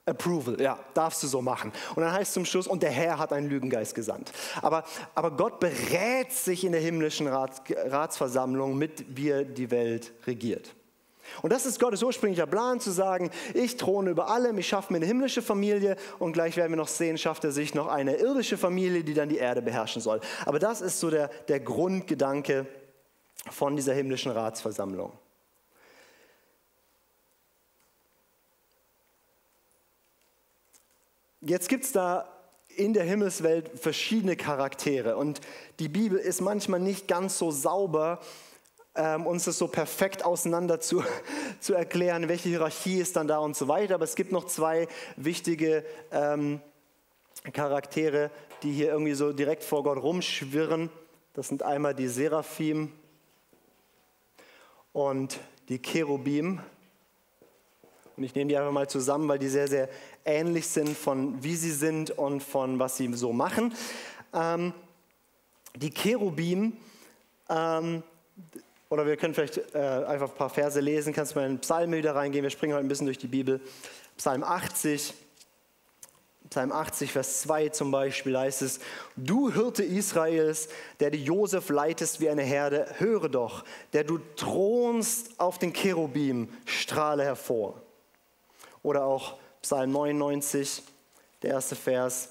Approval, 0.09 0.61
ja, 0.61 0.79
darfst 0.95 1.23
du 1.23 1.27
so 1.27 1.43
machen. 1.43 1.73
Und 1.95 2.03
dann 2.03 2.13
heißt 2.13 2.29
es 2.29 2.33
zum 2.33 2.45
Schluss, 2.45 2.67
und 2.67 2.83
der 2.83 2.91
Herr 2.91 3.19
hat 3.19 3.33
einen 3.33 3.49
Lügengeist 3.49 3.95
gesandt. 3.95 4.33
Aber, 4.63 4.85
aber 5.15 5.31
Gott 5.33 5.61
berät 5.61 6.33
sich 6.33 6.65
in 6.65 6.73
der 6.73 6.81
himmlischen 6.81 7.27
Rats, 7.27 7.61
Ratsversammlung 7.69 8.79
mit, 8.79 9.05
wie 9.15 9.31
er 9.31 9.45
die 9.45 9.71
Welt 9.71 10.13
regiert. 10.27 10.75
Und 11.43 11.53
das 11.53 11.67
ist 11.67 11.81
Gottes 11.81 12.03
ursprünglicher 12.03 12.47
Plan, 12.47 12.81
zu 12.81 12.91
sagen, 12.91 13.31
ich 13.55 13.77
throne 13.77 14.11
über 14.11 14.29
allem, 14.29 14.59
ich 14.59 14.69
schaffe 14.69 14.93
mir 14.93 14.99
eine 14.99 15.07
himmlische 15.07 15.43
Familie 15.43 15.97
und 16.19 16.33
gleich 16.33 16.57
werden 16.57 16.73
wir 16.73 16.77
noch 16.77 16.89
sehen, 16.89 17.19
schafft 17.19 17.45
er 17.45 17.53
sich 17.53 17.75
noch 17.75 17.87
eine 17.87 18.17
irdische 18.17 18.59
Familie, 18.59 19.05
die 19.05 19.15
dann 19.15 19.29
die 19.29 19.39
Erde 19.39 19.63
beherrschen 19.63 20.03
soll. 20.03 20.21
Aber 20.47 20.59
das 20.59 20.81
ist 20.81 21.01
so 21.01 21.11
der, 21.11 21.29
der 21.49 21.61
Grundgedanke 21.61 22.67
von 23.51 23.77
dieser 23.77 23.95
himmlischen 23.95 24.33
Ratsversammlung. 24.33 25.13
Jetzt 31.41 31.69
gibt 31.69 31.85
es 31.85 31.93
da 31.93 32.29
in 32.69 32.93
der 32.93 33.05
Himmelswelt 33.05 33.71
verschiedene 33.79 34.37
Charaktere 34.37 35.17
und 35.17 35.41
die 35.79 35.89
Bibel 35.89 36.19
ist 36.19 36.41
manchmal 36.41 36.81
nicht 36.81 37.09
ganz 37.09 37.39
so 37.39 37.51
sauber, 37.51 38.21
ähm, 38.99 39.27
uns 39.27 39.45
das 39.45 39.57
so 39.57 39.69
perfekt 39.69 40.25
auseinander 40.25 40.81
zu, 40.81 41.05
zu 41.61 41.73
erklären, 41.73 42.29
welche 42.29 42.49
Hierarchie 42.49 42.99
ist 42.99 43.17
dann 43.17 43.29
da 43.29 43.39
und 43.39 43.57
so 43.57 43.69
weiter. 43.69 43.95
Aber 43.95 44.05
es 44.05 44.17
gibt 44.17 44.33
noch 44.33 44.45
zwei 44.45 44.89
wichtige 45.17 45.85
ähm, 46.11 46.61
Charaktere, 47.53 48.31
die 48.63 48.73
hier 48.73 48.89
irgendwie 48.89 49.15
so 49.15 49.33
direkt 49.33 49.63
vor 49.63 49.85
Gott 49.85 50.03
rumschwirren. 50.03 50.91
Das 51.33 51.49
sind 51.49 51.63
einmal 51.63 51.95
die 51.95 52.09
Seraphim 52.09 52.93
und 54.93 55.39
die 55.69 55.79
Cherubim. 55.79 56.61
Und 58.17 58.25
ich 58.25 58.35
nehme 58.35 58.49
die 58.49 58.57
einfach 58.57 58.73
mal 58.73 58.89
zusammen, 58.89 59.29
weil 59.29 59.39
die 59.39 59.49
sehr, 59.49 59.69
sehr 59.69 59.89
ähnlich 60.25 60.67
sind 60.67 60.99
von 60.99 61.41
wie 61.45 61.55
sie 61.55 61.71
sind 61.71 62.11
und 62.11 62.43
von 62.43 62.81
was 62.81 62.97
sie 62.97 63.13
so 63.15 63.33
machen. 63.33 63.73
Ähm, 64.35 64.73
die 65.77 65.91
Cherubim 65.91 66.77
ähm, 67.49 68.03
oder 68.91 69.07
wir 69.07 69.17
können 69.17 69.35
vielleicht 69.35 69.59
äh, 69.75 69.79
einfach 69.79 70.31
ein 70.31 70.37
paar 70.37 70.51
Verse 70.51 70.81
lesen. 70.81 71.13
Kannst 71.13 71.35
du 71.35 71.41
mal 71.41 71.49
in 71.49 71.59
Psalme 71.59 71.99
wieder 71.99 72.15
reingehen? 72.15 72.43
Wir 72.43 72.51
springen 72.51 72.75
heute 72.75 72.85
ein 72.85 72.89
bisschen 72.89 73.07
durch 73.07 73.19
die 73.19 73.27
Bibel. 73.27 73.61
Psalm 74.17 74.43
80. 74.43 75.15
Psalm 76.49 76.73
80, 76.73 77.13
Vers 77.13 77.43
2 77.43 77.69
zum 77.69 77.91
Beispiel 77.91 78.39
heißt 78.39 78.63
es, 78.63 78.81
du 79.17 79.53
Hirte 79.53 79.85
Israels, 79.85 80.71
der 80.99 81.11
die 81.11 81.23
Josef 81.23 81.69
leitest 81.69 82.21
wie 82.21 82.31
eine 82.31 82.43
Herde, 82.43 82.87
höre 82.97 83.29
doch, 83.29 83.65
der 83.93 84.05
du 84.05 84.19
thronst 84.35 85.39
auf 85.39 85.59
den 85.59 85.75
Cherubim, 85.75 86.49
strahle 86.65 87.25
hervor. 87.25 87.83
Oder 88.83 89.05
auch 89.05 89.37
Psalm 89.61 89.93
99, 89.93 90.83
der 91.43 91.51
erste 91.51 91.77
Vers, 91.77 92.31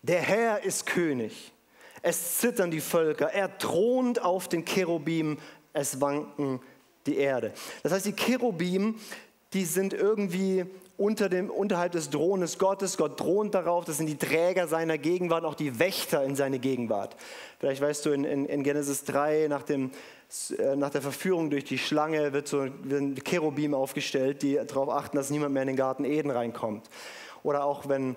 der 0.00 0.22
Herr 0.22 0.64
ist 0.64 0.86
König, 0.86 1.52
es 2.02 2.38
zittern 2.38 2.70
die 2.70 2.80
Völker, 2.80 3.32
er 3.32 3.58
thront 3.58 4.22
auf 4.22 4.48
den 4.48 4.64
Cherubim, 4.64 5.38
es 5.72 6.00
wanken 6.00 6.60
die 7.06 7.16
Erde. 7.16 7.52
Das 7.82 7.92
heißt, 7.92 8.06
die 8.06 8.12
Cherubim, 8.12 8.96
die 9.52 9.64
sind 9.64 9.92
irgendwie 9.92 10.64
unter 11.00 11.30
dem, 11.30 11.50
unterhalb 11.50 11.92
des 11.92 12.10
Thrones 12.10 12.58
Gottes. 12.58 12.98
Gott 12.98 13.16
thront 13.16 13.54
darauf, 13.54 13.86
das 13.86 13.96
sind 13.96 14.06
die 14.06 14.18
Träger 14.18 14.68
seiner 14.68 14.98
Gegenwart, 14.98 15.44
auch 15.44 15.54
die 15.54 15.78
Wächter 15.78 16.24
in 16.24 16.36
seine 16.36 16.58
Gegenwart. 16.58 17.16
Vielleicht 17.58 17.80
weißt 17.80 18.04
du, 18.04 18.10
in, 18.10 18.24
in, 18.24 18.44
in 18.44 18.62
Genesis 18.62 19.04
3, 19.04 19.46
nach, 19.48 19.62
dem, 19.62 19.92
äh, 20.58 20.76
nach 20.76 20.90
der 20.90 21.00
Verführung 21.00 21.48
durch 21.48 21.64
die 21.64 21.78
Schlange, 21.78 22.34
wird 22.34 22.48
so 22.48 22.60
ein 22.60 23.14
Cherubim 23.24 23.72
aufgestellt, 23.72 24.42
die 24.42 24.56
darauf 24.56 24.90
achten, 24.90 25.16
dass 25.16 25.30
niemand 25.30 25.54
mehr 25.54 25.62
in 25.62 25.68
den 25.68 25.76
Garten 25.76 26.04
Eden 26.04 26.30
reinkommt. 26.30 26.90
Oder 27.42 27.64
auch 27.64 27.88
wenn 27.88 28.14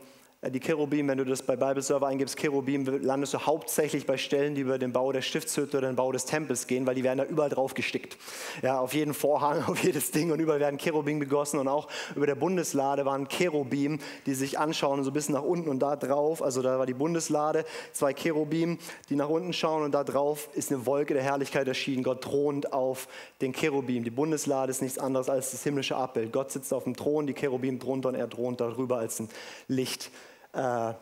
die 0.49 0.59
Cherubim, 0.59 1.07
wenn 1.07 1.17
du 1.17 1.25
das 1.25 1.41
bei 1.41 1.55
Bibleserver 1.55 2.07
eingibst, 2.07 2.37
Cherubim, 2.37 2.85
landest 3.01 3.33
du 3.33 3.39
hauptsächlich 3.39 4.05
bei 4.05 4.17
Stellen, 4.17 4.55
die 4.55 4.61
über 4.61 4.77
den 4.77 4.91
Bau 4.91 5.11
der 5.11 5.21
Stiftshütte 5.21 5.77
oder 5.77 5.87
den 5.87 5.95
Bau 5.95 6.11
des 6.11 6.25
Tempels 6.25 6.67
gehen, 6.67 6.85
weil 6.85 6.95
die 6.95 7.03
werden 7.03 7.19
da 7.19 7.25
überall 7.25 7.49
drauf 7.49 7.73
gestickt. 7.73 8.17
Ja, 8.61 8.79
auf 8.79 8.93
jeden 8.93 9.13
Vorhang, 9.13 9.63
auf 9.67 9.81
jedes 9.83 10.11
Ding 10.11 10.31
und 10.31 10.39
überall 10.39 10.59
werden 10.59 10.77
Cherubim 10.77 11.19
begossen 11.19 11.59
und 11.59 11.67
auch 11.67 11.87
über 12.15 12.25
der 12.25 12.35
Bundeslade 12.35 13.05
waren 13.05 13.27
Cherubim, 13.29 13.99
die 14.25 14.33
sich 14.33 14.59
anschauen, 14.59 15.03
so 15.03 15.11
ein 15.11 15.13
bisschen 15.13 15.35
nach 15.35 15.43
unten 15.43 15.69
und 15.69 15.79
da 15.79 15.95
drauf, 15.95 16.41
also 16.41 16.61
da 16.61 16.77
war 16.77 16.85
die 16.85 16.93
Bundeslade, 16.93 17.63
zwei 17.93 18.13
Cherubim, 18.13 18.77
die 19.09 19.15
nach 19.15 19.29
unten 19.29 19.53
schauen 19.53 19.83
und 19.83 19.93
da 19.93 20.03
drauf 20.03 20.49
ist 20.53 20.71
eine 20.71 20.85
Wolke 20.85 21.13
der 21.13 21.23
Herrlichkeit 21.23 21.67
erschienen. 21.67 22.03
Gott 22.03 22.21
thront 22.21 22.73
auf 22.73 23.07
den 23.41 23.53
Cherubim. 23.53 24.03
Die 24.03 24.09
Bundeslade 24.09 24.71
ist 24.71 24.81
nichts 24.81 24.99
anderes 24.99 25.29
als 25.29 25.51
das 25.51 25.63
himmlische 25.63 25.95
Abbild. 25.95 26.33
Gott 26.33 26.51
sitzt 26.51 26.73
auf 26.73 26.83
dem 26.83 26.95
Thron, 26.95 27.27
die 27.27 27.33
Cherubim 27.33 27.79
drunter 27.79 28.09
und 28.09 28.15
er 28.15 28.29
thront 28.29 28.59
darüber 28.59 28.97
als 28.97 29.19
ein 29.19 29.29
Licht. 29.67 30.11
Äh, 30.53 30.93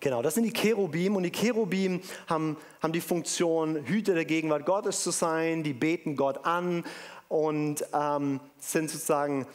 genau, 0.00 0.22
das 0.22 0.34
sind 0.34 0.44
die 0.44 0.52
Cherubim 0.52 1.16
und 1.16 1.22
die 1.22 1.30
Cherubim 1.30 2.02
haben, 2.26 2.56
haben 2.82 2.92
die 2.92 3.00
Funktion, 3.00 3.86
Hüter 3.86 4.14
der 4.14 4.24
Gegenwart 4.24 4.66
Gottes 4.66 5.02
zu 5.02 5.10
sein, 5.10 5.62
die 5.62 5.72
beten 5.72 6.16
Gott 6.16 6.44
an 6.44 6.84
und 7.28 7.84
ähm, 7.92 8.40
sind 8.58 8.90
sozusagen 8.90 9.46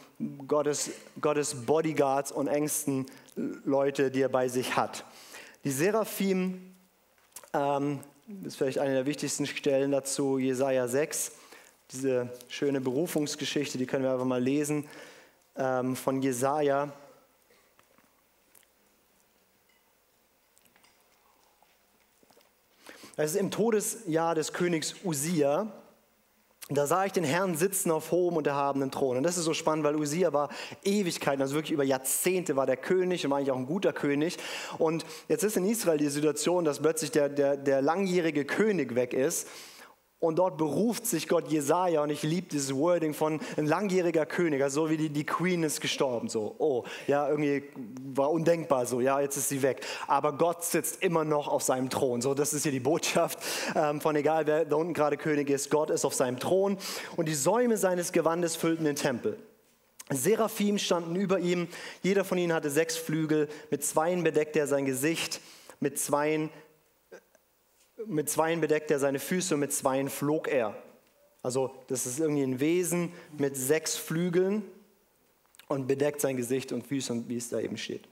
Gottes, 0.46 0.90
Gottes 1.20 1.66
Bodyguards 1.66 2.32
und 2.32 2.46
engsten 2.46 3.06
Leute, 3.36 4.10
die 4.10 4.22
er 4.22 4.28
bei 4.28 4.48
sich 4.48 4.76
hat. 4.76 5.04
Die 5.64 5.70
Seraphim, 5.70 6.74
ähm, 7.52 8.00
das 8.26 8.52
ist 8.52 8.56
vielleicht 8.56 8.78
eine 8.78 8.94
der 8.94 9.06
wichtigsten 9.06 9.46
Stellen 9.46 9.90
dazu, 9.90 10.38
Jesaja 10.38 10.88
6, 10.88 11.32
diese 11.90 12.30
schöne 12.48 12.80
Berufungsgeschichte, 12.80 13.76
die 13.76 13.86
können 13.86 14.04
wir 14.04 14.12
einfach 14.12 14.24
mal 14.24 14.42
lesen, 14.42 14.86
ähm, 15.56 15.96
von 15.96 16.22
Jesaja. 16.22 16.92
Das 23.16 23.30
ist 23.30 23.36
im 23.36 23.50
Todesjahr 23.50 24.34
des 24.34 24.52
Königs 24.52 24.96
Usia. 25.04 25.72
Da 26.70 26.86
sah 26.86 27.04
ich 27.04 27.12
den 27.12 27.24
Herrn 27.24 27.56
sitzen 27.56 27.90
auf 27.90 28.10
hohem 28.10 28.36
und 28.36 28.46
erhabenen 28.46 28.90
Thron. 28.90 29.18
Und 29.18 29.22
das 29.22 29.36
ist 29.36 29.44
so 29.44 29.54
spannend, 29.54 29.84
weil 29.84 29.96
Usia 29.96 30.32
war 30.32 30.48
Ewigkeiten, 30.82 31.42
also 31.42 31.54
wirklich 31.54 31.72
über 31.72 31.84
Jahrzehnte 31.84 32.56
war 32.56 32.64
der 32.66 32.78
König 32.78 33.24
und 33.24 33.30
war 33.30 33.38
eigentlich 33.38 33.50
auch 33.50 33.58
ein 33.58 33.66
guter 33.66 33.92
König. 33.92 34.38
Und 34.78 35.04
jetzt 35.28 35.44
ist 35.44 35.56
in 35.56 35.66
Israel 35.66 35.98
die 35.98 36.08
Situation, 36.08 36.64
dass 36.64 36.80
plötzlich 36.80 37.12
der, 37.12 37.28
der, 37.28 37.56
der 37.56 37.82
langjährige 37.82 38.44
König 38.46 38.94
weg 38.94 39.12
ist 39.12 39.46
und 40.24 40.38
dort 40.38 40.56
beruft 40.56 41.06
sich 41.06 41.28
Gott 41.28 41.48
Jesaja 41.48 42.02
und 42.02 42.10
ich 42.10 42.22
liebe 42.22 42.48
dieses 42.50 42.74
Wording 42.74 43.14
von 43.14 43.40
ein 43.56 43.66
langjähriger 43.66 44.26
König, 44.26 44.62
also 44.62 44.84
so 44.84 44.90
wie 44.90 44.96
die, 44.96 45.10
die 45.10 45.24
Queen 45.24 45.62
ist 45.62 45.80
gestorben, 45.80 46.28
so, 46.28 46.54
oh, 46.58 46.84
ja, 47.06 47.28
irgendwie 47.28 47.64
war 48.14 48.30
undenkbar, 48.30 48.86
so, 48.86 49.00
ja, 49.00 49.20
jetzt 49.20 49.36
ist 49.36 49.48
sie 49.48 49.62
weg. 49.62 49.84
Aber 50.06 50.32
Gott 50.32 50.64
sitzt 50.64 51.02
immer 51.02 51.24
noch 51.24 51.48
auf 51.48 51.62
seinem 51.62 51.90
Thron, 51.90 52.22
so, 52.22 52.34
das 52.34 52.52
ist 52.52 52.64
hier 52.64 52.72
die 52.72 52.80
Botschaft 52.80 53.38
ähm, 53.74 54.00
von 54.00 54.16
egal, 54.16 54.46
wer 54.46 54.64
da 54.64 54.76
unten 54.76 54.94
gerade 54.94 55.16
König 55.16 55.50
ist, 55.50 55.70
Gott 55.70 55.90
ist 55.90 56.04
auf 56.04 56.14
seinem 56.14 56.38
Thron. 56.38 56.78
Und 57.16 57.28
die 57.28 57.34
Säume 57.34 57.76
seines 57.76 58.12
Gewandes 58.12 58.56
füllten 58.56 58.84
den 58.84 58.96
Tempel. 58.96 59.38
Seraphim 60.10 60.78
standen 60.78 61.16
über 61.16 61.38
ihm, 61.38 61.68
jeder 62.02 62.24
von 62.24 62.36
ihnen 62.36 62.52
hatte 62.52 62.70
sechs 62.70 62.96
Flügel, 62.96 63.48
mit 63.70 63.84
zweien 63.84 64.22
bedeckte 64.22 64.58
er 64.58 64.66
sein 64.66 64.84
Gesicht, 64.84 65.40
mit 65.80 65.98
zweien 65.98 66.50
mit 68.06 68.28
zweien 68.28 68.60
bedeckt 68.60 68.90
er 68.90 68.98
seine 68.98 69.18
Füße 69.18 69.54
und 69.54 69.60
mit 69.60 69.72
zweien 69.72 70.08
flog 70.08 70.48
er. 70.48 70.74
Also 71.42 71.74
das 71.88 72.06
ist 72.06 72.20
irgendwie 72.20 72.42
ein 72.42 72.60
Wesen 72.60 73.12
mit 73.36 73.56
sechs 73.56 73.96
Flügeln 73.96 74.62
und 75.68 75.86
bedeckt 75.86 76.20
sein 76.20 76.36
Gesicht 76.36 76.72
und 76.72 76.86
Füße 76.86 77.12
und 77.12 77.28
wie 77.28 77.36
es 77.36 77.50
da 77.50 77.60
eben 77.60 77.76
steht. 77.76 78.08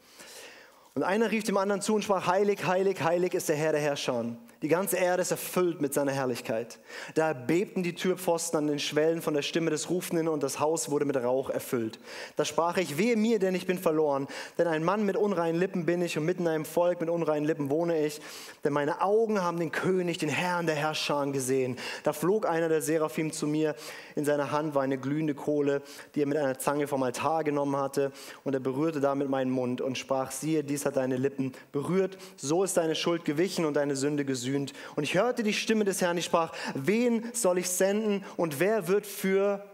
Und 0.95 1.03
einer 1.03 1.30
rief 1.30 1.45
dem 1.45 1.57
anderen 1.57 1.80
zu 1.80 1.95
und 1.95 2.05
sprach, 2.05 2.26
heilig, 2.26 2.66
heilig, 2.66 3.03
heilig 3.03 3.32
ist 3.32 3.49
der 3.49 3.57
Herr 3.57 3.72
der 3.72 3.80
Herrscher. 3.80 4.36
Die 4.62 4.68
ganze 4.68 4.96
Erde 4.96 5.22
ist 5.22 5.32
erfüllt 5.32 5.80
mit 5.80 5.92
seiner 5.92 6.12
Herrlichkeit. 6.12 6.78
Da 7.16 7.32
bebten 7.32 7.82
die 7.82 7.96
Türpfosten 7.96 8.58
an 8.58 8.68
den 8.68 8.78
Schwellen 8.78 9.20
von 9.20 9.34
der 9.34 9.42
Stimme 9.42 9.70
des 9.70 9.90
Rufenden 9.90 10.28
und 10.28 10.44
das 10.44 10.60
Haus 10.60 10.88
wurde 10.88 11.04
mit 11.04 11.16
Rauch 11.16 11.50
erfüllt. 11.50 11.98
Da 12.36 12.44
sprach 12.44 12.76
ich, 12.76 12.96
wehe 12.96 13.16
mir, 13.16 13.40
denn 13.40 13.56
ich 13.56 13.66
bin 13.66 13.76
verloren. 13.76 14.28
Denn 14.58 14.68
ein 14.68 14.84
Mann 14.84 15.04
mit 15.04 15.16
unreinen 15.16 15.58
Lippen 15.58 15.84
bin 15.84 16.00
ich 16.00 16.16
und 16.16 16.24
mitten 16.24 16.42
in 16.42 16.48
einem 16.48 16.64
Volk 16.64 17.00
mit 17.00 17.10
unreinen 17.10 17.44
Lippen 17.44 17.70
wohne 17.70 18.06
ich. 18.06 18.20
Denn 18.62 18.72
meine 18.72 19.00
Augen 19.00 19.42
haben 19.42 19.58
den 19.58 19.72
König, 19.72 20.18
den 20.18 20.28
Herrn 20.28 20.66
der 20.66 20.76
Herrscher 20.76 21.26
gesehen. 21.32 21.76
Da 22.04 22.12
flog 22.12 22.46
einer 22.46 22.68
der 22.68 22.82
Seraphim 22.82 23.32
zu 23.32 23.48
mir. 23.48 23.74
In 24.14 24.24
seiner 24.24 24.52
Hand 24.52 24.76
war 24.76 24.82
eine 24.82 24.96
glühende 24.96 25.34
Kohle, 25.34 25.82
die 26.14 26.22
er 26.22 26.26
mit 26.26 26.38
einer 26.38 26.58
Zange 26.60 26.86
vom 26.86 27.02
Altar 27.02 27.42
genommen 27.42 27.76
hatte. 27.76 28.12
Und 28.44 28.54
er 28.54 28.60
berührte 28.60 29.00
damit 29.00 29.28
meinen 29.28 29.50
Mund 29.50 29.80
und 29.80 29.98
sprach, 29.98 30.30
siehe, 30.30 30.62
dies 30.62 30.86
hat 30.86 30.96
deine 30.96 31.16
Lippen 31.16 31.52
berührt. 31.72 32.16
So 32.36 32.62
ist 32.62 32.76
deine 32.76 32.94
Schuld 32.94 33.24
gewichen 33.24 33.64
und 33.64 33.74
deine 33.74 33.96
Sünde 33.96 34.24
gesühnt. 34.24 34.51
Und 34.55 35.03
ich 35.03 35.14
hörte 35.14 35.42
die 35.42 35.53
Stimme 35.53 35.84
des 35.84 36.00
Herrn, 36.00 36.16
die 36.16 36.22
sprach, 36.22 36.53
wen 36.74 37.30
soll 37.32 37.59
ich 37.59 37.68
senden 37.68 38.24
und 38.36 38.61
wer 38.61 38.88
wird 38.88 39.07
für 39.07 39.64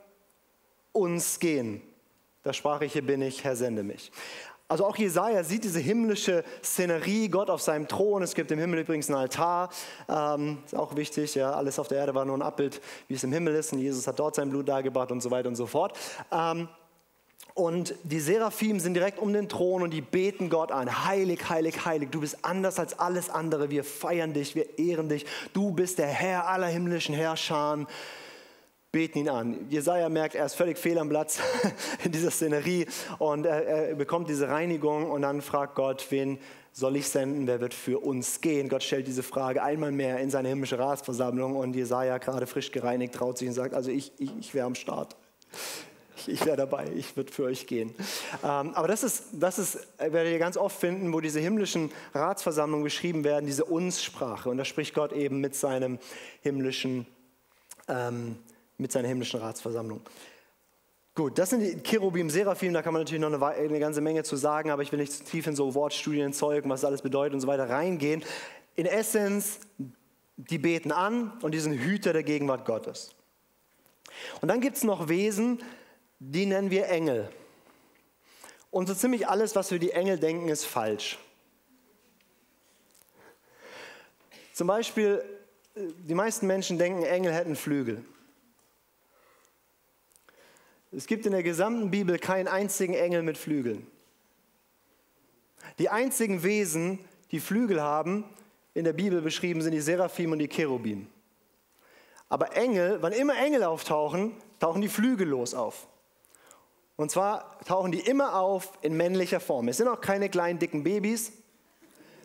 uns 0.92 1.38
gehen? 1.38 1.82
Da 2.42 2.52
sprach 2.52 2.80
ich, 2.80 2.92
hier 2.92 3.06
bin 3.06 3.22
ich, 3.22 3.44
Herr, 3.44 3.56
sende 3.56 3.82
mich. 3.82 4.10
Also 4.70 4.84
auch 4.84 4.96
Jesaja 4.96 5.42
sieht 5.44 5.64
diese 5.64 5.80
himmlische 5.80 6.44
Szenerie, 6.62 7.30
Gott 7.30 7.48
auf 7.48 7.62
seinem 7.62 7.88
Thron. 7.88 8.22
Es 8.22 8.34
gibt 8.34 8.50
im 8.50 8.58
Himmel 8.58 8.80
übrigens 8.80 9.08
einen 9.08 9.16
Altar, 9.16 9.70
ähm, 10.10 10.58
ist 10.66 10.74
auch 10.74 10.94
wichtig. 10.94 11.34
Ja, 11.34 11.52
alles 11.52 11.78
auf 11.78 11.88
der 11.88 11.98
Erde 11.98 12.14
war 12.14 12.26
nur 12.26 12.36
ein 12.36 12.42
Abbild, 12.42 12.82
wie 13.08 13.14
es 13.14 13.24
im 13.24 13.32
Himmel 13.32 13.54
ist. 13.54 13.72
Und 13.72 13.78
Jesus 13.78 14.06
hat 14.06 14.18
dort 14.18 14.34
sein 14.34 14.50
Blut 14.50 14.68
dargebracht 14.68 15.10
und 15.10 15.22
so 15.22 15.30
weiter 15.30 15.48
und 15.48 15.56
so 15.56 15.64
fort. 15.64 15.98
Ähm, 16.30 16.68
und 17.58 17.96
die 18.04 18.20
Seraphim 18.20 18.78
sind 18.78 18.94
direkt 18.94 19.18
um 19.18 19.32
den 19.32 19.48
Thron 19.48 19.82
und 19.82 19.90
die 19.90 20.00
beten 20.00 20.48
Gott 20.48 20.70
an. 20.70 21.06
Heilig, 21.06 21.48
heilig, 21.48 21.84
heilig. 21.84 22.10
Du 22.12 22.20
bist 22.20 22.44
anders 22.44 22.78
als 22.78 23.00
alles 23.00 23.30
andere. 23.30 23.68
Wir 23.68 23.82
feiern 23.82 24.32
dich, 24.32 24.54
wir 24.54 24.78
ehren 24.78 25.08
dich. 25.08 25.26
Du 25.54 25.72
bist 25.72 25.98
der 25.98 26.06
Herr 26.06 26.46
aller 26.46 26.68
himmlischen 26.68 27.16
Herrscher 27.16 27.84
beten 28.92 29.18
ihn 29.18 29.28
an. 29.28 29.66
Jesaja 29.70 30.08
merkt, 30.08 30.36
er 30.36 30.46
ist 30.46 30.54
völlig 30.54 30.78
fehl 30.78 30.98
am 30.98 31.08
Platz 31.08 31.40
in 32.04 32.12
dieser 32.12 32.30
Szenerie 32.30 32.86
und 33.18 33.44
er, 33.44 33.66
er, 33.66 33.94
bekommt 33.96 34.30
diese 34.30 34.48
Reinigung 34.48 35.10
und 35.10 35.22
dann 35.22 35.42
fragt 35.42 35.74
Gott, 35.74 36.06
wen 36.10 36.38
soll 36.72 36.96
ich 36.96 37.08
senden, 37.08 37.46
wer 37.48 37.60
wird 37.60 37.74
für 37.74 37.98
uns 37.98 38.40
gehen? 38.40 38.68
Gott 38.68 38.84
stellt 38.84 39.06
diese 39.06 39.22
Frage 39.22 39.62
einmal 39.62 39.92
mehr 39.92 40.20
in 40.20 40.30
seine 40.30 40.48
himmlische 40.48 40.78
Ratsversammlung 40.78 41.56
und 41.56 41.74
Jesaja, 41.74 42.18
gerade 42.18 42.46
frisch 42.46 42.70
gereinigt, 42.70 43.14
traut 43.14 43.36
sich 43.36 43.48
und 43.48 43.54
sagt, 43.54 43.74
also 43.74 43.90
ich, 43.90 44.12
ich, 44.18 44.30
ich 44.38 44.54
wäre 44.54 44.66
am 44.66 44.76
Start. 44.76 45.16
Ich, 46.26 46.44
wäre 46.44 46.56
dabei, 46.56 46.90
ich 46.96 47.16
würde 47.16 47.32
für 47.32 47.44
euch 47.44 47.66
gehen. 47.66 47.94
Ähm, 48.42 48.74
aber 48.74 48.88
das 48.88 49.04
ist, 49.04 49.24
das 49.32 49.58
ist, 49.58 49.78
werdet 49.98 50.32
ihr 50.32 50.38
ganz 50.38 50.56
oft 50.56 50.80
finden, 50.80 51.12
wo 51.12 51.20
diese 51.20 51.38
himmlischen 51.38 51.92
Ratsversammlungen 52.14 52.84
beschrieben 52.84 53.24
werden, 53.24 53.46
diese 53.46 53.64
Uns-Sprache. 53.64 54.50
Und 54.50 54.58
da 54.58 54.64
spricht 54.64 54.94
Gott 54.94 55.12
eben 55.12 55.40
mit 55.40 55.54
seinem 55.54 55.98
himmlischen 56.42 57.06
ähm, 57.88 58.36
mit 58.78 58.92
seiner 58.92 59.08
himmlischen 59.08 59.40
Ratsversammlung. 59.40 60.00
Gut, 61.14 61.36
das 61.36 61.50
sind 61.50 61.60
die 61.60 61.82
Cherubim, 61.82 62.30
Seraphim, 62.30 62.72
da 62.72 62.80
kann 62.80 62.92
man 62.92 63.02
natürlich 63.02 63.20
noch 63.20 63.32
eine, 63.32 63.44
eine, 63.44 63.80
ganze 63.80 64.00
Menge 64.00 64.22
zu 64.22 64.36
sagen, 64.36 64.70
aber 64.70 64.82
ich 64.82 64.92
will 64.92 65.00
nicht 65.00 65.12
zu 65.12 65.24
tief 65.24 65.48
in 65.48 65.56
so 65.56 65.74
Wortstudien, 65.74 66.32
Zeug, 66.32 66.62
was 66.68 66.82
das 66.82 66.88
alles 66.88 67.02
bedeutet 67.02 67.34
und 67.34 67.40
so 67.40 67.48
weiter 67.48 67.68
reingehen. 67.68 68.22
In 68.76 68.86
Essenz, 68.86 69.58
die 70.36 70.58
beten 70.58 70.92
an 70.92 71.32
und 71.42 71.52
die 71.52 71.58
sind 71.58 71.72
Hüter 71.72 72.12
der 72.12 72.22
Gegenwart 72.22 72.64
Gottes. 72.64 73.10
Und 74.40 74.48
dann 74.48 74.60
gibt 74.60 74.76
es 74.76 74.84
noch 74.84 75.08
Wesen, 75.08 75.58
die 76.18 76.46
nennen 76.46 76.70
wir 76.70 76.88
Engel. 76.88 77.30
Und 78.70 78.86
so 78.86 78.94
ziemlich 78.94 79.28
alles, 79.28 79.56
was 79.56 79.70
wir 79.70 79.78
die 79.78 79.92
Engel 79.92 80.18
denken, 80.18 80.48
ist 80.48 80.64
falsch. 80.64 81.18
Zum 84.52 84.66
Beispiel, 84.66 85.22
die 85.74 86.14
meisten 86.14 86.46
Menschen 86.46 86.78
denken, 86.78 87.04
Engel 87.04 87.32
hätten 87.32 87.56
Flügel. 87.56 88.04
Es 90.90 91.06
gibt 91.06 91.26
in 91.26 91.32
der 91.32 91.42
gesamten 91.42 91.90
Bibel 91.90 92.18
keinen 92.18 92.48
einzigen 92.48 92.94
Engel 92.94 93.22
mit 93.22 93.38
Flügeln. 93.38 93.86
Die 95.78 95.88
einzigen 95.90 96.42
Wesen, 96.42 96.98
die 97.30 97.40
Flügel 97.40 97.80
haben, 97.80 98.24
in 98.74 98.84
der 98.84 98.92
Bibel 98.92 99.20
beschrieben 99.20 99.60
sind 99.60 99.72
die 99.72 99.80
Seraphim 99.80 100.32
und 100.32 100.38
die 100.38 100.48
Cherubim. 100.48 101.08
Aber 102.28 102.56
Engel, 102.56 103.00
wann 103.00 103.12
immer 103.12 103.36
Engel 103.36 103.64
auftauchen, 103.64 104.32
tauchen 104.60 104.82
die 104.82 104.88
flügellos 104.88 105.54
auf. 105.54 105.86
Und 106.98 107.12
zwar 107.12 107.60
tauchen 107.60 107.92
die 107.92 108.00
immer 108.00 108.34
auf 108.34 108.72
in 108.82 108.96
männlicher 108.96 109.38
Form. 109.38 109.68
Es 109.68 109.76
sind 109.76 109.86
auch 109.86 110.00
keine 110.00 110.28
kleinen 110.28 110.58
dicken 110.58 110.82
Babys, 110.82 111.32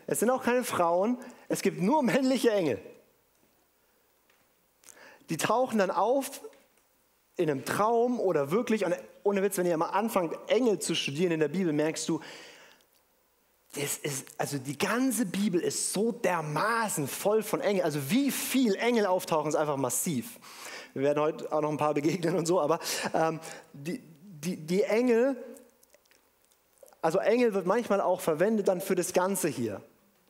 es 0.08 0.18
sind 0.18 0.30
auch 0.30 0.42
keine 0.42 0.64
Frauen, 0.64 1.16
es 1.48 1.62
gibt 1.62 1.80
nur 1.80 2.02
männliche 2.02 2.50
Engel. 2.50 2.80
Die 5.30 5.36
tauchen 5.36 5.78
dann 5.78 5.92
auf 5.92 6.42
in 7.36 7.48
einem 7.48 7.64
Traum 7.64 8.18
oder 8.18 8.50
wirklich, 8.50 8.84
ohne 9.22 9.44
Witz, 9.44 9.58
wenn 9.58 9.66
ihr 9.66 9.76
mal 9.76 9.90
anfangt, 9.90 10.36
Engel 10.48 10.80
zu 10.80 10.96
studieren 10.96 11.30
in 11.30 11.40
der 11.40 11.48
Bibel, 11.48 11.72
merkst 11.72 12.08
du, 12.08 12.20
das 13.76 13.98
ist, 13.98 14.26
also 14.38 14.58
die 14.58 14.76
ganze 14.76 15.24
Bibel 15.24 15.60
ist 15.60 15.92
so 15.92 16.10
dermaßen 16.10 17.06
voll 17.06 17.44
von 17.44 17.60
Engeln. 17.60 17.84
Also 17.84 18.10
wie 18.10 18.32
viel 18.32 18.74
Engel 18.74 19.06
auftauchen, 19.06 19.50
ist 19.50 19.56
einfach 19.56 19.76
massiv. 19.76 20.40
Wir 20.94 21.02
werden 21.02 21.20
heute 21.22 21.52
auch 21.52 21.60
noch 21.60 21.70
ein 21.70 21.76
paar 21.76 21.94
begegnen 21.94 22.34
und 22.36 22.46
so, 22.46 22.60
aber 22.60 22.80
ähm, 23.14 23.38
die, 23.72 24.02
die, 24.44 24.56
die 24.56 24.82
Engel, 24.82 25.36
also 27.02 27.18
Engel 27.18 27.54
wird 27.54 27.66
manchmal 27.66 28.00
auch 28.00 28.20
verwendet 28.20 28.68
dann 28.68 28.80
für 28.80 28.94
das 28.94 29.12
Ganze 29.12 29.48
hier. 29.48 29.82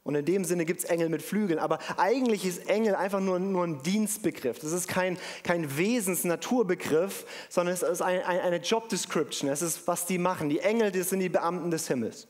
Und 0.05 0.15
in 0.17 0.25
dem 0.27 0.45
Sinne 0.45 0.67
gibt 0.67 0.81
es 0.81 0.85
Engel 0.85 1.09
mit 1.09 1.23
Flügeln. 1.23 1.59
Aber 1.59 1.79
eigentlich 1.97 2.45
ist 2.45 2.69
Engel 2.69 2.95
einfach 2.95 3.21
nur, 3.21 3.39
nur 3.39 3.65
ein 3.65 3.83
Dienstbegriff. 3.83 4.59
Das 4.59 4.73
ist 4.73 4.87
kein, 4.87 5.19
kein 5.43 5.79
Wesens-Naturbegriff, 5.79 7.25
sondern 7.49 7.75
es 7.75 7.83
ist 7.83 8.03
ein, 8.03 8.23
ein, 8.23 8.41
eine 8.41 8.57
Job 8.59 8.91
Description. 8.91 9.49
Es 9.49 9.62
ist, 9.62 9.89
was 9.89 10.05
die 10.05 10.19
machen. 10.19 10.51
Die 10.51 10.61
Engel, 10.61 10.93
das 10.93 11.09
sind 11.09 11.21
die 11.21 11.31
Beamten 11.31 11.71
des 11.71 11.89
Himmels. 11.89 12.29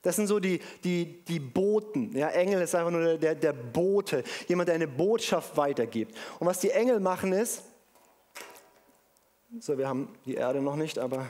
Das 0.00 0.16
sind 0.16 0.26
so 0.26 0.40
die, 0.40 0.60
die, 0.84 1.22
die 1.24 1.40
Boten. 1.40 2.16
Ja, 2.16 2.28
Engel 2.28 2.62
ist 2.62 2.74
einfach 2.74 2.92
nur 2.92 3.18
der, 3.18 3.34
der 3.34 3.52
Bote, 3.52 4.24
jemand, 4.48 4.68
der 4.68 4.76
eine 4.76 4.88
Botschaft 4.88 5.56
weitergibt. 5.56 6.16
Und 6.38 6.46
was 6.46 6.60
die 6.60 6.70
Engel 6.70 7.00
machen 7.00 7.32
ist, 7.32 7.62
so, 9.60 9.78
wir 9.78 9.88
haben 9.88 10.08
die 10.24 10.34
Erde 10.34 10.60
noch 10.60 10.76
nicht, 10.76 10.98
aber 10.98 11.26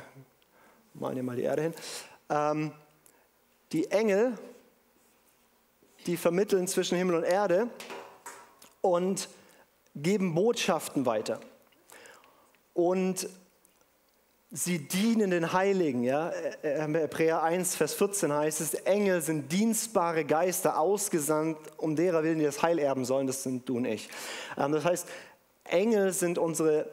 malen 0.95 1.15
hier 1.15 1.23
mal 1.23 1.37
die 1.37 1.43
Erde 1.43 1.63
hin. 1.63 1.75
Ähm, 2.29 2.73
die 3.73 3.91
Engel 3.91 4.39
die 6.07 6.17
vermitteln 6.17 6.69
zwischen 6.69 6.97
Himmel 6.97 7.17
und 7.17 7.25
Erde 7.25 7.69
und 8.81 9.29
geben 9.95 10.35
Botschaften 10.35 11.05
weiter. 11.05 11.41
Und 12.75 13.29
sie 14.51 14.87
dienen 14.87 15.31
den 15.31 15.53
Heiligen. 15.53 16.05
Ja? 16.05 16.31
Hebräer 16.63 17.43
1, 17.43 17.75
Vers 17.75 17.95
14 17.95 18.33
heißt 18.33 18.61
es, 18.61 18.75
Engel 18.75 19.21
sind 19.21 19.51
dienstbare 19.51 20.25
Geister 20.25 20.79
ausgesandt, 20.79 21.59
um 21.77 21.97
derer 21.97 22.23
willen, 22.23 22.39
die 22.39 22.45
das 22.45 22.63
Heil 22.63 22.79
erben 22.79 23.05
sollen. 23.05 23.27
Das 23.27 23.43
sind 23.43 23.69
du 23.69 23.79
und 23.79 23.87
ich. 23.87 24.09
Ähm, 24.57 24.73
das 24.73 24.85
heißt, 24.85 25.09
Engel 25.65 26.13
sind 26.13 26.39
unsere 26.39 26.87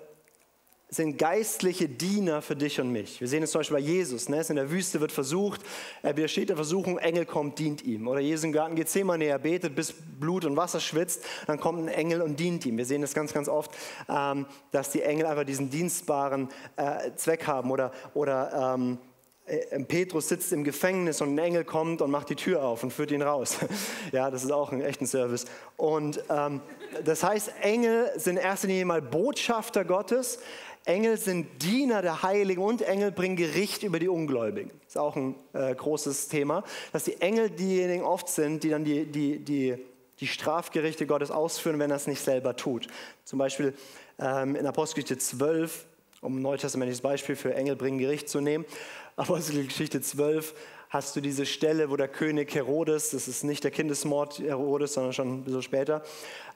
sind 0.94 1.18
geistliche 1.18 1.90
Diener 1.90 2.42
für 2.42 2.56
dich 2.56 2.80
und 2.80 2.92
mich. 2.92 3.20
Wir 3.20 3.28
sehen 3.28 3.42
es 3.44 3.52
zum 3.52 3.60
Beispiel 3.60 3.78
bei 3.78 3.84
Jesus. 3.84 4.30
Ne? 4.30 4.44
In 4.48 4.56
der 4.56 4.70
Wüste, 4.70 5.02
wird 5.02 5.12
versucht, 5.12 5.62
er 6.04 6.16
widersteht 6.16 6.50
der 6.50 6.56
Versuchung, 6.56 7.00
Engel 7.00 7.26
kommt, 7.26 7.58
dient 7.58 7.84
ihm. 7.84 8.08
Oder 8.08 8.20
Jesus 8.20 8.44
im 8.44 8.52
Garten 8.52 8.76
Gethsemane, 8.76 9.26
er 9.26 9.40
betet, 9.40 9.76
bis 9.76 9.94
Blut 9.94 10.46
und 10.46 10.56
Wasser 10.56 10.80
schwitzt, 10.80 11.24
dann 11.48 11.60
kommt 11.60 11.80
ein 11.80 11.88
Engel 11.88 12.22
und 12.22 12.40
dient 12.40 12.66
ihm. 12.66 12.78
Wir 12.78 12.86
sehen 12.86 13.02
das 13.02 13.14
ganz, 13.14 13.34
ganz 13.34 13.50
oft, 13.50 13.72
ähm, 14.08 14.46
dass 14.72 14.92
die 14.92 15.02
Engel 15.02 15.26
einfach 15.26 15.46
diesen 15.46 15.70
dienstbaren 15.70 16.50
äh, 16.76 17.12
Zweck 17.16 17.48
haben. 17.48 17.72
Oder, 17.72 17.92
oder 18.14 18.76
ähm, 18.76 19.00
äh, 19.46 19.84
Petrus 19.84 20.30
sitzt 20.30 20.54
im 20.54 20.64
Gefängnis 20.64 21.22
und 21.22 21.36
ein 21.36 21.38
Engel 21.38 21.66
kommt 21.66 22.02
und 22.02 22.12
macht 22.12 22.30
die 22.30 22.36
Tür 22.36 22.64
auf 22.64 22.84
und 22.84 22.94
führt 22.94 23.12
ihn 23.12 23.22
raus. 23.22 23.58
Ja, 24.12 24.30
das 24.30 24.44
ist 24.44 24.52
auch 24.52 24.72
ein 24.72 24.82
echter 24.82 25.08
Service. 25.08 25.46
Und 25.76 26.24
ähm, 26.30 26.62
das 27.04 27.24
heißt, 27.24 27.54
Engel 27.62 28.12
sind 28.16 28.38
in 28.38 28.44
erster 28.44 28.68
Linie 28.68 28.86
mal 28.86 29.02
Botschafter 29.02 29.86
Gottes. 29.86 30.40
Engel 30.86 31.18
sind 31.18 31.64
Diener 31.64 32.02
der 32.02 32.24
Heiligen 32.24 32.62
und 32.62 32.82
Engel 32.82 33.12
bringen 33.12 33.38
Gericht 33.38 33.84
über 33.84 34.00
die 34.00 34.10
Ungläubigen. 34.10 34.72
Das 34.82 34.90
ist 34.90 34.98
auch 34.98 35.16
ein 35.16 35.36
äh, 35.54 35.74
großes 35.74 36.28
Thema, 36.28 36.64
dass 36.92 37.06
die 37.06 37.22
Engel 37.22 37.50
diejenigen 37.50 38.04
oft 38.04 38.28
sind, 38.28 38.64
die 38.64 38.70
dann 38.70 38.84
die, 38.84 39.06
die, 39.06 39.40
die, 39.40 39.78
die 40.20 40.28
Strafgerichte 40.28 41.06
Gottes 41.08 41.32
ausführen, 41.32 41.80
wenn 41.80 41.90
er 41.90 41.96
es 41.98 42.08
nicht 42.08 42.22
selber 42.22 42.56
tut. 42.56 42.88
Zum 43.24 43.40
Beispiel 43.40 43.74
ähm, 44.20 44.56
in 44.56 44.66
Apostelgeschichte 44.66 45.18
12, 45.18 45.86
um 46.22 46.38
ein 46.38 46.42
neutestamentliches 46.42 47.02
Beispiel 47.02 47.38
für 47.38 47.54
Engel 47.56 47.78
bringen 47.78 47.98
Gericht 47.98 48.28
zu 48.28 48.42
nehmen. 48.42 48.66
Apostelgeschichte 49.16 50.02
12 50.02 50.54
hast 50.90 51.16
du 51.16 51.22
diese 51.22 51.46
Stelle, 51.46 51.90
wo 51.90 51.96
der 51.96 52.10
König 52.10 52.54
Herodes, 52.54 53.12
das 53.12 53.28
ist 53.30 53.44
nicht 53.44 53.64
der 53.64 53.72
Kindesmord 53.72 54.40
Herodes, 54.40 54.94
sondern 54.94 55.14
schon 55.14 55.34
ein 55.34 55.44
bisschen 55.44 55.62
später, 55.62 56.04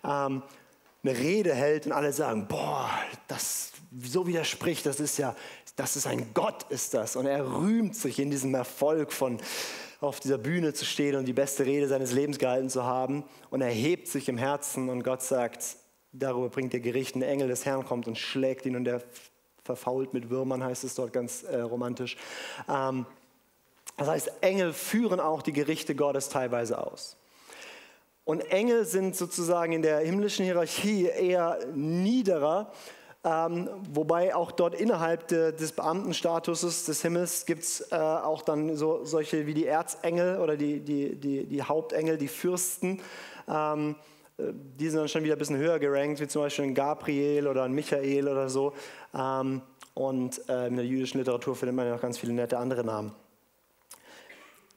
ähm, 0.03 0.43
eine 1.03 1.17
Rede 1.17 1.53
hält 1.53 1.85
und 1.85 1.91
alle 1.91 2.11
sagen, 2.11 2.47
boah, 2.47 2.89
das 3.27 3.71
so 4.03 4.27
widerspricht, 4.27 4.85
das 4.85 4.99
ist 4.99 5.17
ja, 5.17 5.35
das 5.75 5.95
ist 5.95 6.07
ein 6.07 6.33
Gott, 6.33 6.65
ist 6.69 6.93
das. 6.93 7.15
Und 7.15 7.25
er 7.25 7.45
rühmt 7.45 7.95
sich 7.95 8.19
in 8.19 8.31
diesem 8.31 8.53
Erfolg 8.53 9.11
von 9.11 9.39
auf 9.99 10.19
dieser 10.19 10.37
Bühne 10.37 10.73
zu 10.73 10.85
stehen 10.85 11.15
und 11.15 11.25
die 11.25 11.33
beste 11.33 11.65
Rede 11.65 11.87
seines 11.87 12.11
Lebens 12.11 12.37
gehalten 12.37 12.69
zu 12.69 12.83
haben. 12.83 13.23
Und 13.49 13.61
er 13.61 13.69
hebt 13.69 14.07
sich 14.07 14.29
im 14.29 14.37
Herzen 14.37 14.89
und 14.89 15.03
Gott 15.03 15.23
sagt, 15.23 15.77
darüber 16.11 16.49
bringt 16.49 16.73
der 16.73 16.79
Gericht, 16.79 17.15
ein 17.15 17.23
Engel 17.23 17.47
des 17.47 17.65
Herrn 17.65 17.85
kommt 17.85 18.07
und 18.07 18.17
schlägt 18.17 18.65
ihn 18.65 18.75
und 18.75 18.87
er 18.87 19.01
verfault 19.63 20.13
mit 20.13 20.29
Würmern, 20.29 20.63
heißt 20.63 20.83
es 20.83 20.95
dort 20.95 21.13
ganz 21.13 21.43
äh, 21.43 21.59
romantisch. 21.59 22.15
Ähm, 22.69 23.05
das 23.97 24.07
heißt, 24.07 24.31
Engel 24.41 24.73
führen 24.73 25.19
auch 25.19 25.41
die 25.41 25.53
Gerichte 25.53 25.95
Gottes 25.95 26.29
teilweise 26.29 26.79
aus. 26.85 27.17
Und 28.23 28.41
Engel 28.51 28.85
sind 28.85 29.15
sozusagen 29.15 29.73
in 29.73 29.81
der 29.81 29.99
himmlischen 29.99 30.45
Hierarchie 30.45 31.05
eher 31.05 31.59
niederer, 31.73 32.71
ähm, 33.27 33.69
wobei 33.91 34.33
auch 34.33 34.53
dort 34.53 34.73
innerhalb 34.73 35.27
de, 35.27 35.51
des 35.51 35.73
Beamtenstatuses 35.73 36.85
des 36.85 37.01
Himmels 37.01 37.45
gibt 37.45 37.63
es 37.63 37.91
äh, 37.91 37.95
auch 37.95 38.41
dann 38.41 38.77
so, 38.77 39.03
solche 39.03 39.45
wie 39.45 39.53
die 39.53 39.65
Erzengel 39.65 40.39
oder 40.39 40.55
die, 40.55 40.79
die, 40.79 41.13
die, 41.15 41.45
die 41.45 41.61
Hauptengel, 41.61 42.17
die 42.17 42.29
Fürsten. 42.29 43.01
Ähm, 43.49 43.95
äh, 44.37 44.43
die 44.79 44.87
sind 44.87 44.99
dann 44.99 45.09
schon 45.09 45.25
wieder 45.25 45.35
ein 45.35 45.39
bisschen 45.39 45.57
höher 45.57 45.77
gerankt, 45.77 46.21
wie 46.21 46.27
zum 46.27 46.43
Beispiel 46.43 46.65
ein 46.65 46.73
Gabriel 46.73 47.47
oder 47.47 47.63
ein 47.63 47.73
Michael 47.73 48.29
oder 48.29 48.47
so. 48.47 48.71
Ähm, 49.13 49.61
und 49.93 50.47
äh, 50.47 50.67
in 50.67 50.77
der 50.77 50.85
jüdischen 50.85 51.17
Literatur 51.17 51.53
findet 51.53 51.75
man 51.75 51.85
ja 51.85 51.95
noch 51.95 52.01
ganz 52.01 52.17
viele 52.17 52.31
nette 52.31 52.57
andere 52.57 52.85
Namen. 52.85 53.11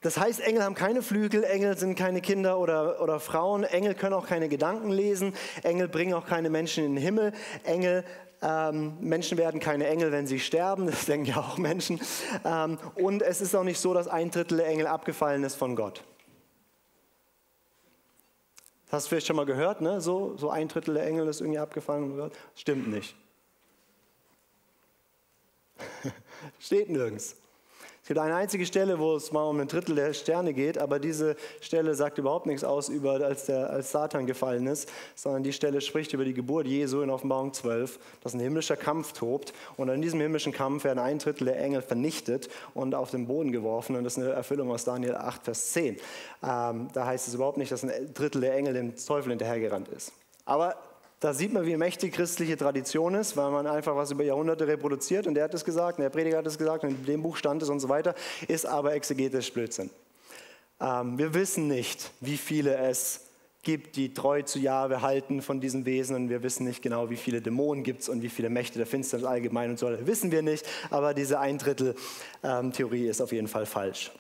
Das 0.03 0.17
heißt, 0.17 0.41
Engel 0.41 0.63
haben 0.63 0.75
keine 0.75 1.03
Flügel, 1.03 1.45
Engel 1.45 1.77
sind 1.77 1.95
keine 1.95 2.23
Kinder 2.23 2.59
oder, 2.59 3.03
oder 3.03 3.21
Frauen, 3.21 3.65
Engel 3.65 3.95
können 3.95 4.15
auch 4.15 4.27
keine 4.27 4.49
Gedanken 4.49 4.91
lesen, 4.91 5.35
Engel 5.63 5.89
bringen 5.89 6.15
auch 6.15 6.27
keine 6.27 6.49
Menschen 6.49 6.85
in 6.85 6.95
den 6.95 7.03
Himmel, 7.03 7.33
Engel 7.65 8.05
ähm, 8.43 8.97
Menschen 9.01 9.37
werden 9.37 9.61
keine 9.61 9.87
Engel, 9.87 10.13
wenn 10.13 10.27
sie 10.27 10.41
sterben, 10.41 10.87
das 10.91 11.05
denken 11.05 11.27
ja 11.27 11.37
auch 11.37 11.59
Menschen. 11.59 12.01
Ähm, 12.45 12.79
und 12.95 13.21
es 13.21 13.43
ist 13.43 13.55
auch 13.55 13.65
nicht 13.65 13.79
so, 13.79 13.93
dass 13.93 14.09
ein 14.09 14.31
Drittel 14.31 14.57
der 14.57 14.69
Engel 14.69 14.87
abgefallen 14.87 15.45
ist 15.45 15.57
von 15.57 15.77
Gott. 15.77 16.03
Das 18.87 18.95
hast 18.95 19.05
du 19.05 19.09
vielleicht 19.11 19.27
schon 19.27 19.37
mal 19.37 19.45
gehört, 19.45 19.83
ne? 19.83 20.01
so, 20.01 20.37
so 20.39 20.49
ein 20.49 20.69
Drittel 20.69 20.95
der 20.95 21.07
Engel 21.07 21.29
ist 21.29 21.43
irgendwie 21.43 21.59
abgefallen 21.59 22.09
von 22.09 22.17
Gott. 22.17 22.33
Stimmt 22.55 22.89
nicht. 22.89 23.15
Steht 26.59 26.89
nirgends 26.89 27.37
gibt 28.11 28.19
eine 28.19 28.35
einzige 28.35 28.67
Stelle, 28.67 28.99
wo 28.99 29.15
es 29.15 29.31
mal 29.31 29.45
um 29.45 29.61
ein 29.61 29.69
Drittel 29.69 29.95
der 29.95 30.13
Sterne 30.15 30.53
geht, 30.53 30.79
aber 30.79 30.99
diese 30.99 31.37
Stelle 31.61 31.95
sagt 31.95 32.19
überhaupt 32.19 32.47
nichts 32.47 32.65
aus, 32.65 32.89
über, 32.89 33.13
als, 33.13 33.47
der, 33.47 33.71
als 33.71 33.93
Satan 33.93 34.27
gefallen 34.27 34.67
ist, 34.67 34.91
sondern 35.15 35.45
die 35.45 35.53
Stelle 35.53 35.81
spricht 35.81 36.13
über 36.13 36.25
die 36.25 36.35
Geburt 36.35 36.67
Jesu 36.67 37.03
in 37.03 37.11
Offenbarung 37.11 37.53
12, 37.53 38.01
dass 38.21 38.35
ein 38.35 38.41
himmlischer 38.41 38.77
Kampf 38.77 39.13
tobt 39.13 39.53
und 39.77 39.91
in 39.91 40.03
diesem 40.03 40.21
himmlischen 40.21 40.53
Kampf 40.53 40.83
werden 40.83 40.99
ein 40.99 41.21
Drittel 41.21 41.45
der 41.45 41.61
Engel 41.61 41.83
vernichtet 41.83 42.49
und 42.75 42.97
auf 42.97 43.13
den 43.13 43.29
Boden 43.29 43.53
geworfen 43.53 43.95
und 43.95 44.03
das 44.03 44.17
ist 44.17 44.25
eine 44.25 44.33
Erfüllung 44.33 44.73
aus 44.73 44.83
Daniel 44.83 45.15
8, 45.15 45.45
Vers 45.45 45.71
10. 45.71 45.95
Ähm, 46.43 46.89
da 46.93 47.07
heißt 47.07 47.29
es 47.29 47.35
überhaupt 47.35 47.59
nicht, 47.59 47.71
dass 47.71 47.85
ein 47.85 48.13
Drittel 48.13 48.41
der 48.41 48.57
Engel 48.57 48.75
dem 48.75 48.97
Teufel 48.97 49.31
hinterhergerannt 49.31 49.87
ist. 49.87 50.11
Aber 50.45 50.75
da 51.21 51.35
sieht 51.35 51.53
man, 51.53 51.67
wie 51.67 51.77
mächtig 51.77 52.15
christliche 52.15 52.57
Tradition 52.57 53.15
ist, 53.15 53.37
weil 53.37 53.51
man 53.51 53.67
einfach 53.67 53.95
was 53.95 54.11
über 54.11 54.25
Jahrhunderte 54.25 54.67
reproduziert 54.67 55.27
und 55.27 55.35
der 55.35 55.45
hat 55.45 55.55
es 55.55 55.67
gesagt, 55.67 55.99
und 55.99 56.03
der 56.03 56.11
Prediger 56.11 56.39
hat 56.39 56.47
es 56.47 56.57
gesagt, 56.57 56.83
und 56.83 56.91
in 56.91 57.05
dem 57.05 57.23
Buch 57.23 57.37
stand 57.37 57.63
es 57.63 57.69
und 57.69 57.79
so 57.79 57.91
weiter, 57.91 58.15
ist 58.49 58.65
aber 58.65 58.95
exegetisch 58.95 59.53
Blödsinn. 59.53 59.91
Ähm, 60.81 61.19
wir 61.19 61.35
wissen 61.35 61.69
nicht, 61.69 62.11
wie 62.21 62.39
viele 62.39 62.75
es 62.75 63.27
gibt, 63.63 63.97
die 63.97 64.15
treu 64.15 64.41
zu 64.41 64.59
Jahwe 64.59 65.03
halten 65.03 65.43
von 65.43 65.61
diesen 65.61 65.85
Wesen 65.85 66.17
und 66.17 66.31
wir 66.31 66.43
wissen 66.43 66.65
nicht 66.65 66.81
genau, 66.81 67.11
wie 67.11 67.17
viele 67.17 67.43
Dämonen 67.43 67.85
gibt 67.85 68.01
es 68.01 68.09
und 68.09 68.23
wie 68.23 68.31
viele 68.31 68.49
Mächte 68.49 68.79
der 68.79 68.87
Finsternis 68.87 69.27
allgemein 69.27 69.69
und 69.69 69.79
so 69.79 69.87
weiter. 69.87 70.07
Wissen 70.07 70.33
wir 70.33 70.41
nicht, 70.41 70.65
aber 70.89 71.13
diese 71.13 71.39
Eindrittel-Theorie 71.39 73.09
ist 73.09 73.21
auf 73.21 73.33
jeden 73.33 73.49
Fall 73.49 73.67
falsch. 73.67 74.11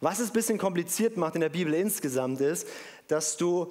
Was 0.00 0.20
es 0.20 0.30
ein 0.30 0.34
bisschen 0.34 0.58
kompliziert 0.58 1.16
macht 1.16 1.34
in 1.34 1.40
der 1.40 1.48
Bibel 1.48 1.74
insgesamt 1.74 2.40
ist, 2.40 2.68
dass 3.08 3.36
du 3.36 3.70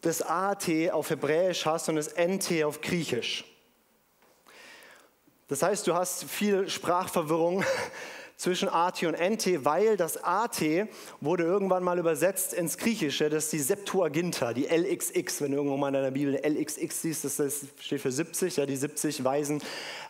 das 0.00 0.22
AT 0.22 0.68
auf 0.92 1.10
Hebräisch 1.10 1.66
hast 1.66 1.88
und 1.88 1.96
das 1.96 2.14
NT 2.16 2.64
auf 2.64 2.80
Griechisch. 2.80 3.44
Das 5.48 5.62
heißt, 5.62 5.86
du 5.86 5.94
hast 5.94 6.24
viel 6.24 6.68
Sprachverwirrung 6.68 7.64
zwischen 8.38 8.68
AT 8.68 9.02
und 9.02 9.18
NT, 9.18 9.64
weil 9.64 9.96
das 9.96 10.22
AT 10.22 10.62
wurde 11.20 11.42
irgendwann 11.42 11.82
mal 11.82 11.98
übersetzt 11.98 12.54
ins 12.54 12.78
Griechische, 12.78 13.28
das 13.28 13.44
ist 13.44 13.52
die 13.52 13.58
Septuaginta, 13.58 14.54
die 14.54 14.66
LXX, 14.66 15.42
wenn 15.42 15.50
du 15.50 15.56
irgendwo 15.56 15.76
mal 15.76 15.88
in 15.88 15.94
deiner 15.94 16.12
Bibel 16.12 16.36
eine 16.36 16.60
LXX 16.60 17.02
siehst, 17.02 17.24
das 17.24 17.66
steht 17.80 18.00
für 18.00 18.12
70, 18.12 18.56
ja, 18.56 18.64
die 18.64 18.76
70 18.76 19.24
Weisen, 19.24 19.60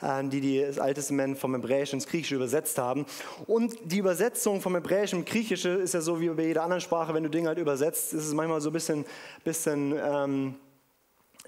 äh, 0.03 0.23
die, 0.29 0.61
das 0.61 0.79
Alte 0.79 1.01
Testament 1.01 1.39
vom 1.39 1.55
Hebräischen 1.55 1.97
ins 1.97 2.07
Griechische 2.07 2.35
übersetzt 2.35 2.77
haben. 2.77 3.07
Und 3.47 3.77
die 3.85 3.99
Übersetzung 3.99 4.61
vom 4.61 4.75
Hebräischen 4.75 5.21
ins 5.21 5.31
Griechische 5.31 5.71
ist 5.71 5.95
ja 5.95 6.03
so 6.03 6.21
wie 6.21 6.29
bei 6.29 6.45
jeder 6.45 6.65
anderen 6.65 6.83
Sprache, 6.83 7.15
wenn 7.15 7.23
du 7.23 7.31
Dinge 7.31 7.49
halt 7.49 7.59
übersetzt, 7.59 8.13
ist 8.13 8.27
es 8.27 8.35
manchmal 8.35 8.61
so 8.61 8.69
ein 8.69 8.75
bisschen, 8.75 9.07
bisschen 9.43 9.99
ähm, 9.99 10.55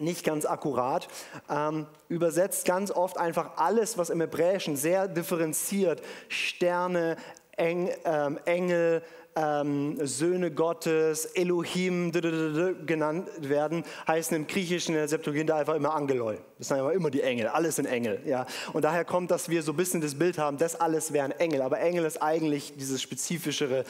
nicht 0.00 0.24
ganz 0.24 0.44
akkurat, 0.44 1.08
ähm, 1.48 1.86
übersetzt 2.08 2.64
ganz 2.64 2.90
oft 2.90 3.18
einfach 3.18 3.56
alles, 3.56 3.98
was 3.98 4.10
im 4.10 4.20
Hebräischen 4.20 4.76
sehr 4.76 5.08
differenziert, 5.08 6.02
Sterne, 6.28 7.16
Eng, 7.56 7.90
ähm, 8.04 8.38
Engel, 8.46 9.02
ähm, 9.36 9.96
Söhne 10.06 10.50
Gottes, 10.50 11.24
Elohim 11.24 12.12
genannt 12.12 13.28
werden, 13.38 13.84
heißen 14.06 14.36
im 14.36 14.46
Griechischen 14.46 14.94
in 14.94 15.00
der 15.00 15.08
Septuaginta 15.08 15.56
einfach 15.56 15.74
immer 15.74 15.94
Angeloi. 15.94 16.38
Das 16.58 16.68
sind 16.68 16.78
einfach 16.78 16.92
immer 16.92 17.10
die 17.10 17.22
Engel, 17.22 17.48
alles 17.48 17.76
sind 17.76 17.86
Engel. 17.86 18.20
Ja. 18.24 18.46
Und 18.72 18.84
daher 18.84 19.04
kommt, 19.04 19.30
dass 19.30 19.48
wir 19.48 19.62
so 19.62 19.72
ein 19.72 19.76
bisschen 19.76 20.00
das 20.00 20.16
Bild 20.16 20.38
haben, 20.38 20.58
das 20.58 20.78
alles 20.80 21.12
wären 21.12 21.32
Engel. 21.32 21.62
Aber 21.62 21.80
Engel 21.80 22.04
ist 22.04 22.20
eigentlich 22.22 22.74
dieses 22.76 23.00
spezifischere 23.00 23.84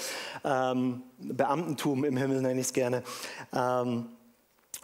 ähm, 0.44 1.02
Beamtentum 1.18 2.04
im 2.04 2.16
Himmel, 2.16 2.42
nenne 2.42 2.60
ich 2.60 2.66
es 2.66 2.72
gerne. 2.72 3.02
Ähm, 3.54 4.06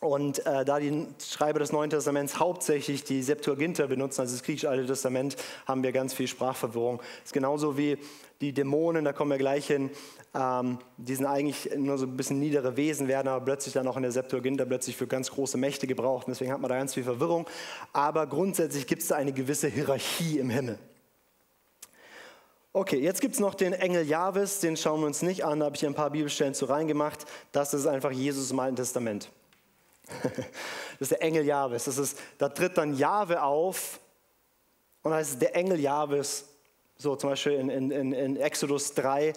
und 0.01 0.45
äh, 0.45 0.65
da 0.65 0.79
die 0.79 1.07
Schreiber 1.27 1.59
des 1.59 1.73
Neuen 1.73 1.89
Testaments 1.89 2.39
hauptsächlich 2.39 3.05
die 3.05 3.23
Septuaginta 3.23 3.87
benutzen, 3.87 4.21
also 4.21 4.35
das 4.35 4.43
griechische 4.43 4.69
Alte 4.69 4.87
Testament, 4.87 5.37
haben 5.67 5.83
wir 5.83 5.93
ganz 5.93 6.13
viel 6.13 6.29
Sprachverwirrung. 6.29 6.99
Das 6.99 7.27
ist 7.27 7.33
genauso 7.33 7.79
wie 7.79 7.97
die 8.43 8.53
Dämonen, 8.53 9.07
da 9.07 9.15
kommen 9.15 9.31
wir 9.31 9.39
gleich 9.39 9.67
hin, 9.67 9.91
ähm, 10.35 10.79
die 10.99 11.15
sind 11.15 11.25
eigentlich 11.25 11.71
nur 11.77 11.97
so 11.97 12.05
ein 12.05 12.15
bisschen 12.15 12.39
niedere 12.39 12.77
Wesen, 12.77 13.09
werden 13.09 13.29
aber 13.29 13.43
plötzlich 13.43 13.73
dann 13.73 13.89
auch 13.89 13.97
in 13.97 14.03
der 14.03 14.13
Septuaginta 14.13 14.67
plötzlich 14.67 14.97
für 14.97 15.07
ganz 15.07 15.31
große 15.31 15.57
Mächte 15.57 15.87
gebraucht. 15.87 16.27
Und 16.27 16.33
deswegen 16.33 16.53
hat 16.53 16.61
man 16.61 16.69
da 16.69 16.77
ganz 16.77 16.93
viel 16.93 17.05
Verwirrung. 17.05 17.47
Aber 17.95 18.27
grundsätzlich 18.27 18.87
gibt 18.87 19.01
es 19.01 19.09
da 19.09 19.17
eine 19.17 19.33
gewisse 19.33 19.69
Hierarchie 19.69 20.39
im 20.39 20.51
Himmel. 20.51 20.79
Okay, 22.75 22.99
jetzt 22.99 23.23
gibt 23.23 23.33
es 23.33 23.41
noch 23.41 23.55
den 23.55 23.73
Engel 23.73 24.07
Jahwes, 24.07 24.61
den 24.61 24.77
schauen 24.77 25.01
wir 25.01 25.07
uns 25.07 25.23
nicht 25.23 25.47
an, 25.47 25.61
da 25.61 25.65
habe 25.65 25.77
ich 25.77 25.87
ein 25.87 25.95
paar 25.95 26.11
Bibelstellen 26.11 26.53
zu 26.53 26.67
reingemacht. 26.67 27.25
Das 27.51 27.73
ist 27.73 27.87
einfach 27.87 28.11
Jesus 28.11 28.51
im 28.51 28.61
Alten 28.61 28.77
Testament. 28.77 29.31
Das 30.99 31.11
ist 31.11 31.11
der 31.11 31.23
Engel 31.23 31.45
Jahwes. 31.45 31.85
Das 31.85 31.99
ist, 31.99 32.19
da 32.39 32.49
tritt 32.49 32.79
dann 32.79 32.95
Jahwe 32.95 33.43
auf 33.43 34.01
und 35.03 35.13
ist 35.13 35.43
der 35.43 35.55
Engel 35.55 35.79
Jahwes, 35.79 36.49
so 36.97 37.17
zum 37.17 37.31
Beispiel 37.31 37.53
in, 37.53 37.69
in, 37.69 38.13
in 38.13 38.37
Exodus 38.37 38.95
3, 38.95 39.27
ähm, 39.29 39.35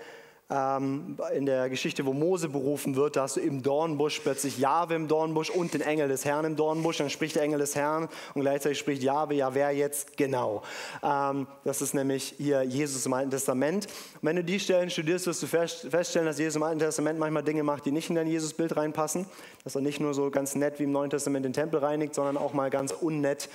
in 0.49 1.45
der 1.45 1.69
Geschichte, 1.69 2.07
wo 2.07 2.13
Mose 2.13 2.49
berufen 2.49 2.95
wird, 2.95 3.15
da 3.15 3.21
hast 3.21 3.35
du 3.35 3.39
im 3.39 3.61
Dornbusch 3.61 4.19
plötzlich 4.21 4.57
Jahwe 4.57 4.95
im 4.95 5.07
Dornbusch 5.07 5.51
und 5.51 5.75
den 5.75 5.81
Engel 5.81 6.07
des 6.07 6.25
Herrn 6.25 6.43
im 6.43 6.55
Dornbusch. 6.55 6.97
Dann 6.97 7.11
spricht 7.11 7.35
der 7.35 7.43
Engel 7.43 7.59
des 7.59 7.75
Herrn 7.75 8.09
und 8.33 8.41
gleichzeitig 8.41 8.79
spricht 8.79 9.03
Jahwe, 9.03 9.35
ja, 9.35 9.53
wer 9.53 9.69
jetzt 9.69 10.17
genau? 10.17 10.63
Ähm, 11.03 11.45
das 11.63 11.83
ist 11.83 11.93
nämlich 11.93 12.33
hier 12.37 12.63
Jesus 12.63 13.05
im 13.05 13.13
Alten 13.13 13.29
Testament. 13.29 13.85
Und 13.85 14.23
wenn 14.23 14.37
du 14.37 14.43
die 14.43 14.59
Stellen 14.59 14.89
studierst, 14.89 15.27
wirst 15.27 15.43
du 15.43 15.47
feststellen, 15.47 16.25
dass 16.25 16.39
Jesus 16.39 16.55
im 16.55 16.63
Alten 16.63 16.79
Testament 16.79 17.19
manchmal 17.19 17.43
Dinge 17.43 17.61
macht, 17.61 17.85
die 17.85 17.91
nicht 17.91 18.09
in 18.09 18.15
dein 18.15 18.27
Jesusbild 18.27 18.75
reinpassen. 18.75 19.27
Dass 19.63 19.75
er 19.75 19.81
nicht 19.81 19.99
nur 19.99 20.15
so 20.15 20.31
ganz 20.31 20.55
nett 20.55 20.79
wie 20.79 20.85
im 20.85 20.91
Neuen 20.91 21.11
Testament 21.11 21.45
den 21.45 21.53
Tempel 21.53 21.79
reinigt, 21.79 22.15
sondern 22.15 22.37
auch 22.37 22.53
mal 22.53 22.71
ganz 22.71 22.91
unnett 22.91 23.49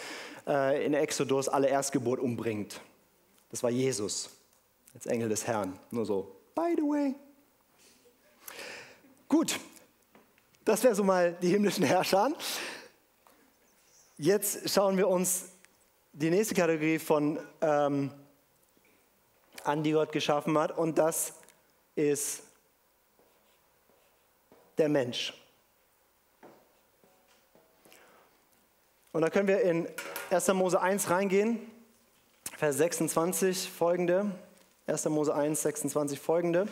äh, 0.46 0.86
in 0.86 0.94
Exodus 0.94 1.48
alle 1.48 1.66
Erstgeburt 1.66 2.20
umbringt. 2.20 2.80
Das 3.50 3.64
war 3.64 3.70
Jesus 3.70 4.30
als 4.94 5.06
Engel 5.06 5.28
des 5.28 5.48
Herrn. 5.48 5.72
Nur 5.90 6.06
so 6.06 6.30
by 6.54 6.74
the 6.76 6.82
way. 6.82 7.14
Gut, 9.28 9.58
das 10.64 10.82
wäre 10.84 10.94
so 10.94 11.02
mal 11.02 11.32
die 11.34 11.48
himmlischen 11.48 11.84
Herrscher. 11.84 12.32
Jetzt 14.16 14.70
schauen 14.70 14.96
wir 14.96 15.08
uns 15.08 15.50
die 16.12 16.30
nächste 16.30 16.54
Kategorie 16.54 16.98
von 16.98 17.40
ähm, 17.60 18.12
an, 19.64 19.82
die 19.82 19.92
Gott 19.92 20.12
geschaffen 20.12 20.56
hat, 20.56 20.76
und 20.76 20.96
das 20.98 21.34
ist 21.96 22.44
der 24.78 24.88
Mensch. 24.88 25.32
Und 29.12 29.22
da 29.22 29.30
können 29.30 29.48
wir 29.48 29.60
in 29.62 29.88
1. 30.30 30.48
Mose 30.48 30.80
1 30.80 31.10
reingehen, 31.10 31.70
Vers 32.56 32.76
26 32.76 33.70
folgende. 33.70 34.30
1. 34.86 35.06
Mose 35.06 35.34
1, 35.34 35.62
26 35.62 36.20
folgende. 36.20 36.68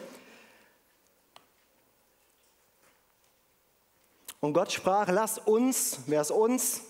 Und 4.40 4.52
Gott 4.52 4.70
sprach, 4.70 5.08
lass 5.08 5.38
uns, 5.38 6.00
wer 6.06 6.20
ist 6.20 6.30
uns? 6.30 6.82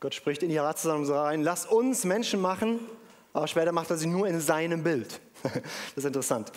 Gott 0.00 0.14
spricht 0.14 0.42
in 0.42 0.48
die 0.48 0.58
Ratzusammenhang 0.58 1.14
rein, 1.14 1.42
lass 1.42 1.66
uns 1.66 2.04
Menschen 2.04 2.40
machen, 2.40 2.80
aber 3.32 3.46
später 3.46 3.70
macht 3.70 3.90
er 3.90 3.96
sie 3.96 4.06
nur 4.06 4.26
in 4.26 4.40
seinem 4.40 4.82
Bild. 4.82 5.20
das 5.42 5.52
ist 5.96 6.04
interessant. 6.06 6.50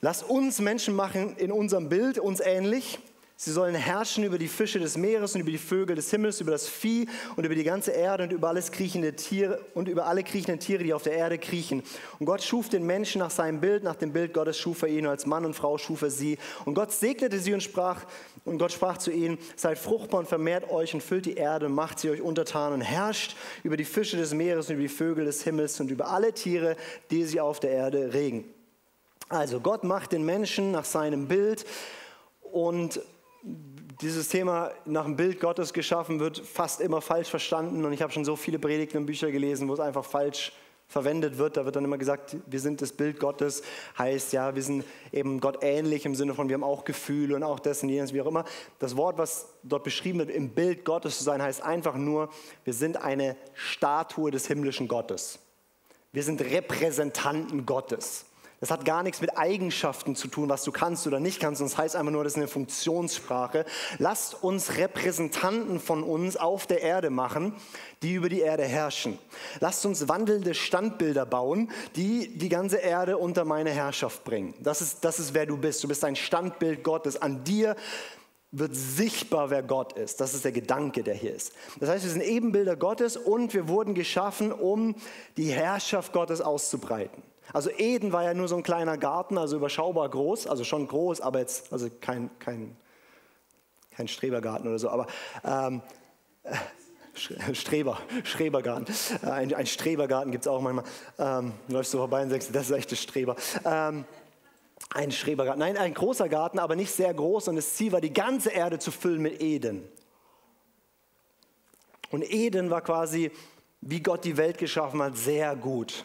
Lass 0.00 0.22
uns 0.24 0.58
Menschen 0.58 0.96
machen 0.96 1.36
in 1.36 1.52
unserem 1.52 1.88
Bild, 1.88 2.18
uns 2.18 2.40
ähnlich 2.40 2.98
Sie 3.38 3.52
sollen 3.52 3.74
herrschen 3.74 4.24
über 4.24 4.38
die 4.38 4.48
Fische 4.48 4.78
des 4.78 4.96
Meeres 4.96 5.34
und 5.34 5.42
über 5.42 5.50
die 5.50 5.58
Vögel 5.58 5.94
des 5.94 6.10
Himmels, 6.10 6.40
über 6.40 6.52
das 6.52 6.66
Vieh 6.66 7.06
und 7.36 7.44
über 7.44 7.54
die 7.54 7.64
ganze 7.64 7.90
Erde 7.90 8.24
und 8.24 8.32
über 8.32 8.48
alles 8.48 8.72
kriechende 8.72 9.14
Tiere 9.14 9.60
und 9.74 9.88
über 9.88 10.06
alle 10.06 10.24
kriechenden 10.24 10.58
Tiere, 10.58 10.82
die 10.82 10.94
auf 10.94 11.02
der 11.02 11.12
Erde 11.12 11.36
kriechen. 11.36 11.82
Und 12.18 12.24
Gott 12.24 12.42
schuf 12.42 12.70
den 12.70 12.86
Menschen 12.86 13.18
nach 13.18 13.30
seinem 13.30 13.60
Bild, 13.60 13.84
nach 13.84 13.96
dem 13.96 14.14
Bild 14.14 14.32
Gottes 14.32 14.58
schuf 14.58 14.80
er 14.80 14.88
ihn 14.88 15.06
als 15.06 15.26
Mann 15.26 15.44
und 15.44 15.52
Frau 15.52 15.76
schuf 15.76 16.00
er 16.00 16.10
sie. 16.10 16.38
Und 16.64 16.72
Gott 16.72 16.92
segnete 16.92 17.38
sie 17.38 17.52
und 17.52 17.62
sprach 17.62 18.06
und 18.46 18.56
Gott 18.56 18.72
sprach 18.72 18.96
zu 18.96 19.10
ihnen: 19.10 19.36
Seid 19.54 19.76
fruchtbar 19.76 20.20
und 20.20 20.28
vermehrt 20.28 20.70
euch 20.70 20.94
und 20.94 21.02
füllt 21.02 21.26
die 21.26 21.34
Erde 21.34 21.68
macht 21.68 21.98
sie 21.98 22.08
euch 22.08 22.22
untertan 22.22 22.72
und 22.72 22.80
herrscht 22.80 23.36
über 23.62 23.76
die 23.76 23.84
Fische 23.84 24.16
des 24.16 24.32
Meeres 24.32 24.68
und 24.68 24.76
über 24.76 24.82
die 24.82 24.88
Vögel 24.88 25.26
des 25.26 25.42
Himmels 25.42 25.78
und 25.78 25.90
über 25.90 26.08
alle 26.08 26.32
Tiere, 26.32 26.74
die 27.10 27.24
sie 27.24 27.38
auf 27.38 27.60
der 27.60 27.72
Erde 27.72 28.14
regen. 28.14 28.44
Also 29.28 29.60
Gott 29.60 29.84
macht 29.84 30.12
den 30.12 30.24
Menschen 30.24 30.70
nach 30.70 30.86
seinem 30.86 31.28
Bild 31.28 31.66
und 32.40 33.00
dieses 34.00 34.28
Thema 34.28 34.72
nach 34.84 35.04
dem 35.04 35.16
Bild 35.16 35.40
Gottes 35.40 35.72
geschaffen 35.72 36.20
wird 36.20 36.38
fast 36.38 36.80
immer 36.80 37.00
falsch 37.00 37.28
verstanden 37.28 37.84
und 37.84 37.92
ich 37.92 38.02
habe 38.02 38.12
schon 38.12 38.24
so 38.24 38.36
viele 38.36 38.58
Predigten 38.58 38.98
und 38.98 39.06
Bücher 39.06 39.30
gelesen, 39.30 39.68
wo 39.68 39.74
es 39.74 39.80
einfach 39.80 40.04
falsch 40.04 40.52
verwendet 40.88 41.38
wird. 41.38 41.56
Da 41.56 41.64
wird 41.64 41.76
dann 41.76 41.84
immer 41.84 41.98
gesagt, 41.98 42.36
wir 42.46 42.60
sind 42.60 42.80
das 42.80 42.92
Bild 42.92 43.18
Gottes, 43.18 43.62
heißt 43.98 44.32
ja, 44.32 44.54
wir 44.54 44.62
sind 44.62 44.84
eben 45.12 45.40
Gott 45.40 45.58
ähnlich 45.62 46.06
im 46.06 46.14
Sinne 46.14 46.34
von, 46.34 46.48
wir 46.48 46.54
haben 46.54 46.64
auch 46.64 46.84
Gefühle 46.84 47.34
und 47.34 47.42
auch 47.42 47.58
das 47.58 47.82
und 47.82 47.88
jenes, 47.88 48.12
wie 48.12 48.20
auch 48.20 48.26
immer. 48.26 48.44
Das 48.78 48.96
Wort, 48.96 49.18
was 49.18 49.48
dort 49.62 49.84
beschrieben 49.84 50.18
wird, 50.20 50.30
im 50.30 50.50
Bild 50.50 50.84
Gottes 50.84 51.18
zu 51.18 51.24
sein, 51.24 51.42
heißt 51.42 51.62
einfach 51.62 51.96
nur, 51.96 52.28
wir 52.64 52.74
sind 52.74 53.02
eine 53.02 53.36
Statue 53.54 54.30
des 54.30 54.46
himmlischen 54.46 54.88
Gottes. 54.88 55.38
Wir 56.12 56.22
sind 56.22 56.40
Repräsentanten 56.40 57.66
Gottes. 57.66 58.26
Das 58.60 58.70
hat 58.70 58.86
gar 58.86 59.02
nichts 59.02 59.20
mit 59.20 59.36
Eigenschaften 59.36 60.16
zu 60.16 60.28
tun, 60.28 60.48
was 60.48 60.64
du 60.64 60.72
kannst 60.72 61.06
oder 61.06 61.20
nicht 61.20 61.40
kannst. 61.40 61.60
Das 61.60 61.76
heißt 61.76 61.94
einfach 61.94 62.12
nur, 62.12 62.24
das 62.24 62.32
ist 62.32 62.38
eine 62.38 62.48
Funktionssprache. 62.48 63.66
Lasst 63.98 64.42
uns 64.42 64.78
Repräsentanten 64.78 65.78
von 65.78 66.02
uns 66.02 66.38
auf 66.38 66.66
der 66.66 66.80
Erde 66.80 67.10
machen, 67.10 67.54
die 68.02 68.14
über 68.14 68.30
die 68.30 68.40
Erde 68.40 68.64
herrschen. 68.64 69.18
Lasst 69.60 69.84
uns 69.84 70.08
wandelnde 70.08 70.54
Standbilder 70.54 71.26
bauen, 71.26 71.70
die 71.96 72.38
die 72.38 72.48
ganze 72.48 72.78
Erde 72.78 73.18
unter 73.18 73.44
meine 73.44 73.70
Herrschaft 73.70 74.24
bringen. 74.24 74.54
Das 74.60 74.80
ist, 74.80 75.04
das 75.04 75.18
ist 75.18 75.34
wer 75.34 75.44
du 75.44 75.58
bist. 75.58 75.84
Du 75.84 75.88
bist 75.88 76.02
ein 76.02 76.16
Standbild 76.16 76.82
Gottes. 76.82 77.20
An 77.20 77.44
dir 77.44 77.76
wird 78.52 78.74
sichtbar, 78.74 79.50
wer 79.50 79.62
Gott 79.62 79.92
ist. 79.92 80.20
Das 80.20 80.32
ist 80.32 80.46
der 80.46 80.52
Gedanke, 80.52 81.02
der 81.02 81.14
hier 81.14 81.34
ist. 81.34 81.52
Das 81.78 81.90
heißt, 81.90 82.04
wir 82.04 82.10
sind 82.10 82.22
Ebenbilder 82.22 82.76
Gottes 82.76 83.18
und 83.18 83.52
wir 83.52 83.68
wurden 83.68 83.94
geschaffen, 83.94 84.50
um 84.50 84.94
die 85.36 85.50
Herrschaft 85.50 86.14
Gottes 86.14 86.40
auszubreiten. 86.40 87.22
Also 87.52 87.70
Eden 87.70 88.12
war 88.12 88.24
ja 88.24 88.34
nur 88.34 88.48
so 88.48 88.56
ein 88.56 88.62
kleiner 88.62 88.98
Garten, 88.98 89.38
also 89.38 89.56
überschaubar 89.56 90.08
groß, 90.08 90.46
also 90.46 90.64
schon 90.64 90.88
groß, 90.88 91.20
aber 91.20 91.38
jetzt 91.40 91.72
also 91.72 91.88
kein, 92.00 92.30
kein, 92.38 92.76
kein 93.90 94.08
Strebergarten 94.08 94.68
oder 94.68 94.78
so, 94.78 94.88
aber 94.88 95.06
ähm, 95.44 95.82
Streber, 97.52 97.98
Strebergarten. 98.24 98.94
Äh, 99.22 99.30
ein, 99.30 99.54
ein 99.54 99.66
Strebergarten 99.66 100.32
gibt 100.32 100.44
es 100.44 100.48
auch 100.48 100.60
manchmal. 100.60 100.84
Ähm, 101.18 101.54
läufst 101.68 101.94
du 101.94 101.98
vorbei 101.98 102.22
und 102.22 102.30
sagst, 102.30 102.54
das 102.54 102.70
ist 102.70 102.76
echt 102.76 102.92
ein 102.92 102.96
Streber. 102.96 103.36
Ähm, 103.64 104.04
ein 104.92 105.10
Strebergarten. 105.10 105.60
Nein, 105.60 105.76
ein 105.76 105.94
großer 105.94 106.28
Garten, 106.28 106.58
aber 106.58 106.76
nicht 106.76 106.92
sehr 106.92 107.12
groß. 107.12 107.48
Und 107.48 107.56
das 107.56 107.74
Ziel 107.74 107.92
war, 107.92 108.00
die 108.00 108.12
ganze 108.12 108.50
Erde 108.50 108.78
zu 108.78 108.90
füllen 108.90 109.22
mit 109.22 109.40
Eden. 109.40 109.88
Und 112.10 112.22
Eden 112.22 112.70
war 112.70 112.82
quasi, 112.82 113.30
wie 113.80 114.00
Gott 114.00 114.24
die 114.24 114.36
Welt 114.36 114.58
geschaffen 114.58 115.02
hat, 115.02 115.16
sehr 115.16 115.56
gut. 115.56 116.04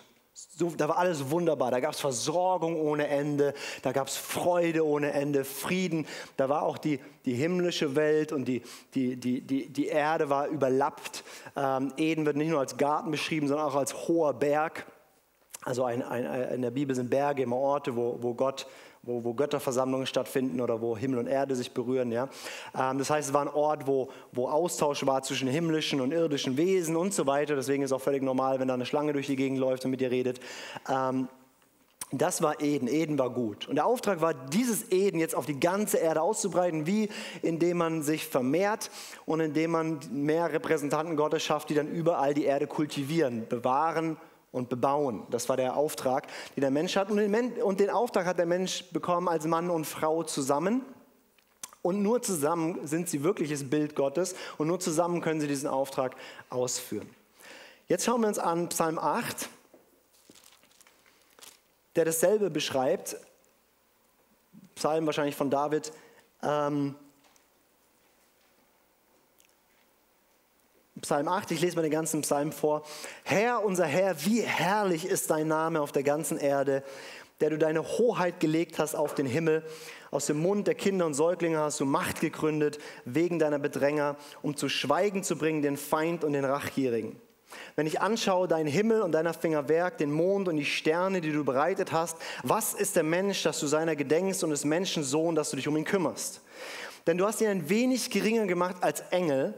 So, 0.50 0.72
da 0.76 0.88
war 0.90 0.98
alles 0.98 1.30
wunderbar. 1.30 1.70
Da 1.70 1.80
gab 1.80 1.94
es 1.94 2.00
Versorgung 2.00 2.76
ohne 2.76 3.08
Ende, 3.08 3.54
da 3.84 3.92
gab 3.92 4.08
es 4.08 4.18
Freude 4.18 4.86
ohne 4.86 5.12
Ende, 5.14 5.46
Frieden. 5.46 6.08
Da 6.36 6.50
war 6.50 6.64
auch 6.64 6.80
die, 6.80 7.00
die 7.26 7.34
himmlische 7.34 7.96
Welt 7.96 8.32
und 8.32 8.46
die, 8.46 8.64
die, 8.96 9.18
die, 9.18 9.42
die, 9.42 9.70
die 9.70 9.88
Erde 9.88 10.30
war 10.30 10.48
überlappt. 10.48 11.24
Ähm, 11.56 11.94
Eden 11.98 12.26
wird 12.26 12.38
nicht 12.38 12.50
nur 12.50 12.60
als 12.60 12.78
Garten 12.78 13.12
beschrieben, 13.12 13.48
sondern 13.48 13.68
auch 13.68 13.76
als 13.76 14.08
hoher 14.08 14.34
Berg. 14.34 14.88
Also 15.64 15.84
ein, 15.84 16.02
ein, 16.02 16.26
in 16.54 16.62
der 16.64 16.72
Bibel 16.72 16.96
sind 16.96 17.12
Berge 17.12 17.44
immer 17.44 17.58
Orte, 17.58 17.96
wo, 17.96 18.18
wo 18.22 18.34
Gott 18.34 18.66
wo, 19.04 19.24
wo 19.24 19.34
Götterversammlungen 19.34 20.06
stattfinden 20.06 20.62
oder 20.62 20.82
wo 20.82 20.96
Himmel 20.96 21.20
und 21.20 21.28
Erde 21.28 21.56
sich 21.56 21.72
berühren. 21.72 22.12
Ja? 22.12 22.30
Ähm, 22.78 22.98
das 22.98 23.10
heißt, 23.10 23.30
es 23.30 23.34
war 23.34 23.42
ein 23.42 23.48
Ort, 23.48 23.88
wo, 23.88 24.10
wo 24.32 24.48
Austausch 24.48 25.06
war 25.06 25.24
zwischen 25.24 25.48
himmlischen 25.48 26.02
und 26.02 26.12
irdischen 26.12 26.58
Wesen 26.58 26.96
und 26.96 27.14
so 27.14 27.26
weiter. 27.26 27.56
Deswegen 27.56 27.84
ist 27.84 27.92
auch 27.92 28.02
völlig 28.02 28.22
normal, 28.22 28.60
wenn 28.60 28.68
da 28.68 28.76
eine 28.76 28.86
Schlange 28.86 29.14
durch 29.14 29.28
die 29.28 29.36
Gegend 29.36 29.60
läuft 29.60 29.86
und 29.86 29.92
mit 29.92 30.02
dir 30.02 30.12
redet. 30.12 30.40
Ähm, 30.88 31.28
das 32.14 32.42
war 32.42 32.62
Eden. 32.62 32.90
Eden 32.90 33.18
war 33.18 33.30
gut. 33.30 33.70
Und 33.70 33.76
der 33.76 33.86
Auftrag 33.86 34.20
war, 34.20 34.34
dieses 34.34 34.92
Eden 34.92 35.20
jetzt 35.20 35.34
auf 35.34 35.46
die 35.46 35.60
ganze 35.60 35.98
Erde 35.98 36.22
auszubreiten, 36.22 36.86
wie 36.86 37.10
indem 37.42 37.78
man 37.78 38.04
sich 38.04 38.28
vermehrt 38.28 38.92
und 39.26 39.40
indem 39.40 39.72
man 39.72 40.00
mehr 40.12 40.52
Repräsentanten 40.52 41.16
Gottes 41.16 41.42
schafft, 41.42 41.70
die 41.70 41.74
dann 41.74 41.88
überall 41.88 42.34
die 42.34 42.44
Erde 42.44 42.68
kultivieren, 42.68 43.48
bewahren 43.48 44.18
und 44.52 44.70
bebauen. 44.70 45.26
Das 45.30 45.48
war 45.50 45.58
der 45.58 45.76
Auftrag, 45.76 46.28
den 46.56 46.62
der 46.62 46.72
Mensch 46.72 46.96
hat. 46.96 47.10
Und 47.10 47.18
den, 47.18 47.62
und 47.62 47.80
den 47.80 47.90
Auftrag 47.90 48.26
hat 48.26 48.38
der 48.38 48.46
Mensch 48.46 48.84
bekommen 48.92 49.28
als 49.28 49.46
Mann 49.46 49.70
und 49.70 49.86
Frau 49.86 50.24
zusammen. 50.24 50.84
Und 51.82 52.04
nur 52.04 52.22
zusammen 52.22 52.86
sind 52.86 53.10
sie 53.10 53.24
wirkliches 53.24 53.70
Bild 53.70 53.96
Gottes 53.96 54.36
und 54.58 54.68
nur 54.68 54.80
zusammen 54.80 55.22
können 55.22 55.42
sie 55.42 55.48
diesen 55.48 55.68
Auftrag 55.68 56.16
ausführen. 56.50 57.10
Jetzt 57.88 58.06
schauen 58.06 58.22
wir 58.22 58.28
uns 58.28 58.38
an 58.38 58.70
Psalm 58.70 59.00
8, 59.00 59.50
der 61.96 62.06
dasselbe 62.06 62.50
beschreibt. 62.50 63.18
Psalm 64.76 65.06
wahrscheinlich 65.08 65.36
von 65.36 65.50
David. 65.50 65.92
Ähm, 66.44 66.96
Psalm 71.02 71.28
8, 71.28 71.50
ich 71.52 71.62
lese 71.62 71.76
mal 71.76 71.82
den 71.82 71.92
ganzen 71.92 72.22
Psalm 72.22 72.52
vor. 72.52 72.84
Herr, 73.24 73.66
unser 73.66 73.86
Herr, 73.86 74.24
wie 74.24 74.42
herrlich 74.42 75.06
ist 75.06 75.32
dein 75.32 75.48
Name 75.48 75.82
auf 75.82 75.92
der 75.92 76.04
ganzen 76.04 76.38
Erde, 76.38 76.84
der 77.40 77.50
du 77.50 77.58
deine 77.58 77.82
Hoheit 77.82 78.40
gelegt 78.40 78.78
hast 78.78 78.94
auf 78.94 79.16
den 79.16 79.26
Himmel. 79.26 79.64
Aus 80.12 80.28
dem 80.28 80.38
Mund 80.38 80.68
der 80.68 80.76
Kinder 80.76 81.08
und 81.08 81.16
Säuglinge 81.16 81.58
hast 81.58 81.80
du 81.80 81.86
Macht 81.86 82.22
gegründet, 82.22 82.78
wegen 83.04 83.40
deiner 83.40 83.58
Bedränger, 83.58 84.16
um 84.44 84.56
zu 84.56 84.70
Schweigen 84.70 85.24
zu 85.24 85.38
bringen 85.38 85.64
den 85.64 85.76
Feind 85.76 86.24
und 86.24 86.34
den 86.34 86.46
Rachgierigen. 86.46 87.20
Wenn 87.76 87.88
ich 87.88 88.00
anschaue 88.00 88.48
deinen 88.48 88.68
Himmel 88.68 89.02
und 89.02 89.12
deiner 89.12 89.34
Finger 89.34 89.68
Werk, 89.70 89.98
den 89.98 90.12
Mond 90.12 90.48
und 90.48 90.58
die 90.58 90.66
Sterne, 90.66 91.20
die 91.20 91.32
du 91.32 91.44
bereitet 91.44 91.92
hast, 91.92 92.18
was 92.44 92.76
ist 92.76 92.96
der 92.96 93.04
Mensch, 93.04 93.42
dass 93.42 93.60
du 93.60 93.66
seiner 93.66 93.96
gedenkst 93.96 94.44
und 94.44 94.52
des 94.52 94.66
Menschen 94.66 95.04
Sohn, 95.04 95.34
dass 95.34 95.50
du 95.50 95.56
dich 95.56 95.68
um 95.68 95.76
ihn 95.76 95.84
kümmerst? 95.84 96.42
Denn 97.08 97.18
du 97.18 97.26
hast 97.26 97.42
ihn 97.42 97.48
ein 97.48 97.70
wenig 97.70 98.12
geringer 98.12 98.46
gemacht 98.46 98.76
als 98.82 99.02
Engel 99.10 99.56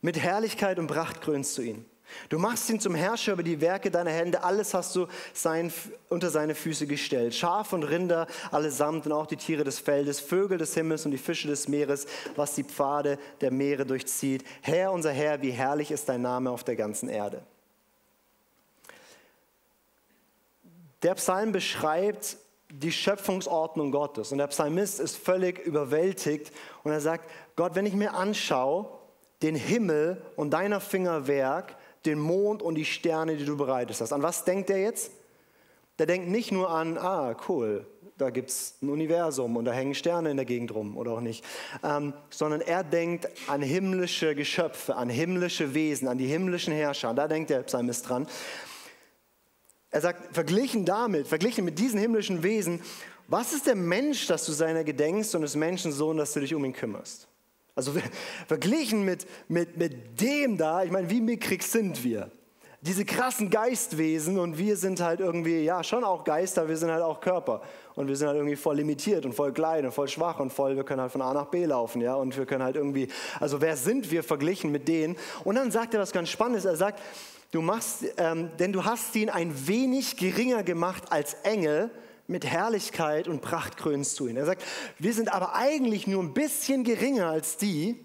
mit 0.00 0.18
Herrlichkeit 0.18 0.78
und 0.78 0.86
Pracht 0.86 1.20
krönst 1.20 1.56
du 1.58 1.62
ihn. 1.62 1.84
Du 2.28 2.38
machst 2.38 2.68
ihn 2.70 2.80
zum 2.80 2.94
Herrscher 2.94 3.32
über 3.32 3.42
die 3.42 3.60
Werke 3.60 3.90
deiner 3.90 4.10
Hände. 4.10 4.42
Alles 4.42 4.74
hast 4.74 4.94
du 4.96 5.06
sein, 5.32 5.72
unter 6.08 6.30
seine 6.30 6.54
Füße 6.54 6.86
gestellt. 6.86 7.34
Schaf 7.34 7.72
und 7.72 7.84
Rinder 7.84 8.26
allesamt 8.50 9.06
und 9.06 9.12
auch 9.12 9.26
die 9.26 9.36
Tiere 9.36 9.64
des 9.64 9.78
Feldes, 9.78 10.20
Vögel 10.20 10.58
des 10.58 10.74
Himmels 10.74 11.04
und 11.04 11.12
die 11.12 11.18
Fische 11.18 11.48
des 11.48 11.68
Meeres, 11.68 12.06
was 12.36 12.54
die 12.54 12.64
Pfade 12.64 13.18
der 13.40 13.50
Meere 13.50 13.86
durchzieht. 13.86 14.44
Herr, 14.62 14.92
unser 14.92 15.12
Herr, 15.12 15.42
wie 15.42 15.50
herrlich 15.50 15.90
ist 15.90 16.08
dein 16.08 16.22
Name 16.22 16.50
auf 16.50 16.64
der 16.64 16.76
ganzen 16.76 17.08
Erde. 17.08 17.42
Der 21.02 21.14
Psalm 21.14 21.52
beschreibt 21.52 22.36
die 22.68 22.92
Schöpfungsordnung 22.92 23.90
Gottes 23.90 24.32
und 24.32 24.38
der 24.38 24.46
Psalmist 24.46 25.00
ist 25.00 25.16
völlig 25.16 25.58
überwältigt 25.58 26.52
und 26.84 26.92
er 26.92 27.00
sagt, 27.00 27.28
Gott, 27.56 27.74
wenn 27.74 27.86
ich 27.86 27.94
mir 27.94 28.14
anschaue, 28.14 28.99
den 29.42 29.54
Himmel 29.54 30.20
und 30.36 30.50
deiner 30.50 30.80
Fingerwerk, 30.80 31.76
den 32.04 32.18
Mond 32.18 32.62
und 32.62 32.74
die 32.74 32.84
Sterne, 32.84 33.36
die 33.36 33.44
du 33.44 33.56
bereitest 33.56 34.00
hast. 34.00 34.12
An 34.12 34.22
was 34.22 34.44
denkt 34.44 34.70
er 34.70 34.78
jetzt? 34.78 35.12
Der 35.98 36.06
denkt 36.06 36.28
nicht 36.28 36.50
nur 36.50 36.70
an, 36.70 36.96
ah, 36.96 37.36
cool, 37.48 37.86
da 38.16 38.30
gibt 38.30 38.50
es 38.50 38.74
ein 38.82 38.90
Universum 38.90 39.56
und 39.56 39.64
da 39.64 39.72
hängen 39.72 39.94
Sterne 39.94 40.30
in 40.30 40.36
der 40.36 40.46
Gegend 40.46 40.74
rum 40.74 40.96
oder 40.96 41.12
auch 41.12 41.20
nicht, 41.20 41.44
ähm, 41.82 42.12
sondern 42.30 42.60
er 42.60 42.84
denkt 42.84 43.28
an 43.48 43.62
himmlische 43.62 44.34
Geschöpfe, 44.34 44.96
an 44.96 45.08
himmlische 45.08 45.74
Wesen, 45.74 46.08
an 46.08 46.18
die 46.18 46.26
himmlischen 46.26 46.72
Herrscher. 46.72 47.12
Da 47.14 47.28
denkt 47.28 47.50
der 47.50 47.62
Psalmist 47.62 48.08
dran. 48.08 48.26
Er 49.90 50.00
sagt, 50.00 50.34
verglichen 50.34 50.84
damit, 50.84 51.26
verglichen 51.26 51.64
mit 51.64 51.78
diesen 51.78 51.98
himmlischen 51.98 52.42
Wesen, 52.42 52.80
was 53.26 53.52
ist 53.52 53.66
der 53.66 53.74
Mensch, 53.74 54.26
dass 54.26 54.44
du 54.46 54.52
seiner 54.52 54.84
gedenkst 54.84 55.34
und 55.34 55.42
des 55.42 55.54
Menschensohn, 55.54 56.16
dass 56.16 56.32
du 56.32 56.40
dich 56.40 56.54
um 56.54 56.64
ihn 56.64 56.72
kümmerst? 56.72 57.29
Also 57.88 57.98
verglichen 58.46 59.04
mit, 59.04 59.26
mit, 59.48 59.76
mit 59.76 60.20
dem 60.20 60.56
da, 60.56 60.84
ich 60.84 60.90
meine, 60.90 61.08
wie 61.08 61.20
mickrig 61.20 61.62
sind 61.62 62.04
wir? 62.04 62.30
Diese 62.82 63.04
krassen 63.04 63.50
Geistwesen 63.50 64.38
und 64.38 64.56
wir 64.56 64.76
sind 64.76 65.00
halt 65.00 65.20
irgendwie, 65.20 65.64
ja, 65.64 65.84
schon 65.84 66.02
auch 66.02 66.24
Geister, 66.24 66.68
wir 66.68 66.76
sind 66.76 66.90
halt 66.90 67.02
auch 67.02 67.20
Körper. 67.20 67.62
Und 67.94 68.08
wir 68.08 68.16
sind 68.16 68.28
halt 68.28 68.36
irgendwie 68.36 68.56
voll 68.56 68.76
limitiert 68.76 69.26
und 69.26 69.34
voll 69.34 69.52
klein 69.52 69.84
und 69.84 69.92
voll 69.92 70.08
schwach 70.08 70.40
und 70.40 70.50
voll, 70.50 70.76
wir 70.76 70.84
können 70.84 71.00
halt 71.00 71.12
von 71.12 71.20
A 71.20 71.34
nach 71.34 71.46
B 71.46 71.66
laufen, 71.66 72.00
ja, 72.00 72.14
und 72.14 72.36
wir 72.36 72.46
können 72.46 72.62
halt 72.62 72.76
irgendwie, 72.76 73.08
also 73.38 73.60
wer 73.60 73.76
sind 73.76 74.10
wir 74.10 74.22
verglichen 74.22 74.72
mit 74.72 74.88
denen? 74.88 75.16
Und 75.44 75.56
dann 75.56 75.70
sagt 75.70 75.92
er 75.92 76.00
was 76.00 76.12
ganz 76.12 76.30
Spannendes, 76.30 76.64
er 76.64 76.76
sagt, 76.76 77.00
du 77.50 77.60
machst, 77.60 78.04
ähm, 78.16 78.50
denn 78.58 78.72
du 78.72 78.84
hast 78.84 79.14
ihn 79.16 79.28
ein 79.28 79.66
wenig 79.66 80.16
geringer 80.16 80.62
gemacht 80.62 81.04
als 81.10 81.34
Engel, 81.42 81.90
mit 82.30 82.46
Herrlichkeit 82.46 83.28
und 83.28 83.42
Pracht 83.42 83.76
krönst 83.76 84.18
du 84.20 84.28
ihn. 84.28 84.36
Er 84.36 84.46
sagt, 84.46 84.62
wir 84.98 85.12
sind 85.12 85.32
aber 85.32 85.54
eigentlich 85.54 86.06
nur 86.06 86.22
ein 86.22 86.32
bisschen 86.32 86.84
geringer 86.84 87.28
als 87.28 87.56
die. 87.56 88.02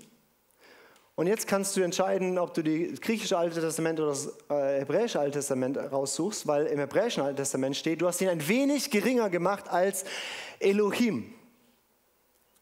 Und 1.13 1.28
jetzt 1.28 1.47
kannst 1.47 1.78
du 1.78 1.82
entscheiden, 1.82 2.38
ob 2.38 2.53
du 2.53 2.63
das 2.63 2.99
griechische 2.99 3.38
Alte 3.38 3.61
Testament 3.61 3.99
oder 3.99 4.09
das 4.09 4.28
äh, 4.49 4.80
hebräische 4.80 5.19
Alte 5.19 5.39
Testament 5.39 5.78
raussuchst, 5.78 6.45
weil 6.47 6.65
im 6.65 6.80
hebräischen 6.80 7.23
Alten 7.23 7.38
Testament 7.38 7.78
steht, 7.78 8.01
du 8.01 8.07
hast 8.07 8.19
ihn 8.19 8.28
ein 8.28 8.45
wenig 8.47 8.89
geringer 8.89 9.30
gemacht 9.30 9.69
als 9.69 10.03
Elohim. 10.59 11.34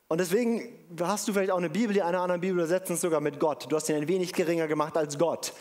Und 0.09 0.19
deswegen 0.19 0.67
hast 0.99 1.27
du 1.27 1.33
vielleicht 1.33 1.49
auch 1.49 1.57
eine 1.57 1.71
Bibel, 1.71 1.93
die 1.93 2.03
eine 2.03 2.19
andere 2.19 2.37
Bibel 2.37 2.57
übersetzen 2.57 2.95
es 2.95 3.01
sogar 3.01 3.21
mit 3.21 3.39
Gott. 3.39 3.71
Du 3.71 3.75
hast 3.75 3.89
ihn 3.89 3.95
ein 3.95 4.07
wenig 4.07 4.33
geringer 4.33 4.67
gemacht 4.67 4.95
als 4.97 5.17
Gott. 5.17 5.53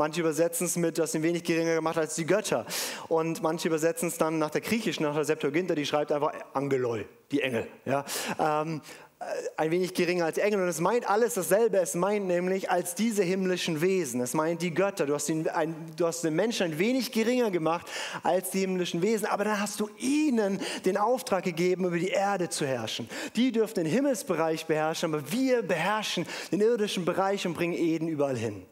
Manche 0.00 0.20
übersetzen 0.20 0.66
es 0.66 0.76
mit, 0.76 0.96
du 0.96 1.02
hast 1.02 1.16
ihn 1.16 1.24
wenig 1.24 1.42
geringer 1.42 1.74
gemacht 1.74 1.98
als 1.98 2.14
die 2.14 2.24
Götter. 2.24 2.64
Und 3.08 3.42
manche 3.42 3.66
übersetzen 3.66 4.06
es 4.06 4.16
dann 4.16 4.38
nach 4.38 4.50
der 4.50 4.60
griechischen, 4.60 5.02
nach 5.02 5.14
der 5.16 5.24
Septuaginta, 5.24 5.74
die 5.74 5.84
schreibt 5.84 6.12
einfach 6.12 6.32
Angeloi, 6.52 7.04
die 7.32 7.42
Engel. 7.42 7.66
Ja? 7.84 8.04
Ähm, 8.38 8.80
äh, 9.18 9.24
ein 9.56 9.72
wenig 9.72 9.94
geringer 9.94 10.26
als 10.26 10.38
Engel. 10.38 10.62
Und 10.62 10.68
es 10.68 10.78
meint 10.78 11.10
alles 11.10 11.34
dasselbe. 11.34 11.78
Es 11.78 11.96
meint 11.96 12.28
nämlich 12.28 12.70
als 12.70 12.94
diese 12.94 13.24
himmlischen 13.24 13.80
Wesen. 13.80 14.20
Es 14.20 14.34
meint 14.34 14.62
die 14.62 14.72
Götter. 14.72 15.04
Du 15.04 15.14
hast, 15.14 15.28
den, 15.28 15.48
ein, 15.48 15.74
du 15.96 16.06
hast 16.06 16.22
den 16.22 16.36
Menschen 16.36 16.66
ein 16.66 16.78
wenig 16.78 17.10
geringer 17.10 17.50
gemacht 17.50 17.88
als 18.22 18.50
die 18.50 18.60
himmlischen 18.60 19.02
Wesen. 19.02 19.26
Aber 19.26 19.42
dann 19.42 19.60
hast 19.60 19.80
du 19.80 19.90
ihnen 19.98 20.60
den 20.84 20.96
Auftrag 20.96 21.42
gegeben, 21.42 21.86
über 21.86 21.98
die 21.98 22.10
Erde 22.10 22.48
zu 22.50 22.64
herrschen. 22.64 23.08
Die 23.34 23.50
dürfen 23.50 23.74
den 23.74 23.86
Himmelsbereich 23.86 24.66
beherrschen, 24.66 25.12
aber 25.12 25.32
wir 25.32 25.62
beherrschen 25.62 26.24
den 26.52 26.60
irdischen 26.60 27.04
Bereich 27.04 27.44
und 27.48 27.54
bringen 27.54 27.74
Eden 27.74 28.06
überall 28.06 28.36
hin. 28.36 28.64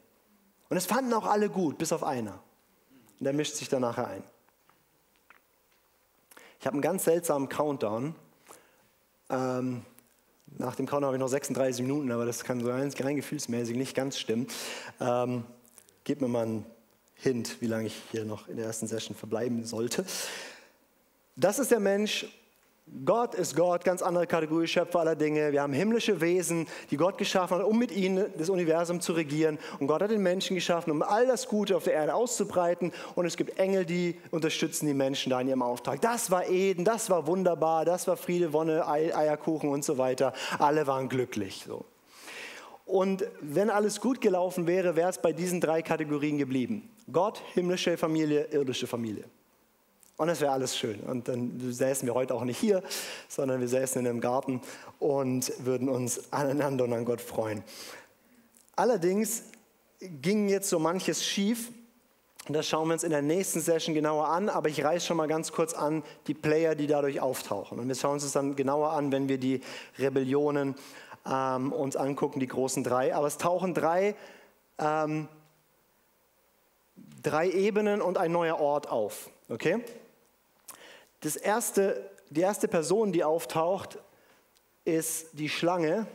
Und 0.68 0.76
es 0.76 0.86
fanden 0.86 1.12
auch 1.12 1.26
alle 1.26 1.48
gut, 1.48 1.78
bis 1.78 1.92
auf 1.92 2.02
einer. 2.02 2.42
Und 3.18 3.24
der 3.24 3.32
mischt 3.32 3.54
sich 3.54 3.68
dann 3.68 3.82
nachher 3.82 4.08
ein. 4.08 4.22
Ich 6.60 6.66
habe 6.66 6.74
einen 6.74 6.82
ganz 6.82 7.04
seltsamen 7.04 7.48
Countdown. 7.48 8.14
Ähm, 9.30 9.84
nach 10.58 10.74
dem 10.74 10.86
Countdown 10.86 11.06
habe 11.06 11.16
ich 11.16 11.20
noch 11.20 11.28
36 11.28 11.82
Minuten, 11.82 12.10
aber 12.10 12.24
das 12.24 12.44
kann 12.44 12.60
so 12.60 12.70
rein, 12.70 12.92
rein 12.98 13.16
gefühlsmäßig 13.16 13.76
nicht 13.76 13.94
ganz 13.94 14.18
stimmen. 14.18 14.46
Ähm, 15.00 15.44
gebt 16.04 16.20
mir 16.20 16.28
mal 16.28 16.44
einen 16.44 16.66
Hint, 17.14 17.60
wie 17.60 17.66
lange 17.66 17.86
ich 17.86 17.96
hier 18.10 18.24
noch 18.24 18.48
in 18.48 18.56
der 18.56 18.66
ersten 18.66 18.86
Session 18.86 19.16
verbleiben 19.16 19.64
sollte. 19.64 20.04
Das 21.34 21.58
ist 21.58 21.70
der 21.70 21.80
Mensch, 21.80 22.26
Gott 23.04 23.34
ist 23.34 23.56
Gott, 23.56 23.84
ganz 23.84 24.00
andere 24.00 24.28
Kategorie, 24.28 24.68
Schöpfer 24.68 25.00
aller 25.00 25.16
Dinge. 25.16 25.50
Wir 25.50 25.62
haben 25.62 25.72
himmlische 25.72 26.20
Wesen, 26.20 26.68
die 26.90 26.96
Gott 26.96 27.18
geschaffen 27.18 27.58
hat, 27.58 27.64
um 27.64 27.76
mit 27.76 27.90
ihnen 27.90 28.32
das 28.38 28.48
Universum 28.48 29.00
zu 29.00 29.12
regieren. 29.12 29.58
Und 29.80 29.88
Gott 29.88 30.02
hat 30.02 30.12
den 30.12 30.22
Menschen 30.22 30.54
geschaffen, 30.54 30.92
um 30.92 31.02
all 31.02 31.26
das 31.26 31.48
Gute 31.48 31.76
auf 31.76 31.82
der 31.82 31.94
Erde 31.94 32.14
auszubreiten. 32.14 32.92
Und 33.16 33.26
es 33.26 33.36
gibt 33.36 33.58
Engel, 33.58 33.84
die 33.84 34.20
unterstützen 34.30 34.86
die 34.86 34.94
Menschen 34.94 35.30
da 35.30 35.40
in 35.40 35.48
ihrem 35.48 35.62
Auftrag. 35.62 36.00
Das 36.00 36.30
war 36.30 36.48
Eden, 36.48 36.84
das 36.84 37.10
war 37.10 37.26
wunderbar, 37.26 37.84
das 37.84 38.06
war 38.06 38.16
Friede, 38.16 38.52
Wonne, 38.52 38.86
Eierkuchen 38.86 39.68
und 39.68 39.84
so 39.84 39.98
weiter. 39.98 40.32
Alle 40.60 40.86
waren 40.86 41.08
glücklich. 41.08 41.64
So. 41.66 41.84
Und 42.84 43.26
wenn 43.40 43.68
alles 43.68 44.00
gut 44.00 44.20
gelaufen 44.20 44.68
wäre, 44.68 44.94
wäre 44.94 45.10
es 45.10 45.18
bei 45.18 45.32
diesen 45.32 45.60
drei 45.60 45.82
Kategorien 45.82 46.38
geblieben. 46.38 46.88
Gott, 47.10 47.42
himmlische 47.54 47.96
Familie, 47.96 48.44
irdische 48.52 48.86
Familie. 48.86 49.24
Und 50.16 50.30
es 50.30 50.40
wäre 50.40 50.52
alles 50.52 50.76
schön. 50.76 51.00
Und 51.00 51.28
dann 51.28 51.60
säßen 51.60 52.06
wir 52.06 52.14
heute 52.14 52.34
auch 52.34 52.44
nicht 52.44 52.58
hier, 52.58 52.82
sondern 53.28 53.60
wir 53.60 53.68
säßen 53.68 54.00
in 54.00 54.08
einem 54.08 54.20
Garten 54.20 54.62
und 54.98 55.52
würden 55.58 55.88
uns 55.88 56.32
aneinander 56.32 56.84
und 56.84 56.92
an 56.94 57.04
Gott 57.04 57.20
freuen. 57.20 57.62
Allerdings 58.76 59.44
ging 60.00 60.48
jetzt 60.48 60.70
so 60.70 60.78
manches 60.78 61.24
schief. 61.24 61.70
Das 62.48 62.66
schauen 62.66 62.88
wir 62.88 62.94
uns 62.94 63.02
in 63.02 63.10
der 63.10 63.22
nächsten 63.22 63.60
Session 63.60 63.94
genauer 63.94 64.28
an, 64.28 64.48
aber 64.48 64.68
ich 64.68 64.82
reiße 64.82 65.04
schon 65.04 65.16
mal 65.16 65.26
ganz 65.26 65.50
kurz 65.50 65.74
an 65.74 66.02
die 66.28 66.34
Player, 66.34 66.74
die 66.74 66.86
dadurch 66.86 67.20
auftauchen. 67.20 67.78
Und 67.78 67.88
wir 67.88 67.94
schauen 67.94 68.14
uns 68.14 68.22
das 68.22 68.32
dann 68.32 68.54
genauer 68.54 68.90
an, 68.92 69.10
wenn 69.10 69.28
wir 69.28 69.38
die 69.38 69.60
Rebellionen 69.98 70.76
ähm, 71.26 71.72
uns 71.72 71.96
angucken, 71.96 72.38
die 72.38 72.46
großen 72.46 72.84
drei. 72.84 73.14
Aber 73.14 73.26
es 73.26 73.36
tauchen 73.36 73.74
drei, 73.74 74.14
ähm, 74.78 75.28
drei 77.22 77.50
Ebenen 77.50 78.00
und 78.00 78.16
ein 78.16 78.30
neuer 78.30 78.60
Ort 78.60 78.88
auf. 78.88 79.28
Okay? 79.48 79.82
Das 81.20 81.36
erste, 81.36 82.10
die 82.30 82.40
erste 82.40 82.68
Person, 82.68 83.12
die 83.12 83.24
auftaucht, 83.24 83.98
ist 84.84 85.28
die 85.32 85.48
Schlange, 85.48 86.06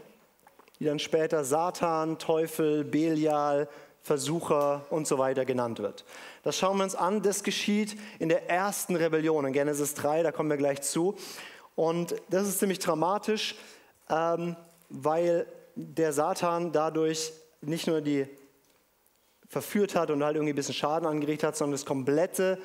die 0.79 0.85
dann 0.85 0.99
später 0.99 1.43
Satan, 1.43 2.17
Teufel, 2.17 2.83
Belial, 2.83 3.67
Versucher 4.03 4.85
und 4.89 5.07
so 5.07 5.19
weiter 5.19 5.45
genannt 5.45 5.79
wird. 5.79 6.05
Das 6.43 6.57
schauen 6.57 6.77
wir 6.77 6.83
uns 6.83 6.95
an. 6.95 7.21
Das 7.21 7.43
geschieht 7.43 7.95
in 8.17 8.29
der 8.29 8.49
ersten 8.49 8.95
Rebellion, 8.95 9.45
in 9.45 9.53
Genesis 9.53 9.93
3, 9.93 10.23
da 10.23 10.31
kommen 10.31 10.49
wir 10.49 10.57
gleich 10.57 10.81
zu. 10.81 11.15
Und 11.75 12.15
das 12.29 12.47
ist 12.47 12.59
ziemlich 12.59 12.79
dramatisch, 12.79 13.55
ähm, 14.09 14.55
weil 14.89 15.45
der 15.75 16.13
Satan 16.13 16.71
dadurch 16.71 17.31
nicht 17.61 17.87
nur 17.87 18.01
die 18.01 18.27
verführt 19.47 19.95
hat 19.95 20.09
und 20.09 20.23
halt 20.23 20.35
irgendwie 20.35 20.53
ein 20.53 20.55
bisschen 20.55 20.73
Schaden 20.73 21.07
angerichtet 21.07 21.49
hat, 21.49 21.57
sondern 21.57 21.73
das 21.73 21.85
komplette 21.85 22.57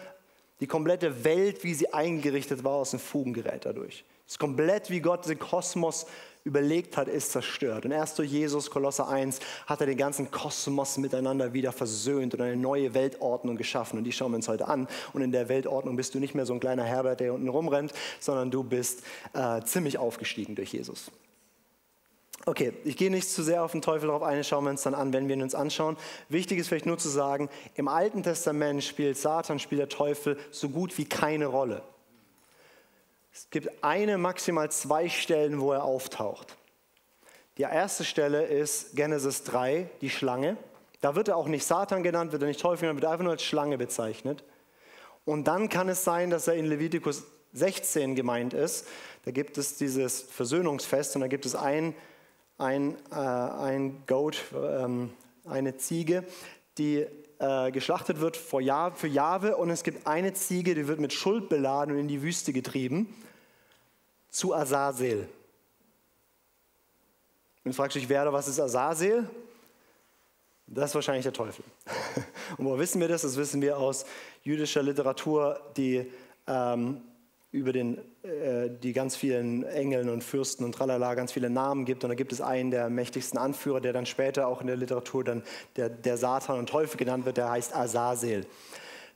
die 0.60 0.66
komplette 0.66 1.24
Welt, 1.24 1.64
wie 1.64 1.74
sie 1.74 1.92
eingerichtet 1.92 2.64
war, 2.64 2.72
aus 2.72 2.90
den 2.90 3.00
Fugen 3.00 3.32
gerät 3.32 3.64
dadurch. 3.64 4.04
Das 4.26 4.38
komplett, 4.38 4.90
wie 4.90 5.00
Gott 5.00 5.28
den 5.28 5.38
Kosmos 5.38 6.06
überlegt 6.44 6.96
hat, 6.96 7.08
ist 7.08 7.32
zerstört. 7.32 7.84
Und 7.84 7.90
erst 7.90 8.18
durch 8.18 8.30
Jesus, 8.30 8.70
Kolosser 8.70 9.08
1, 9.08 9.40
hat 9.66 9.80
er 9.80 9.86
den 9.86 9.96
ganzen 9.96 10.30
Kosmos 10.30 10.96
miteinander 10.96 11.52
wieder 11.52 11.72
versöhnt 11.72 12.34
und 12.34 12.40
eine 12.40 12.56
neue 12.56 12.94
Weltordnung 12.94 13.56
geschaffen. 13.56 13.98
Und 13.98 14.04
die 14.04 14.12
schauen 14.12 14.32
wir 14.32 14.36
uns 14.36 14.48
heute 14.48 14.68
an. 14.68 14.88
Und 15.12 15.22
in 15.22 15.32
der 15.32 15.48
Weltordnung 15.48 15.96
bist 15.96 16.14
du 16.14 16.20
nicht 16.20 16.34
mehr 16.34 16.46
so 16.46 16.54
ein 16.54 16.60
kleiner 16.60 16.84
Herbert, 16.84 17.20
der 17.20 17.34
unten 17.34 17.48
rumrennt, 17.48 17.92
sondern 18.20 18.50
du 18.50 18.62
bist 18.62 19.02
äh, 19.34 19.60
ziemlich 19.62 19.98
aufgestiegen 19.98 20.54
durch 20.54 20.72
Jesus. 20.72 21.10
Okay, 22.48 22.72
ich 22.84 22.96
gehe 22.96 23.10
nicht 23.10 23.28
zu 23.28 23.42
sehr 23.42 23.64
auf 23.64 23.72
den 23.72 23.82
Teufel 23.82 24.08
drauf 24.08 24.22
ein, 24.22 24.44
schauen 24.44 24.62
wir 24.62 24.70
uns 24.70 24.84
dann 24.84 24.94
an, 24.94 25.12
wenn 25.12 25.26
wir 25.26 25.34
ihn 25.34 25.42
uns 25.42 25.56
anschauen. 25.56 25.96
Wichtig 26.28 26.60
ist 26.60 26.68
vielleicht 26.68 26.86
nur 26.86 26.96
zu 26.96 27.08
sagen, 27.08 27.50
im 27.74 27.88
Alten 27.88 28.22
Testament 28.22 28.84
spielt 28.84 29.18
Satan, 29.18 29.58
spielt 29.58 29.80
der 29.80 29.88
Teufel 29.88 30.38
so 30.52 30.68
gut 30.68 30.96
wie 30.96 31.06
keine 31.06 31.46
Rolle. 31.46 31.82
Es 33.34 33.50
gibt 33.50 33.82
eine, 33.82 34.16
maximal 34.16 34.70
zwei 34.70 35.08
Stellen, 35.08 35.60
wo 35.60 35.72
er 35.72 35.82
auftaucht. 35.82 36.56
Die 37.58 37.62
erste 37.62 38.04
Stelle 38.04 38.44
ist 38.44 38.94
Genesis 38.94 39.42
3, 39.42 39.90
die 40.00 40.08
Schlange. 40.08 40.56
Da 41.00 41.16
wird 41.16 41.26
er 41.26 41.36
auch 41.36 41.48
nicht 41.48 41.66
Satan 41.66 42.04
genannt, 42.04 42.30
wird 42.30 42.42
er 42.42 42.48
nicht 42.48 42.60
Teufel 42.60 42.82
genannt, 42.82 43.02
wird 43.02 43.10
einfach 43.10 43.24
nur 43.24 43.32
als 43.32 43.42
Schlange 43.42 43.76
bezeichnet. 43.76 44.44
Und 45.24 45.48
dann 45.48 45.68
kann 45.68 45.88
es 45.88 46.04
sein, 46.04 46.30
dass 46.30 46.46
er 46.46 46.54
in 46.54 46.66
Levitikus 46.66 47.24
16 47.54 48.14
gemeint 48.14 48.54
ist. 48.54 48.86
Da 49.24 49.32
gibt 49.32 49.58
es 49.58 49.76
dieses 49.76 50.22
Versöhnungsfest 50.22 51.16
und 51.16 51.22
da 51.22 51.26
gibt 51.26 51.44
es 51.44 51.56
ein 51.56 51.92
ein, 52.58 52.96
äh, 53.10 53.14
ein 53.14 54.02
Goat, 54.06 54.44
ähm, 54.54 55.10
eine 55.44 55.76
Ziege, 55.76 56.24
die 56.78 57.06
äh, 57.38 57.70
geschlachtet 57.70 58.20
wird 58.20 58.36
für 58.36 58.60
Jahwe 58.60 59.56
und 59.56 59.70
es 59.70 59.82
gibt 59.82 60.06
eine 60.06 60.32
Ziege, 60.32 60.74
die 60.74 60.88
wird 60.88 61.00
mit 61.00 61.12
Schuld 61.12 61.48
beladen 61.48 61.94
und 61.94 62.00
in 62.00 62.08
die 62.08 62.22
Wüste 62.22 62.52
getrieben 62.52 63.14
zu 64.30 64.54
Azazel. 64.54 65.28
Und 67.64 67.72
du 67.72 67.72
fragst 67.72 67.96
dich, 67.96 68.08
wer 68.08 68.22
oder 68.22 68.32
was 68.32 68.48
ist 68.48 68.60
Azazel? 68.60 69.28
Das 70.68 70.90
ist 70.90 70.94
wahrscheinlich 70.94 71.22
der 71.22 71.32
Teufel. 71.32 71.64
Und 72.56 72.66
wo 72.66 72.76
wissen 72.76 73.00
wir 73.00 73.06
das? 73.06 73.22
Das 73.22 73.36
wissen 73.36 73.62
wir 73.62 73.78
aus 73.78 74.04
jüdischer 74.42 74.82
Literatur, 74.82 75.60
die 75.76 76.10
ähm, 76.48 77.02
über 77.56 77.72
den, 77.72 77.96
äh, 78.22 78.68
die 78.82 78.92
ganz 78.92 79.16
vielen 79.16 79.64
Engeln 79.64 80.10
und 80.10 80.22
Fürsten 80.22 80.62
und 80.62 80.72
tralala 80.72 81.14
ganz 81.14 81.32
viele 81.32 81.48
Namen 81.48 81.86
gibt. 81.86 82.04
Und 82.04 82.10
da 82.10 82.14
gibt 82.14 82.32
es 82.32 82.42
einen 82.42 82.70
der 82.70 82.90
mächtigsten 82.90 83.38
Anführer, 83.38 83.80
der 83.80 83.94
dann 83.94 84.04
später 84.04 84.46
auch 84.46 84.60
in 84.60 84.66
der 84.66 84.76
Literatur 84.76 85.24
dann 85.24 85.42
der, 85.76 85.88
der 85.88 86.18
Satan 86.18 86.58
und 86.58 86.68
Teufel 86.68 86.98
genannt 86.98 87.24
wird, 87.24 87.38
der 87.38 87.50
heißt 87.50 87.74
Azazel. 87.74 88.46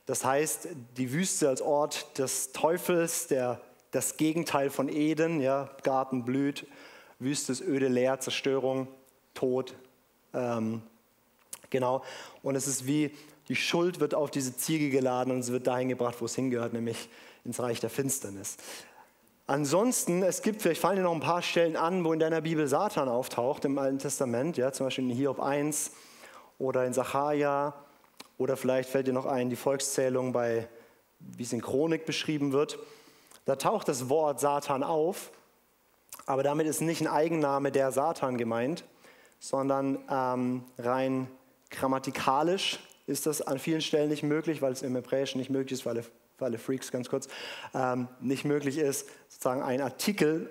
Das 0.07 0.25
heißt, 0.25 0.69
die 0.97 1.13
Wüste 1.13 1.49
als 1.49 1.61
Ort 1.61 2.17
des 2.17 2.51
Teufels, 2.51 3.27
der, 3.27 3.61
das 3.91 4.17
Gegenteil 4.17 4.71
von 4.71 4.89
Eden, 4.89 5.39
ja, 5.39 5.69
Garten 5.83 6.25
blüht, 6.25 6.65
Wüste 7.19 7.51
ist 7.51 7.61
öde, 7.61 7.89
leer, 7.89 8.19
Zerstörung, 8.19 8.87
Tod. 9.35 9.75
Ähm, 10.33 10.81
genau. 11.69 12.03
Und 12.41 12.55
es 12.55 12.67
ist 12.67 12.87
wie, 12.87 13.11
die 13.49 13.55
Schuld 13.55 13.99
wird 13.99 14.15
auf 14.15 14.31
diese 14.31 14.57
Ziege 14.57 14.89
geladen 14.89 15.31
und 15.31 15.39
es 15.41 15.51
wird 15.51 15.67
dahin 15.67 15.89
gebracht, 15.89 16.15
wo 16.19 16.25
es 16.25 16.33
hingehört, 16.33 16.73
nämlich 16.73 17.07
ins 17.43 17.59
Reich 17.59 17.79
der 17.79 17.89
Finsternis. 17.89 18.57
Ansonsten, 19.47 20.23
es 20.23 20.41
gibt, 20.41 20.61
vielleicht 20.61 20.79
fallen 20.79 20.97
dir 20.97 21.03
noch 21.03 21.13
ein 21.13 21.19
paar 21.19 21.41
Stellen 21.41 21.75
an, 21.75 22.05
wo 22.05 22.13
in 22.13 22.19
deiner 22.19 22.41
Bibel 22.41 22.67
Satan 22.67 23.09
auftaucht 23.09 23.65
im 23.65 23.77
Alten 23.77 23.99
Testament, 23.99 24.57
ja, 24.57 24.71
zum 24.71 24.85
Beispiel 24.85 25.09
in 25.09 25.15
Hiob 25.15 25.41
1 25.41 25.91
oder 26.57 26.85
in 26.85 26.93
Sacharja 26.93 27.73
oder 28.37 28.55
vielleicht 28.55 28.89
fällt 28.89 29.07
dir 29.07 29.13
noch 29.13 29.25
ein, 29.25 29.49
die 29.49 29.55
Volkszählung 29.55 30.31
bei, 30.31 30.67
wie 31.19 31.43
es 31.43 31.53
in 31.53 31.61
Chronik 31.61 32.05
beschrieben 32.05 32.53
wird. 32.53 32.79
Da 33.45 33.55
taucht 33.55 33.87
das 33.87 34.09
Wort 34.09 34.39
Satan 34.39 34.83
auf, 34.83 35.31
aber 36.25 36.43
damit 36.43 36.67
ist 36.67 36.81
nicht 36.81 37.01
ein 37.01 37.07
Eigenname 37.07 37.71
der 37.71 37.91
Satan 37.91 38.37
gemeint, 38.37 38.85
sondern 39.39 39.99
ähm, 40.09 40.63
rein 40.77 41.27
grammatikalisch 41.71 42.79
ist 43.07 43.25
das 43.25 43.41
an 43.41 43.59
vielen 43.59 43.81
Stellen 43.81 44.09
nicht 44.09 44.23
möglich, 44.23 44.61
weil 44.61 44.71
es 44.71 44.81
im 44.81 44.95
Hebräischen 44.95 45.39
nicht 45.39 45.49
möglich 45.49 45.79
ist, 45.79 45.85
weil 45.85 46.03
für 46.41 46.45
alle 46.45 46.57
Freaks 46.57 46.91
ganz 46.91 47.07
kurz, 47.07 47.27
ähm, 47.75 48.07
nicht 48.19 48.45
möglich 48.45 48.79
ist, 48.79 49.07
sozusagen 49.29 49.61
ein 49.61 49.79
Artikel 49.79 50.49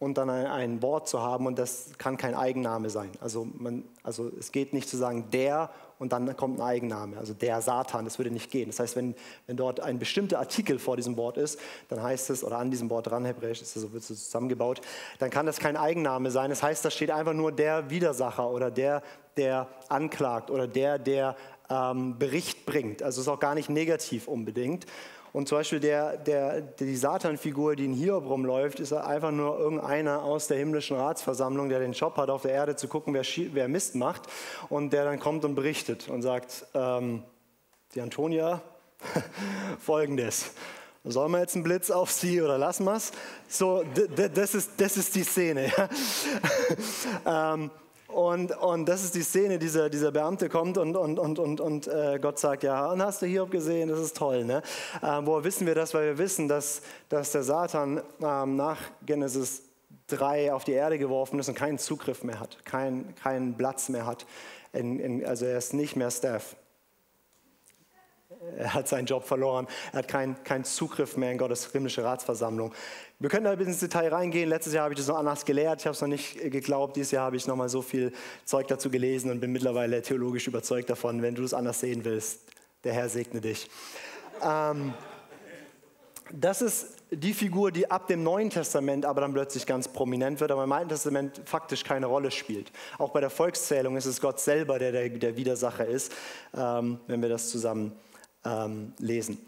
und 0.00 0.18
dann 0.18 0.28
ein, 0.28 0.46
ein, 0.46 0.82
Wort 0.82 1.08
zu 1.08 1.22
haben 1.22 1.46
und 1.46 1.60
das 1.60 1.90
kann 1.96 2.16
kein 2.16 2.34
Eigenname 2.34 2.90
sein. 2.90 3.10
Also, 3.20 3.46
man, 3.56 3.84
also 4.02 4.32
es 4.36 4.50
geht 4.50 4.72
nicht 4.72 4.88
zu 4.88 4.96
sagen 4.96 5.30
der 5.32 5.70
und 6.00 6.12
dann 6.12 6.36
kommt 6.36 6.58
ein 6.58 6.62
Eigenname, 6.62 7.18
also 7.18 7.34
der 7.34 7.62
Satan, 7.62 8.04
das 8.04 8.18
würde 8.18 8.32
nicht 8.32 8.50
gehen. 8.50 8.68
Das 8.68 8.80
heißt, 8.80 8.96
wenn, 8.96 9.14
wenn 9.46 9.56
dort 9.56 9.78
ein 9.78 10.00
bestimmter 10.00 10.40
Artikel 10.40 10.80
vor 10.80 10.96
diesem 10.96 11.16
Wort 11.16 11.36
ist, 11.36 11.60
dann 11.88 12.02
heißt 12.02 12.30
es, 12.30 12.42
oder 12.42 12.58
an 12.58 12.72
diesem 12.72 12.90
Wort 12.90 13.06
dran, 13.06 13.24
hebräisch 13.24 13.62
ist 13.62 13.76
das 13.76 13.82
so, 13.82 13.92
wird 13.92 14.02
so 14.02 14.14
zusammengebaut, 14.14 14.80
dann 15.20 15.30
kann 15.30 15.46
das 15.46 15.60
kein 15.60 15.76
Eigenname 15.76 16.32
sein. 16.32 16.50
Das 16.50 16.64
heißt, 16.64 16.84
da 16.84 16.90
steht 16.90 17.12
einfach 17.12 17.32
nur 17.32 17.52
der 17.52 17.90
Widersacher 17.90 18.50
oder 18.50 18.72
der, 18.72 19.02
der 19.36 19.68
anklagt 19.88 20.50
oder 20.50 20.66
der, 20.66 20.98
der 20.98 21.36
ähm, 21.70 22.18
Bericht 22.18 22.66
bringt. 22.66 23.02
Also 23.02 23.20
es 23.20 23.26
ist 23.26 23.32
auch 23.32 23.40
gar 23.40 23.54
nicht 23.54 23.68
negativ 23.68 24.28
unbedingt. 24.28 24.86
Und 25.38 25.46
zum 25.46 25.58
Beispiel 25.58 25.78
der, 25.78 26.16
der, 26.16 26.60
die 26.62 26.96
Satan-Figur, 26.96 27.76
die 27.76 27.84
in 27.84 27.92
Hiob 27.92 28.28
rumläuft, 28.28 28.80
ist 28.80 28.92
einfach 28.92 29.30
nur 29.30 29.56
irgendeiner 29.56 30.24
aus 30.24 30.48
der 30.48 30.58
himmlischen 30.58 30.96
Ratsversammlung, 30.96 31.68
der 31.68 31.78
den 31.78 31.92
Job 31.92 32.16
hat, 32.16 32.28
auf 32.28 32.42
der 32.42 32.50
Erde 32.50 32.74
zu 32.74 32.88
gucken, 32.88 33.14
wer, 33.14 33.22
wer 33.22 33.68
Mist 33.68 33.94
macht 33.94 34.22
und 34.68 34.92
der 34.92 35.04
dann 35.04 35.20
kommt 35.20 35.44
und 35.44 35.54
berichtet 35.54 36.08
und 36.08 36.22
sagt, 36.22 36.66
ähm, 36.74 37.22
die 37.94 38.00
Antonia, 38.00 38.60
folgendes. 39.78 40.50
Sollen 41.04 41.30
wir 41.30 41.38
jetzt 41.38 41.54
einen 41.54 41.62
Blitz 41.62 41.92
auf 41.92 42.10
sie 42.10 42.42
oder 42.42 42.58
lassen 42.58 42.82
wir 42.82 42.96
es? 42.96 43.12
So, 43.48 43.84
das 44.34 44.56
ist, 44.56 44.72
das 44.78 44.96
ist 44.96 45.14
die 45.14 45.22
Szene. 45.22 45.72
ähm, 47.24 47.70
und, 48.08 48.56
und 48.56 48.88
das 48.88 49.04
ist 49.04 49.14
die 49.14 49.22
Szene, 49.22 49.58
dieser, 49.58 49.90
dieser 49.90 50.10
Beamte 50.10 50.48
kommt 50.48 50.78
und, 50.78 50.96
und, 50.96 51.18
und, 51.18 51.38
und, 51.38 51.60
und 51.60 51.86
äh, 51.88 52.18
Gott 52.20 52.38
sagt, 52.38 52.62
ja, 52.62 52.90
und 52.90 53.02
hast 53.02 53.20
du 53.20 53.26
Hiob 53.26 53.50
gesehen, 53.50 53.90
das 53.90 54.00
ist 54.00 54.16
toll. 54.16 54.44
Ne? 54.44 54.62
Äh, 55.02 55.20
woher 55.24 55.44
wissen 55.44 55.66
wir 55.66 55.74
das? 55.74 55.92
Weil 55.92 56.06
wir 56.06 56.18
wissen, 56.18 56.48
dass, 56.48 56.80
dass 57.10 57.32
der 57.32 57.42
Satan 57.42 58.02
ähm, 58.22 58.56
nach 58.56 58.78
Genesis 59.04 59.62
3 60.08 60.54
auf 60.54 60.64
die 60.64 60.72
Erde 60.72 60.98
geworfen 60.98 61.38
ist 61.38 61.48
und 61.50 61.54
keinen 61.54 61.78
Zugriff 61.78 62.24
mehr 62.24 62.40
hat, 62.40 62.64
kein, 62.64 63.14
keinen 63.14 63.56
Platz 63.56 63.90
mehr 63.90 64.06
hat. 64.06 64.26
In, 64.72 64.98
in, 64.98 65.26
also 65.26 65.44
er 65.44 65.58
ist 65.58 65.74
nicht 65.74 65.94
mehr 65.94 66.10
Staff. 66.10 66.56
Er 68.56 68.74
hat 68.74 68.88
seinen 68.88 69.06
Job 69.06 69.24
verloren. 69.24 69.66
Er 69.92 70.00
hat 70.00 70.08
keinen 70.08 70.42
kein 70.44 70.64
Zugriff 70.64 71.16
mehr 71.16 71.32
in 71.32 71.38
Gottes 71.38 71.70
himmlische 71.72 72.04
Ratsversammlung. 72.04 72.72
Wir 73.18 73.30
können 73.30 73.44
da 73.44 73.50
ein 73.50 73.58
bisschen 73.58 73.72
ins 73.72 73.80
Detail 73.80 74.08
reingehen. 74.08 74.48
Letztes 74.48 74.72
Jahr 74.74 74.84
habe 74.84 74.94
ich 74.94 74.98
das 74.98 75.08
noch 75.08 75.18
anders 75.18 75.44
gelehrt. 75.44 75.80
Ich 75.80 75.86
habe 75.86 75.94
es 75.94 76.00
noch 76.00 76.08
nicht 76.08 76.38
geglaubt. 76.50 76.96
Dieses 76.96 77.10
Jahr 77.10 77.24
habe 77.24 77.36
ich 77.36 77.46
noch 77.46 77.56
mal 77.56 77.68
so 77.68 77.82
viel 77.82 78.12
Zeug 78.44 78.68
dazu 78.68 78.90
gelesen 78.90 79.30
und 79.30 79.40
bin 79.40 79.52
mittlerweile 79.52 80.02
theologisch 80.02 80.46
überzeugt 80.46 80.88
davon. 80.90 81.22
Wenn 81.22 81.34
du 81.34 81.42
es 81.42 81.54
anders 81.54 81.80
sehen 81.80 82.04
willst, 82.04 82.40
der 82.84 82.92
Herr 82.92 83.08
segne 83.08 83.40
dich. 83.40 83.68
Ähm, 84.42 84.94
das 86.30 86.62
ist 86.62 86.98
die 87.10 87.32
Figur, 87.32 87.72
die 87.72 87.90
ab 87.90 88.06
dem 88.06 88.22
Neuen 88.22 88.50
Testament 88.50 89.06
aber 89.06 89.22
dann 89.22 89.32
plötzlich 89.32 89.66
ganz 89.66 89.88
prominent 89.88 90.40
wird, 90.40 90.50
aber 90.50 90.64
im 90.64 90.72
Alten 90.72 90.90
Testament 90.90 91.40
faktisch 91.44 91.82
keine 91.82 92.06
Rolle 92.06 92.30
spielt. 92.30 92.70
Auch 92.98 93.10
bei 93.10 93.20
der 93.20 93.30
Volkszählung 93.30 93.96
ist 93.96 94.06
es 94.06 94.20
Gott 94.20 94.38
selber, 94.38 94.78
der 94.78 94.92
der, 94.92 95.08
der 95.08 95.36
Widersacher 95.36 95.86
ist, 95.86 96.12
ähm, 96.56 97.00
wenn 97.06 97.22
wir 97.22 97.28
das 97.28 97.48
zusammen 97.48 97.92
ähm, 98.48 98.92
lesen. 98.98 99.38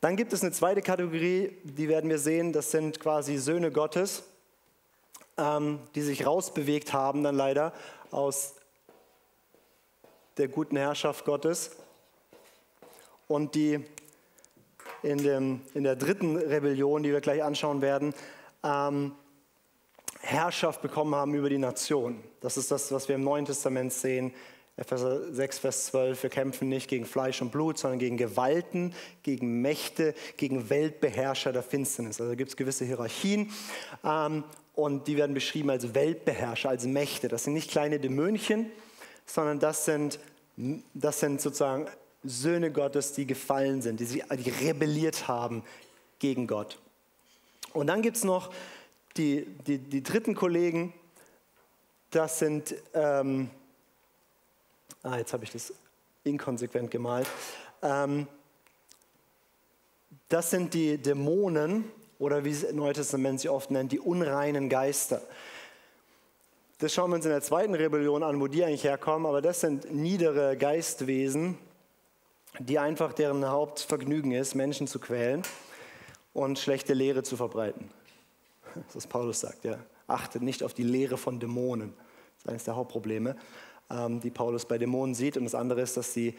Dann 0.00 0.16
gibt 0.16 0.32
es 0.32 0.42
eine 0.42 0.52
zweite 0.52 0.82
Kategorie, 0.82 1.56
die 1.62 1.88
werden 1.88 2.08
wir 2.08 2.18
sehen, 2.18 2.52
das 2.52 2.70
sind 2.70 3.00
quasi 3.00 3.36
Söhne 3.36 3.70
Gottes, 3.70 4.22
ähm, 5.36 5.80
die 5.94 6.02
sich 6.02 6.26
rausbewegt 6.26 6.92
haben 6.92 7.22
dann 7.22 7.36
leider 7.36 7.72
aus 8.10 8.54
der 10.36 10.48
guten 10.48 10.76
Herrschaft 10.76 11.24
Gottes 11.24 11.76
und 13.28 13.54
die 13.54 13.84
in, 15.02 15.18
dem, 15.18 15.60
in 15.74 15.84
der 15.84 15.96
dritten 15.96 16.36
Rebellion, 16.36 17.02
die 17.02 17.10
wir 17.10 17.20
gleich 17.20 17.42
anschauen 17.42 17.82
werden, 17.82 18.14
ähm, 18.62 19.12
Herrschaft 20.20 20.82
bekommen 20.82 21.14
haben 21.14 21.34
über 21.34 21.48
die 21.48 21.58
Nation. 21.58 22.22
Das 22.40 22.56
ist 22.56 22.70
das, 22.70 22.92
was 22.92 23.08
wir 23.08 23.14
im 23.14 23.24
Neuen 23.24 23.46
Testament 23.46 23.92
sehen 23.92 24.32
Epheser 24.80 25.30
6, 25.34 25.58
Vers 25.58 25.86
12, 25.88 26.22
wir 26.22 26.30
kämpfen 26.30 26.70
nicht 26.70 26.88
gegen 26.88 27.04
Fleisch 27.04 27.42
und 27.42 27.52
Blut, 27.52 27.76
sondern 27.76 27.98
gegen 27.98 28.16
Gewalten, 28.16 28.94
gegen 29.22 29.60
Mächte, 29.60 30.14
gegen 30.38 30.70
Weltbeherrscher 30.70 31.52
der 31.52 31.62
Finsternis. 31.62 32.18
Also 32.18 32.34
gibt 32.34 32.48
es 32.48 32.56
gewisse 32.56 32.86
Hierarchien 32.86 33.52
ähm, 34.02 34.42
und 34.74 35.06
die 35.06 35.18
werden 35.18 35.34
beschrieben 35.34 35.68
als 35.68 35.94
Weltbeherrscher, 35.94 36.70
als 36.70 36.86
Mächte. 36.86 37.28
Das 37.28 37.44
sind 37.44 37.52
nicht 37.52 37.70
kleine 37.70 38.00
Dämönchen, 38.00 38.72
sondern 39.26 39.58
das 39.58 39.84
sind, 39.84 40.18
das 40.94 41.20
sind 41.20 41.42
sozusagen 41.42 41.86
Söhne 42.24 42.72
Gottes, 42.72 43.12
die 43.12 43.26
gefallen 43.26 43.82
sind, 43.82 44.00
die, 44.00 44.06
sie, 44.06 44.22
die 44.32 44.48
rebelliert 44.66 45.28
haben 45.28 45.62
gegen 46.20 46.46
Gott. 46.46 46.78
Und 47.74 47.88
dann 47.88 48.00
gibt 48.00 48.16
es 48.16 48.24
noch 48.24 48.50
die, 49.18 49.46
die, 49.66 49.76
die 49.76 50.02
dritten 50.02 50.34
Kollegen, 50.34 50.94
das 52.10 52.38
sind... 52.38 52.74
Ähm, 52.94 53.50
Ah, 55.02 55.16
jetzt 55.16 55.32
habe 55.32 55.44
ich 55.44 55.50
das 55.50 55.72
inkonsequent 56.24 56.90
gemalt. 56.90 57.26
Ähm, 57.82 58.26
das 60.28 60.50
sind 60.50 60.74
die 60.74 60.98
Dämonen 60.98 61.90
oder 62.18 62.44
wie 62.44 62.50
es 62.50 62.70
Neue 62.72 62.92
Testament 62.92 63.40
sie 63.40 63.48
oft 63.48 63.70
nennt, 63.70 63.92
die 63.92 63.98
unreinen 63.98 64.68
Geister. 64.68 65.22
Das 66.78 66.92
schauen 66.94 67.10
wir 67.10 67.16
uns 67.16 67.24
in 67.24 67.30
der 67.30 67.42
zweiten 67.42 67.74
Rebellion 67.74 68.22
an, 68.22 68.40
wo 68.40 68.46
die 68.46 68.64
eigentlich 68.64 68.84
herkommen, 68.84 69.26
aber 69.26 69.42
das 69.42 69.60
sind 69.60 69.92
niedere 69.92 70.56
Geistwesen, 70.56 71.58
die 72.58 72.78
einfach 72.78 73.12
deren 73.12 73.46
Hauptvergnügen 73.46 74.32
ist, 74.32 74.54
Menschen 74.54 74.86
zu 74.86 74.98
quälen 74.98 75.42
und 76.32 76.58
schlechte 76.58 76.94
Lehre 76.94 77.22
zu 77.22 77.36
verbreiten. 77.36 77.90
Das 78.74 78.84
ist, 78.88 78.96
was 78.96 79.06
Paulus 79.06 79.40
sagt, 79.40 79.64
ja. 79.64 79.78
Achtet 80.06 80.42
nicht 80.42 80.62
auf 80.62 80.74
die 80.74 80.82
Lehre 80.82 81.16
von 81.16 81.38
Dämonen. 81.38 81.94
Das 82.36 82.44
ist 82.44 82.48
eines 82.48 82.64
der 82.64 82.76
Hauptprobleme. 82.76 83.36
Ähm, 83.90 84.20
die 84.20 84.30
Paulus 84.30 84.64
bei 84.64 84.78
Dämonen 84.78 85.14
sieht. 85.14 85.36
Und 85.36 85.44
das 85.44 85.54
andere 85.54 85.80
ist, 85.80 85.96
dass 85.96 86.14
sie 86.14 86.34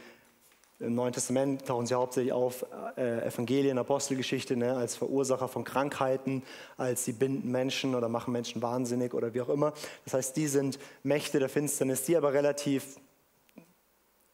im 0.81 0.95
Neuen 0.95 1.13
Testament 1.13 1.67
tauchen 1.67 1.85
sie 1.85 1.93
hauptsächlich 1.93 2.33
auf, 2.33 2.65
äh, 2.97 3.27
Evangelien, 3.27 3.77
Apostelgeschichte, 3.77 4.55
ne, 4.55 4.75
als 4.75 4.95
Verursacher 4.95 5.47
von 5.47 5.63
Krankheiten, 5.63 6.41
als 6.75 7.05
sie 7.05 7.13
binden 7.13 7.51
Menschen 7.51 7.93
oder 7.93 8.09
machen 8.09 8.31
Menschen 8.31 8.63
wahnsinnig 8.63 9.13
oder 9.13 9.33
wie 9.35 9.41
auch 9.41 9.49
immer. 9.49 9.73
Das 10.05 10.15
heißt, 10.15 10.35
die 10.35 10.47
sind 10.47 10.79
Mächte 11.03 11.37
der 11.37 11.49
Finsternis, 11.49 12.03
die 12.03 12.17
aber 12.17 12.33
relativ 12.33 12.97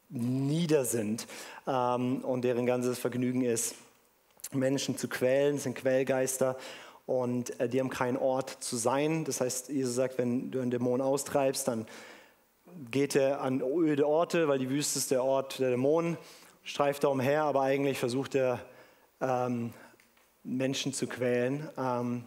nieder 0.10 0.86
sind 0.86 1.28
ähm, 1.68 2.24
und 2.24 2.44
deren 2.44 2.66
ganzes 2.66 2.98
Vergnügen 2.98 3.42
ist, 3.42 3.76
Menschen 4.54 4.98
zu 4.98 5.10
quälen, 5.10 5.58
sind 5.58 5.76
Quälgeister 5.76 6.56
und 7.06 7.60
äh, 7.60 7.68
die 7.68 7.82
haben 7.82 7.90
keinen 7.90 8.16
Ort 8.16 8.50
zu 8.62 8.78
sein. 8.78 9.26
Das 9.26 9.42
heißt, 9.42 9.68
Jesus 9.68 9.96
sagt, 9.96 10.18
wenn 10.18 10.50
du 10.50 10.62
einen 10.62 10.72
Dämon 10.72 11.02
austreibst, 11.02 11.68
dann 11.68 11.86
geht 12.92 13.16
er 13.16 13.42
an 13.42 13.62
öde 13.62 14.08
Orte, 14.08 14.48
weil 14.48 14.60
die 14.60 14.70
Wüste 14.70 15.00
ist 15.00 15.12
der 15.12 15.24
Ort 15.24 15.60
der 15.60 15.72
Dämonen 15.72 16.18
streift 16.68 17.06
da 17.06 17.08
umher, 17.08 17.44
aber 17.44 17.62
eigentlich 17.62 17.98
versucht 17.98 18.36
er, 18.36 18.60
ähm, 19.22 19.74
Menschen 20.44 20.94
zu 20.94 21.08
quälen. 21.08 21.68
Ähm, 21.78 22.26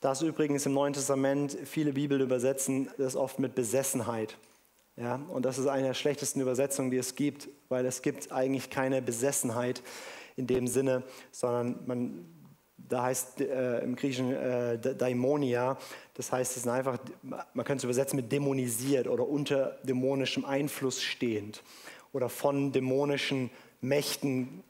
das 0.00 0.22
übrigens 0.22 0.66
im 0.66 0.74
Neuen 0.74 0.92
Testament, 0.92 1.56
viele 1.64 1.92
Bibel 1.92 2.20
übersetzen 2.20 2.90
das 2.98 3.16
oft 3.16 3.38
mit 3.38 3.54
Besessenheit. 3.54 4.36
Ja, 4.96 5.20
und 5.28 5.44
das 5.44 5.58
ist 5.58 5.66
eine 5.66 5.88
der 5.88 5.94
schlechtesten 5.94 6.40
Übersetzungen, 6.40 6.90
die 6.90 6.96
es 6.96 7.16
gibt, 7.16 7.48
weil 7.68 7.84
es 7.84 8.02
gibt 8.02 8.30
eigentlich 8.30 8.70
keine 8.70 9.02
Besessenheit 9.02 9.82
in 10.36 10.46
dem 10.46 10.66
Sinne, 10.66 11.02
sondern 11.32 11.80
man, 11.86 12.24
da 12.78 13.02
heißt 13.02 13.40
äh, 13.40 13.80
im 13.80 13.96
Griechischen 13.96 14.32
äh, 14.32 14.78
Daimonia, 14.78 15.76
das 16.14 16.32
heißt, 16.32 16.52
es 16.52 16.58
ist 16.58 16.68
einfach, 16.68 16.98
man 17.22 17.64
könnte 17.64 17.78
es 17.78 17.84
übersetzen 17.84 18.16
mit 18.16 18.30
dämonisiert 18.30 19.08
oder 19.08 19.26
unter 19.28 19.78
dämonischem 19.82 20.44
Einfluss 20.44 21.02
stehend 21.02 21.62
oder 22.12 22.28
von 22.28 22.72
dämonischen 22.72 23.50
Mächten 23.80 24.62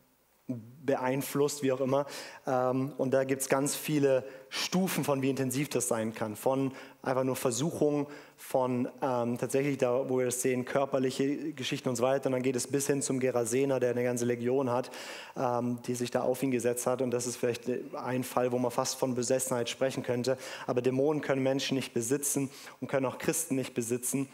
beeinflusst, 0.48 1.62
wie 1.62 1.72
auch 1.72 1.80
immer. 1.80 2.06
Ähm, 2.46 2.92
und 2.98 3.12
da 3.12 3.24
gibt 3.24 3.42
es 3.42 3.48
ganz 3.48 3.74
viele 3.74 4.24
Stufen 4.48 5.04
von, 5.04 5.20
wie 5.22 5.30
intensiv 5.30 5.68
das 5.68 5.88
sein 5.88 6.14
kann. 6.14 6.36
Von 6.36 6.72
einfach 7.06 7.24
nur 7.24 7.36
Versuchung, 7.36 8.06
von 8.36 8.88
ähm, 9.00 9.38
tatsächlich, 9.38 9.78
da 9.78 10.08
wo 10.08 10.18
wir 10.18 10.26
das 10.26 10.42
sehen, 10.42 10.64
körperliche 10.64 11.52
Geschichten 11.52 11.88
und 11.88 11.96
so 11.96 12.02
weiter. 12.02 12.26
Und 12.26 12.32
dann 12.32 12.42
geht 12.42 12.56
es 12.56 12.66
bis 12.66 12.86
hin 12.86 13.00
zum 13.00 13.18
Gerasener, 13.18 13.80
der 13.80 13.90
eine 13.90 14.02
ganze 14.04 14.26
Legion 14.26 14.70
hat, 14.70 14.90
ähm, 15.36 15.78
die 15.86 15.94
sich 15.94 16.10
da 16.10 16.22
auf 16.22 16.42
ihn 16.42 16.50
gesetzt 16.50 16.86
hat. 16.86 17.00
Und 17.00 17.12
das 17.12 17.26
ist 17.26 17.36
vielleicht 17.36 17.62
ein 17.94 18.24
Fall, 18.24 18.52
wo 18.52 18.58
man 18.58 18.70
fast 18.70 18.96
von 18.96 19.14
Besessenheit 19.14 19.70
sprechen 19.70 20.02
könnte. 20.02 20.36
Aber 20.66 20.82
Dämonen 20.82 21.22
können 21.22 21.42
Menschen 21.42 21.76
nicht 21.76 21.94
besitzen 21.94 22.50
und 22.80 22.88
können 22.88 23.06
auch 23.06 23.18
Christen 23.18 23.54
nicht 23.54 23.72
besitzen. 23.72 24.28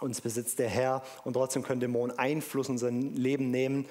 Uns 0.00 0.20
besitzt 0.20 0.58
der 0.60 0.68
Herr 0.68 1.02
und 1.24 1.34
trotzdem 1.34 1.62
können 1.62 1.80
Dämonen 1.80 2.18
Einfluss 2.18 2.68
in 2.68 2.74
unser 2.74 2.90
Leben 2.90 3.50
nehmen 3.50 3.86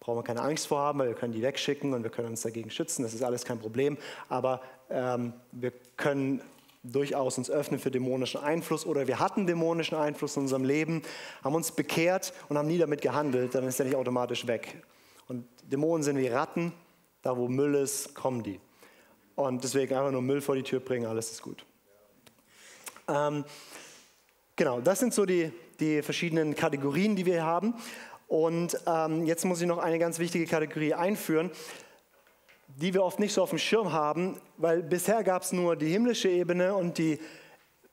brauchen 0.00 0.18
wir 0.18 0.24
keine 0.24 0.42
Angst 0.42 0.66
vor 0.66 0.80
haben, 0.80 0.98
weil 0.98 1.06
wir 1.06 1.14
können 1.14 1.32
die 1.32 1.42
wegschicken 1.42 1.94
und 1.94 2.02
wir 2.02 2.10
können 2.10 2.30
uns 2.30 2.42
dagegen 2.42 2.70
schützen. 2.70 3.04
Das 3.04 3.14
ist 3.14 3.22
alles 3.22 3.44
kein 3.44 3.60
Problem. 3.60 3.96
Aber 4.28 4.60
ähm, 4.90 5.32
wir 5.52 5.72
können 5.96 6.42
durchaus 6.82 7.38
uns 7.38 7.50
öffnen 7.50 7.78
für 7.78 7.90
dämonischen 7.90 8.40
Einfluss 8.40 8.84
oder 8.84 9.06
wir 9.06 9.20
hatten 9.20 9.46
dämonischen 9.46 9.96
Einfluss 9.96 10.36
in 10.36 10.42
unserem 10.42 10.64
Leben, 10.64 11.02
haben 11.44 11.54
uns 11.54 11.72
bekehrt 11.72 12.32
und 12.48 12.58
haben 12.58 12.68
nie 12.68 12.78
damit 12.78 13.00
gehandelt, 13.00 13.54
dann 13.54 13.64
ist 13.64 13.78
er 13.78 13.86
nicht 13.86 13.96
automatisch 13.96 14.46
weg. 14.46 14.82
Und 15.28 15.46
Dämonen 15.64 16.02
sind 16.02 16.18
wie 16.18 16.26
Ratten, 16.26 16.72
da 17.22 17.36
wo 17.36 17.48
Müll 17.48 17.74
ist, 17.76 18.14
kommen 18.14 18.42
die. 18.42 18.60
Und 19.36 19.62
deswegen 19.62 19.94
einfach 19.94 20.10
nur 20.10 20.22
Müll 20.22 20.40
vor 20.40 20.56
die 20.56 20.62
Tür 20.62 20.80
bringen, 20.80 21.06
alles 21.06 21.30
ist 21.30 21.42
gut. 21.42 21.64
Ähm, 23.08 23.44
genau, 24.56 24.80
das 24.80 24.98
sind 24.98 25.14
so 25.14 25.24
die, 25.24 25.52
die 25.78 26.02
verschiedenen 26.02 26.54
Kategorien, 26.54 27.16
die 27.16 27.26
wir 27.26 27.44
haben. 27.44 27.74
Und 28.28 28.78
ähm, 28.86 29.26
jetzt 29.26 29.44
muss 29.44 29.60
ich 29.60 29.66
noch 29.66 29.78
eine 29.78 29.98
ganz 29.98 30.18
wichtige 30.18 30.46
Kategorie 30.46 30.94
einführen, 30.94 31.50
die 32.76 32.94
wir 32.94 33.02
oft 33.02 33.18
nicht 33.18 33.32
so 33.32 33.42
auf 33.42 33.50
dem 33.50 33.58
Schirm 33.58 33.92
haben, 33.92 34.40
weil 34.56 34.82
bisher 34.82 35.22
gab 35.24 35.42
es 35.42 35.52
nur 35.52 35.76
die 35.76 35.90
himmlische 35.90 36.28
Ebene 36.28 36.74
und 36.74 36.98
die, 36.98 37.20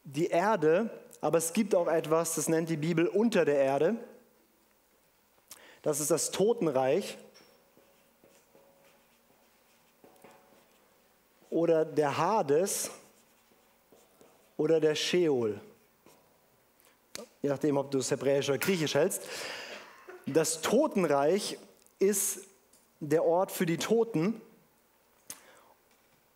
die 0.03 0.27
Erde, 0.27 0.89
aber 1.21 1.37
es 1.37 1.53
gibt 1.53 1.75
auch 1.75 1.87
etwas, 1.87 2.35
das 2.35 2.47
nennt 2.47 2.69
die 2.69 2.77
Bibel 2.77 3.07
unter 3.07 3.45
der 3.45 3.57
Erde. 3.57 3.95
Das 5.81 5.99
ist 5.99 6.11
das 6.11 6.31
Totenreich 6.31 7.17
oder 11.49 11.83
der 11.83 12.17
Hades 12.17 12.91
oder 14.57 14.79
der 14.79 14.95
Sheol. 14.95 15.59
Je 17.41 17.49
nachdem, 17.49 17.77
ob 17.77 17.91
du 17.91 17.99
es 17.99 18.11
hebräisch 18.11 18.49
oder 18.49 18.57
griechisch 18.57 18.95
hältst. 18.95 19.23
Das 20.25 20.61
Totenreich 20.61 21.57
ist 21.97 22.41
der 22.99 23.25
Ort 23.25 23.51
für 23.51 23.65
die 23.65 23.77
Toten 23.77 24.41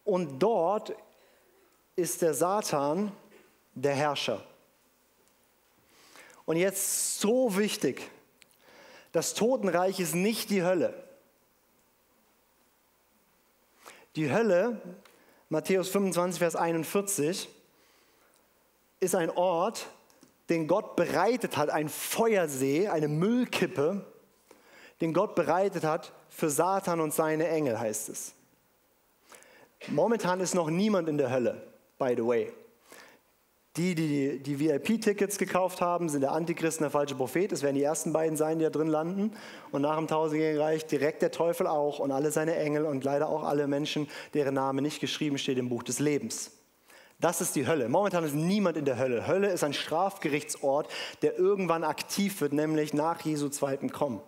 und 0.04 0.40
dort 0.40 0.96
ist 1.96 2.22
der 2.22 2.34
Satan 2.34 3.12
der 3.74 3.96
Herrscher. 3.96 4.44
Und 6.46 6.58
jetzt 6.58 7.20
so 7.20 7.56
wichtig, 7.58 8.10
das 9.12 9.34
Totenreich 9.34 10.00
ist 10.00 10.16
nicht 10.16 10.50
die 10.50 10.64
Hölle. 10.64 10.94
Die 14.16 14.32
Hölle, 14.32 14.82
Matthäus 15.50 15.90
25, 15.90 16.40
Vers 16.40 16.56
41, 16.56 17.50
ist 19.00 19.16
ein 19.16 19.30
Ort, 19.30 19.88
den 20.50 20.68
Gott 20.68 20.96
bereitet 20.96 21.58
hat, 21.58 21.70
ein 21.70 21.90
Feuersee, 21.90 22.90
eine 22.90 23.08
Müllkippe, 23.08 24.06
den 25.02 25.14
Gott 25.14 25.36
bereitet 25.36 25.84
hat 25.84 26.12
für 26.30 26.50
Satan 26.50 27.00
und 27.00 27.14
seine 27.14 27.48
Engel, 27.48 27.80
heißt 27.80 28.10
es. 28.10 28.34
Momentan 29.88 30.40
ist 30.40 30.56
noch 30.56 30.70
niemand 30.70 31.10
in 31.10 31.18
der 31.18 31.32
Hölle, 31.32 31.62
by 31.98 32.14
the 32.16 32.26
way. 32.26 32.52
Die, 33.76 33.96
die 33.96 34.38
die 34.38 34.60
VIP-Tickets 34.60 35.40
gekauft 35.40 35.82
haben, 35.82 36.08
sind 36.08 36.22
der 36.22 36.32
Antichrist 36.32 36.78
und 36.78 36.84
der 36.84 36.92
falsche 36.92 37.16
Prophet. 37.16 37.52
Es 37.52 37.64
werden 37.64 37.76
die 37.76 37.82
ersten 37.82 38.14
beiden 38.14 38.38
sein, 38.38 38.60
die 38.60 38.66
da 38.66 38.70
drin 38.70 38.88
landen. 38.88 39.32
Und 39.72 39.82
nach 39.82 39.98
dem 39.98 40.08
Tausendjährigen 40.08 40.62
Reich 40.62 40.86
direkt 40.86 41.24
der 41.24 41.32
Teufel 41.32 41.66
auch 41.66 41.98
und 41.98 42.12
alle 42.12 42.32
seine 42.32 42.56
Engel 42.56 42.86
und 42.86 43.04
leider 43.04 43.30
auch 43.30 43.44
alle 43.44 43.66
Menschen, 43.66 44.08
deren 44.36 44.54
Name 44.54 44.84
nicht 44.84 45.00
geschrieben 45.00 45.40
steht 45.40 45.58
im 45.58 45.70
Buch 45.70 45.82
des 45.82 45.98
Lebens. 45.98 46.52
Das 47.20 47.42
ist 47.42 47.56
die 47.56 47.66
Hölle. 47.66 47.90
Momentan 47.90 48.24
ist 48.24 48.36
niemand 48.36 48.78
in 48.78 48.86
der 48.86 49.00
Hölle. 49.00 49.26
Hölle 49.26 49.48
ist 49.48 49.64
ein 49.64 49.74
Strafgerichtsort, 49.74 50.88
der 51.24 51.40
irgendwann 51.40 51.84
aktiv 51.84 52.42
wird, 52.42 52.54
nämlich 52.54 52.94
nach 52.94 53.22
Jesu 53.22 53.50
zweiten 53.50 53.92
Kommen. 53.92 54.22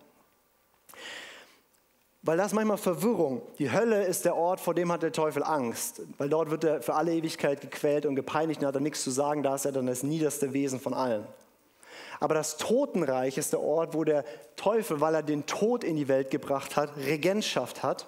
Weil 2.25 2.37
das 2.37 2.53
manchmal 2.53 2.77
Verwirrung. 2.77 3.43
Die 3.59 3.71
Hölle 3.71 4.03
ist 4.03 4.25
der 4.25 4.35
Ort, 4.35 4.59
vor 4.59 4.73
dem 4.73 4.91
hat 4.91 5.03
der 5.03 5.11
Teufel 5.11 5.43
Angst. 5.43 6.01
Weil 6.17 6.27
dort 6.27 6.49
wird 6.49 6.63
er 6.63 6.81
für 6.81 6.95
alle 6.95 7.13
Ewigkeit 7.13 7.61
gequält 7.61 8.07
und 8.07 8.15
gepeinigt 8.15 8.61
und 8.61 8.67
hat 8.67 8.73
er 8.73 8.81
nichts 8.81 9.03
zu 9.03 9.11
sagen. 9.11 9.43
Da 9.43 9.53
ist 9.53 9.65
er 9.65 9.71
dann 9.71 9.85
das 9.85 10.01
niederste 10.01 10.51
Wesen 10.51 10.79
von 10.79 10.95
allen. 10.95 11.23
Aber 12.19 12.33
das 12.33 12.57
Totenreich 12.57 13.37
ist 13.37 13.53
der 13.53 13.61
Ort, 13.61 13.93
wo 13.93 14.03
der 14.03 14.25
Teufel, 14.55 15.01
weil 15.01 15.13
er 15.13 15.21
den 15.21 15.45
Tod 15.45 15.83
in 15.83 15.97
die 15.97 16.07
Welt 16.07 16.31
gebracht 16.31 16.75
hat, 16.75 16.97
Regentschaft 16.97 17.83
hat. 17.83 18.07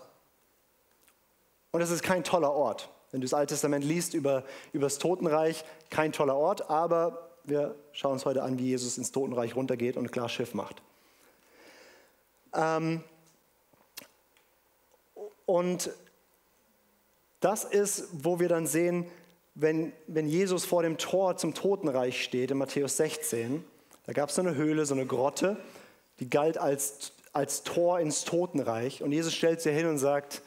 Und 1.70 1.82
es 1.82 1.92
ist 1.92 2.02
kein 2.02 2.24
toller 2.24 2.52
Ort. 2.52 2.90
Wenn 3.12 3.22
du 3.22 3.26
das 3.26 3.36
Alte 3.36 3.54
Testament 3.54 3.86
liest 3.86 4.16
über, 4.16 4.44
über 4.74 4.88
das 4.88 4.98
Totenreich, 4.98 5.64
kein 5.92 6.12
toller 6.12 6.36
Ort, 6.36 6.72
aber 6.72 7.30
wir 7.44 7.76
schauen 7.92 8.14
uns 8.14 8.26
heute 8.26 8.42
an, 8.42 8.58
wie 8.58 8.70
Jesus 8.70 8.98
ins 8.98 9.12
Totenreich 9.12 9.56
runtergeht 9.56 9.96
und 9.96 10.12
klar 10.12 10.28
Schiff 10.28 10.56
macht. 10.56 10.82
Ähm, 12.56 13.04
und 15.48 15.90
das 17.40 17.64
ist, 17.64 18.10
wo 18.12 18.40
wir 18.40 18.50
dann 18.50 18.68
sehen, 18.68 19.06
wenn, 19.56 19.94
wenn 20.06 20.28
Jesus 20.28 20.66
vor 20.66 20.84
dem 20.84 20.98
Tor 20.98 21.38
zum 21.38 21.54
Totenreich 21.54 22.22
steht, 22.22 22.52
in 22.52 22.58
Matthäus 22.58 22.98
16, 22.98 23.64
da 24.06 24.14
gab 24.14 24.30
es 24.30 24.36
so 24.36 24.42
eine 24.42 24.56
Höhle, 24.56 24.86
so 24.86 24.94
eine 24.94 25.06
Grotte, 25.06 25.58
die 26.20 26.30
galt 26.30 26.58
als, 26.58 27.14
als 27.32 27.64
Tor 27.64 28.00
ins 28.02 28.26
Totenreich. 28.26 29.02
Und 29.02 29.14
Jesus 29.14 29.34
stellt 29.34 29.62
sie 29.62 29.72
hin 29.72 29.88
und 29.88 29.98
sagt, 30.00 30.42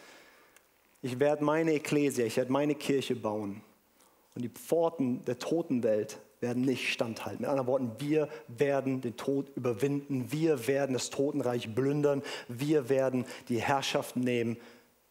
ich 1.01 1.19
werde 1.19 1.45
meine 1.45 1.73
Ekklesia, 1.73 2.27
ich 2.27 2.37
werde 2.37 2.53
meine 2.53 2.75
Kirche 2.75 3.17
bauen. 3.17 3.63
Und 4.35 4.43
die 4.43 4.51
Pforten 4.51 5.25
der 5.25 5.39
Totenwelt 5.39 6.19
werden 6.41 6.63
nicht 6.63 6.93
standhalten. 6.93 7.41
Mit 7.41 7.49
anderen 7.49 7.69
Worten, 7.69 7.93
wir 7.99 8.29
werden 8.49 9.01
den 9.01 9.17
Tod 9.17 9.51
überwinden, 9.57 10.31
wir 10.31 10.67
werden 10.67 10.93
das 10.93 11.09
Totenreich 11.09 11.75
plündern, 11.75 12.23
wir 12.49 12.91
werden 12.91 13.25
die 13.49 13.63
Herrschaft 13.63 14.17
nehmen 14.17 14.59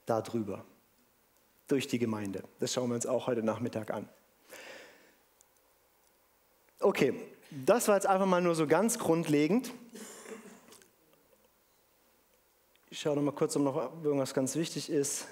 darüber. 0.10 0.66
Durch 1.68 1.88
die 1.88 2.00
Gemeinde. 2.00 2.44
Das 2.60 2.74
schauen 2.74 2.90
wir 2.90 2.96
uns 2.96 3.06
auch 3.06 3.28
heute 3.28 3.44
Nachmittag 3.44 3.92
an. 3.92 4.10
Okay, 6.80 7.14
das 7.52 7.88
war 7.88 7.96
jetzt 7.96 8.08
einfach 8.08 8.26
mal 8.26 8.42
nur 8.42 8.56
so 8.56 8.66
ganz 8.66 8.98
grundlegend. 8.98 9.72
Ich 12.90 13.02
schaue 13.02 13.16
noch 13.16 13.22
mal 13.22 13.32
kurz, 13.32 13.56
ob 13.56 13.64
noch 13.64 14.04
irgendwas 14.04 14.34
ganz 14.34 14.56
wichtig 14.56 14.90
ist. 14.90 15.28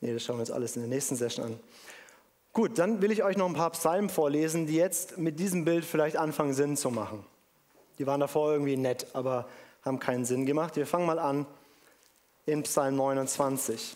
Nee, 0.00 0.12
das 0.12 0.22
schauen 0.24 0.36
wir 0.36 0.40
uns 0.40 0.50
alles 0.50 0.76
in 0.76 0.82
der 0.82 0.90
nächsten 0.90 1.16
Session 1.16 1.46
an. 1.46 1.60
Gut, 2.52 2.78
dann 2.78 3.00
will 3.00 3.10
ich 3.10 3.22
euch 3.22 3.36
noch 3.36 3.46
ein 3.46 3.54
paar 3.54 3.70
Psalmen 3.70 4.10
vorlesen, 4.10 4.66
die 4.66 4.76
jetzt 4.76 5.18
mit 5.18 5.38
diesem 5.38 5.64
Bild 5.64 5.84
vielleicht 5.84 6.16
anfangen, 6.16 6.52
Sinn 6.52 6.76
zu 6.76 6.90
machen. 6.90 7.24
Die 7.98 8.06
waren 8.06 8.20
davor 8.20 8.52
irgendwie 8.52 8.76
nett, 8.76 9.06
aber 9.14 9.48
haben 9.82 9.98
keinen 9.98 10.24
Sinn 10.24 10.46
gemacht. 10.46 10.76
Wir 10.76 10.86
fangen 10.86 11.06
mal 11.06 11.18
an 11.18 11.46
in 12.46 12.62
Psalm 12.62 12.96
29. 12.96 13.94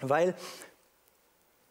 Weil 0.00 0.34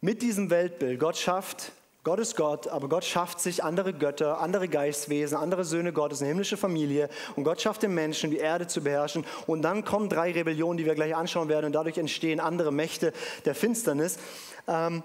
mit 0.00 0.22
diesem 0.22 0.50
Weltbild 0.50 1.00
Gott 1.00 1.16
schafft 1.16 1.72
Gott 2.08 2.20
ist 2.20 2.36
Gott, 2.36 2.68
aber 2.68 2.88
Gott 2.88 3.04
schafft 3.04 3.38
sich 3.38 3.62
andere 3.64 3.92
Götter, 3.92 4.40
andere 4.40 4.66
Geistwesen, 4.66 5.36
andere 5.36 5.62
Söhne 5.64 5.92
Gottes, 5.92 6.20
eine 6.20 6.28
himmlische 6.28 6.56
Familie 6.56 7.10
und 7.36 7.44
Gott 7.44 7.60
schafft 7.60 7.82
den 7.82 7.92
Menschen, 7.92 8.30
die 8.30 8.38
Erde 8.38 8.66
zu 8.66 8.82
beherrschen. 8.82 9.26
Und 9.46 9.60
dann 9.60 9.84
kommen 9.84 10.08
drei 10.08 10.32
Rebellionen, 10.32 10.78
die 10.78 10.86
wir 10.86 10.94
gleich 10.94 11.14
anschauen 11.14 11.50
werden 11.50 11.66
und 11.66 11.72
dadurch 11.72 11.98
entstehen 11.98 12.40
andere 12.40 12.72
Mächte 12.72 13.12
der 13.44 13.54
Finsternis. 13.54 14.18
Ähm, 14.66 15.02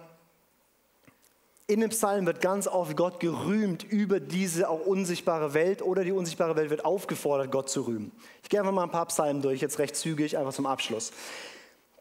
In 1.65 1.79
dem 1.79 1.91
Psalm 1.91 2.25
wird 2.25 2.41
ganz 2.41 2.67
oft 2.67 2.97
Gott 2.97 3.21
gerühmt 3.21 3.83
über 3.83 4.19
diese 4.19 4.69
auch 4.69 4.85
unsichtbare 4.85 5.53
Welt 5.53 5.81
oder 5.81 6.03
die 6.03 6.11
unsichtbare 6.11 6.57
Welt 6.57 6.69
wird 6.69 6.83
aufgefordert, 6.83 7.51
Gott 7.51 7.69
zu 7.69 7.83
rühmen. 7.83 8.11
Ich 8.41 8.49
gehe 8.49 8.59
einfach 8.59 8.73
mal 8.73 8.83
ein 8.83 8.91
paar 8.91 9.05
Psalmen 9.05 9.41
durch, 9.41 9.61
jetzt 9.61 9.79
recht 9.79 9.95
zügig, 9.95 10.37
einfach 10.37 10.51
zum 10.51 10.65
Abschluss. 10.65 11.13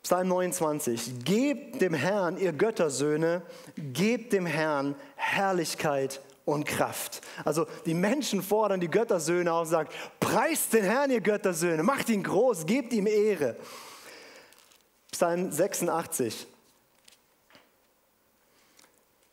Psalm 0.02 0.26
29. 0.26 1.24
Gebt 1.24 1.80
dem 1.80 1.94
Herrn, 1.94 2.38
ihr 2.38 2.52
Göttersöhne, 2.52 3.42
gebt 3.76 4.32
dem 4.32 4.46
Herrn 4.46 4.96
Herrlichkeit 5.14 6.20
und 6.44 6.64
Kraft. 6.64 7.20
Also 7.44 7.68
die 7.86 7.94
Menschen 7.94 8.42
fordern 8.42 8.80
die 8.80 8.90
Göttersöhne 8.90 9.52
auf 9.52 9.60
und 9.60 9.68
sagen, 9.68 9.90
preist 10.18 10.72
den 10.72 10.82
Herrn, 10.82 11.12
ihr 11.12 11.20
Göttersöhne, 11.20 11.84
macht 11.84 12.08
ihn 12.08 12.24
groß, 12.24 12.66
gebt 12.66 12.92
ihm 12.92 13.06
Ehre. 13.06 13.54
Psalm 15.12 15.52
86 15.52 16.48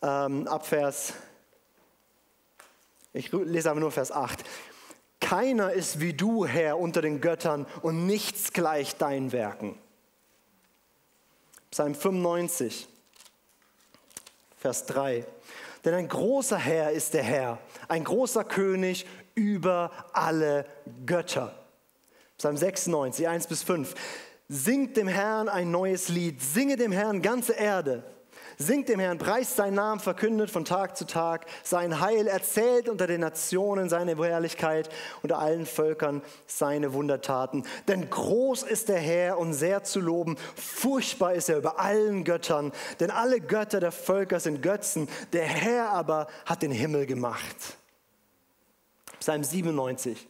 ähm, 0.01 0.47
ab 0.47 0.65
Vers, 0.65 1.13
ich 3.13 3.31
lese 3.31 3.69
aber 3.69 3.79
nur 3.79 3.91
Vers 3.91 4.11
8. 4.11 4.43
Keiner 5.19 5.73
ist 5.73 5.99
wie 5.99 6.13
du, 6.13 6.45
Herr, 6.45 6.79
unter 6.79 7.01
den 7.01 7.21
Göttern 7.21 7.65
und 7.81 8.05
nichts 8.05 8.53
gleich 8.53 8.95
deinen 8.95 9.31
Werken. 9.31 9.77
Psalm 11.71 11.93
95, 11.93 12.87
Vers 14.57 14.85
3. 14.87 15.25
Denn 15.85 15.93
ein 15.93 16.07
großer 16.07 16.57
Herr 16.57 16.91
ist 16.91 17.13
der 17.13 17.23
Herr, 17.23 17.59
ein 17.87 18.03
großer 18.03 18.43
König 18.43 19.05
über 19.35 19.91
alle 20.13 20.65
Götter. 21.05 21.55
Psalm 22.37 22.57
96, 22.57 23.27
1 23.27 23.47
bis 23.47 23.63
5. 23.63 23.93
Singt 24.47 24.97
dem 24.97 25.07
Herrn 25.07 25.47
ein 25.47 25.71
neues 25.71 26.09
Lied, 26.09 26.41
singe 26.41 26.75
dem 26.75 26.91
Herrn 26.91 27.21
ganze 27.21 27.53
Erde. 27.53 28.03
Singt 28.61 28.89
dem 28.89 28.99
Herrn, 28.99 29.17
preist 29.17 29.55
seinen 29.55 29.75
Namen, 29.75 30.01
verkündet 30.01 30.51
von 30.51 30.65
Tag 30.65 30.97
zu 30.97 31.05
Tag 31.05 31.45
sein 31.63 32.01
Heil, 32.01 32.27
erzählt 32.27 32.89
unter 32.89 33.07
den 33.07 33.21
Nationen 33.21 33.87
seine 33.87 34.17
Herrlichkeit, 34.21 34.89
unter 35.23 35.39
allen 35.39 35.65
Völkern 35.65 36.21
seine 36.45 36.91
Wundertaten. 36.91 37.63
Denn 37.87 38.09
groß 38.09 38.63
ist 38.63 38.89
der 38.89 38.99
Herr 38.99 39.37
und 39.37 39.53
sehr 39.53 39.85
zu 39.85 40.01
loben, 40.01 40.35
furchtbar 40.57 41.35
ist 41.35 41.47
er 41.47 41.57
über 41.57 41.79
allen 41.79 42.25
Göttern, 42.25 42.73
denn 42.99 43.11
alle 43.11 43.39
Götter 43.39 43.79
der 43.79 43.93
Völker 43.93 44.41
sind 44.41 44.61
Götzen, 44.61 45.07
der 45.31 45.45
Herr 45.45 45.91
aber 45.91 46.27
hat 46.45 46.61
den 46.61 46.71
Himmel 46.71 47.05
gemacht. 47.05 47.77
Psalm 49.21 49.45
97. 49.45 50.27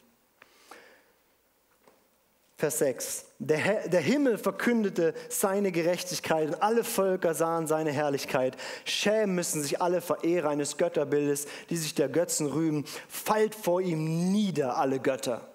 Vers 2.60 2.80
6. 2.80 3.26
Der, 3.40 3.88
der, 3.88 4.02
Himmel 4.02 4.38
verkündete 4.38 5.14
seine 5.30 5.72
Gerechtigkeit 5.72 6.50
und 6.50 6.62
alle 6.62 6.84
Völker 6.84 7.34
sahen 7.34 7.68
seine 7.68 7.94
Herrlichkeit. 7.94 8.58
Schämen 8.84 9.34
müssen 9.34 9.64
sich 9.64 9.82
alle 9.82 10.02
Verehrer 10.02 10.50
eines 10.50 10.76
Götterbildes, 10.76 11.48
die 11.70 11.78
sich 11.78 11.96
der 11.96 12.10
Götzen 12.10 12.48
rühmen. 12.48 12.84
Fallt 13.08 13.56
vor 13.56 13.80
ihm 13.80 14.34
nieder 14.34 14.76
alle 14.76 15.00
Götter. 15.00 15.48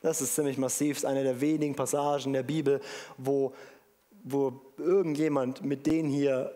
Das 0.00 0.20
ist 0.20 0.34
ziemlich 0.34 0.58
massiv, 0.58 0.96
das 0.96 1.04
ist 1.04 1.08
eine 1.08 1.22
der 1.22 1.40
wenigen 1.40 1.76
Passagen 1.76 2.32
der 2.32 2.42
Bibel, 2.42 2.80
wo, 3.18 3.54
wo 4.24 4.60
irgendjemand 4.78 5.64
mit 5.64 5.86
denen 5.86 6.10
hier 6.10 6.52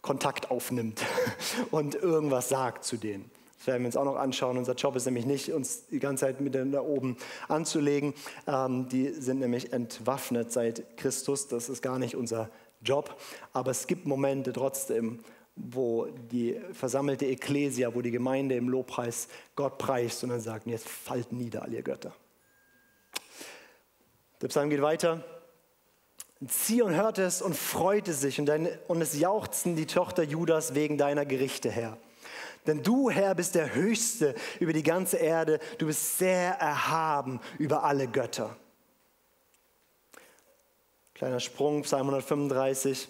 Kontakt 0.00 0.50
aufnimmt 0.50 1.02
und 1.70 1.94
irgendwas 1.94 2.48
sagt 2.48 2.84
zu 2.84 2.96
denen. 2.96 3.30
Das 3.58 3.66
werden 3.66 3.82
wir 3.82 3.86
uns 3.86 3.96
auch 3.96 4.04
noch 4.04 4.16
anschauen. 4.16 4.58
Unser 4.58 4.74
Job 4.74 4.96
ist 4.96 5.06
nämlich 5.06 5.26
nicht, 5.26 5.52
uns 5.52 5.86
die 5.86 5.98
ganze 5.98 6.26
Zeit 6.26 6.40
mit 6.40 6.54
da 6.54 6.80
oben 6.80 7.16
anzulegen. 7.48 8.14
Ähm, 8.46 8.88
die 8.88 9.08
sind 9.08 9.40
nämlich 9.40 9.72
entwaffnet 9.72 10.52
seit 10.52 10.96
Christus. 10.96 11.48
Das 11.48 11.68
ist 11.68 11.82
gar 11.82 11.98
nicht 11.98 12.16
unser 12.16 12.50
Job. 12.82 13.16
Aber 13.52 13.70
es 13.70 13.86
gibt 13.86 14.06
Momente 14.06 14.52
trotzdem, 14.52 15.20
wo 15.56 16.06
die 16.30 16.60
versammelte 16.72 17.24
Ekklesia, 17.26 17.94
wo 17.94 18.02
die 18.02 18.10
Gemeinde 18.10 18.56
im 18.56 18.68
Lobpreis 18.68 19.28
Gott 19.54 19.78
preist 19.78 20.22
und 20.22 20.30
dann 20.30 20.40
sagt, 20.40 20.66
jetzt 20.66 20.88
fallt 20.88 21.32
nieder 21.32 21.62
all 21.62 21.72
ihr 21.72 21.82
Götter. 21.82 22.14
Der 24.42 24.48
Psalm 24.48 24.68
geht 24.68 24.82
weiter. 24.82 25.24
Zion 26.46 26.94
hörte 26.94 27.22
es 27.22 27.40
und 27.40 27.56
freute 27.56 28.12
sich 28.12 28.38
und, 28.38 28.44
deine, 28.46 28.78
und 28.88 29.00
es 29.00 29.18
jauchzten 29.18 29.74
die 29.74 29.86
Tochter 29.86 30.22
Judas 30.22 30.74
wegen 30.74 30.98
deiner 30.98 31.24
Gerichte 31.24 31.70
her. 31.70 31.96
Denn 32.66 32.82
du, 32.82 33.10
Herr, 33.10 33.34
bist 33.34 33.54
der 33.54 33.74
Höchste 33.74 34.34
über 34.60 34.72
die 34.72 34.82
ganze 34.82 35.16
Erde. 35.16 35.60
Du 35.78 35.86
bist 35.86 36.18
sehr 36.18 36.54
erhaben 36.54 37.40
über 37.58 37.84
alle 37.84 38.08
Götter. 38.08 38.56
Kleiner 41.14 41.40
Sprung, 41.40 41.82
Psalm 41.82 42.08
135, 42.08 43.08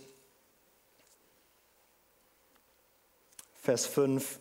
Vers 3.62 3.86
5. 3.86 4.38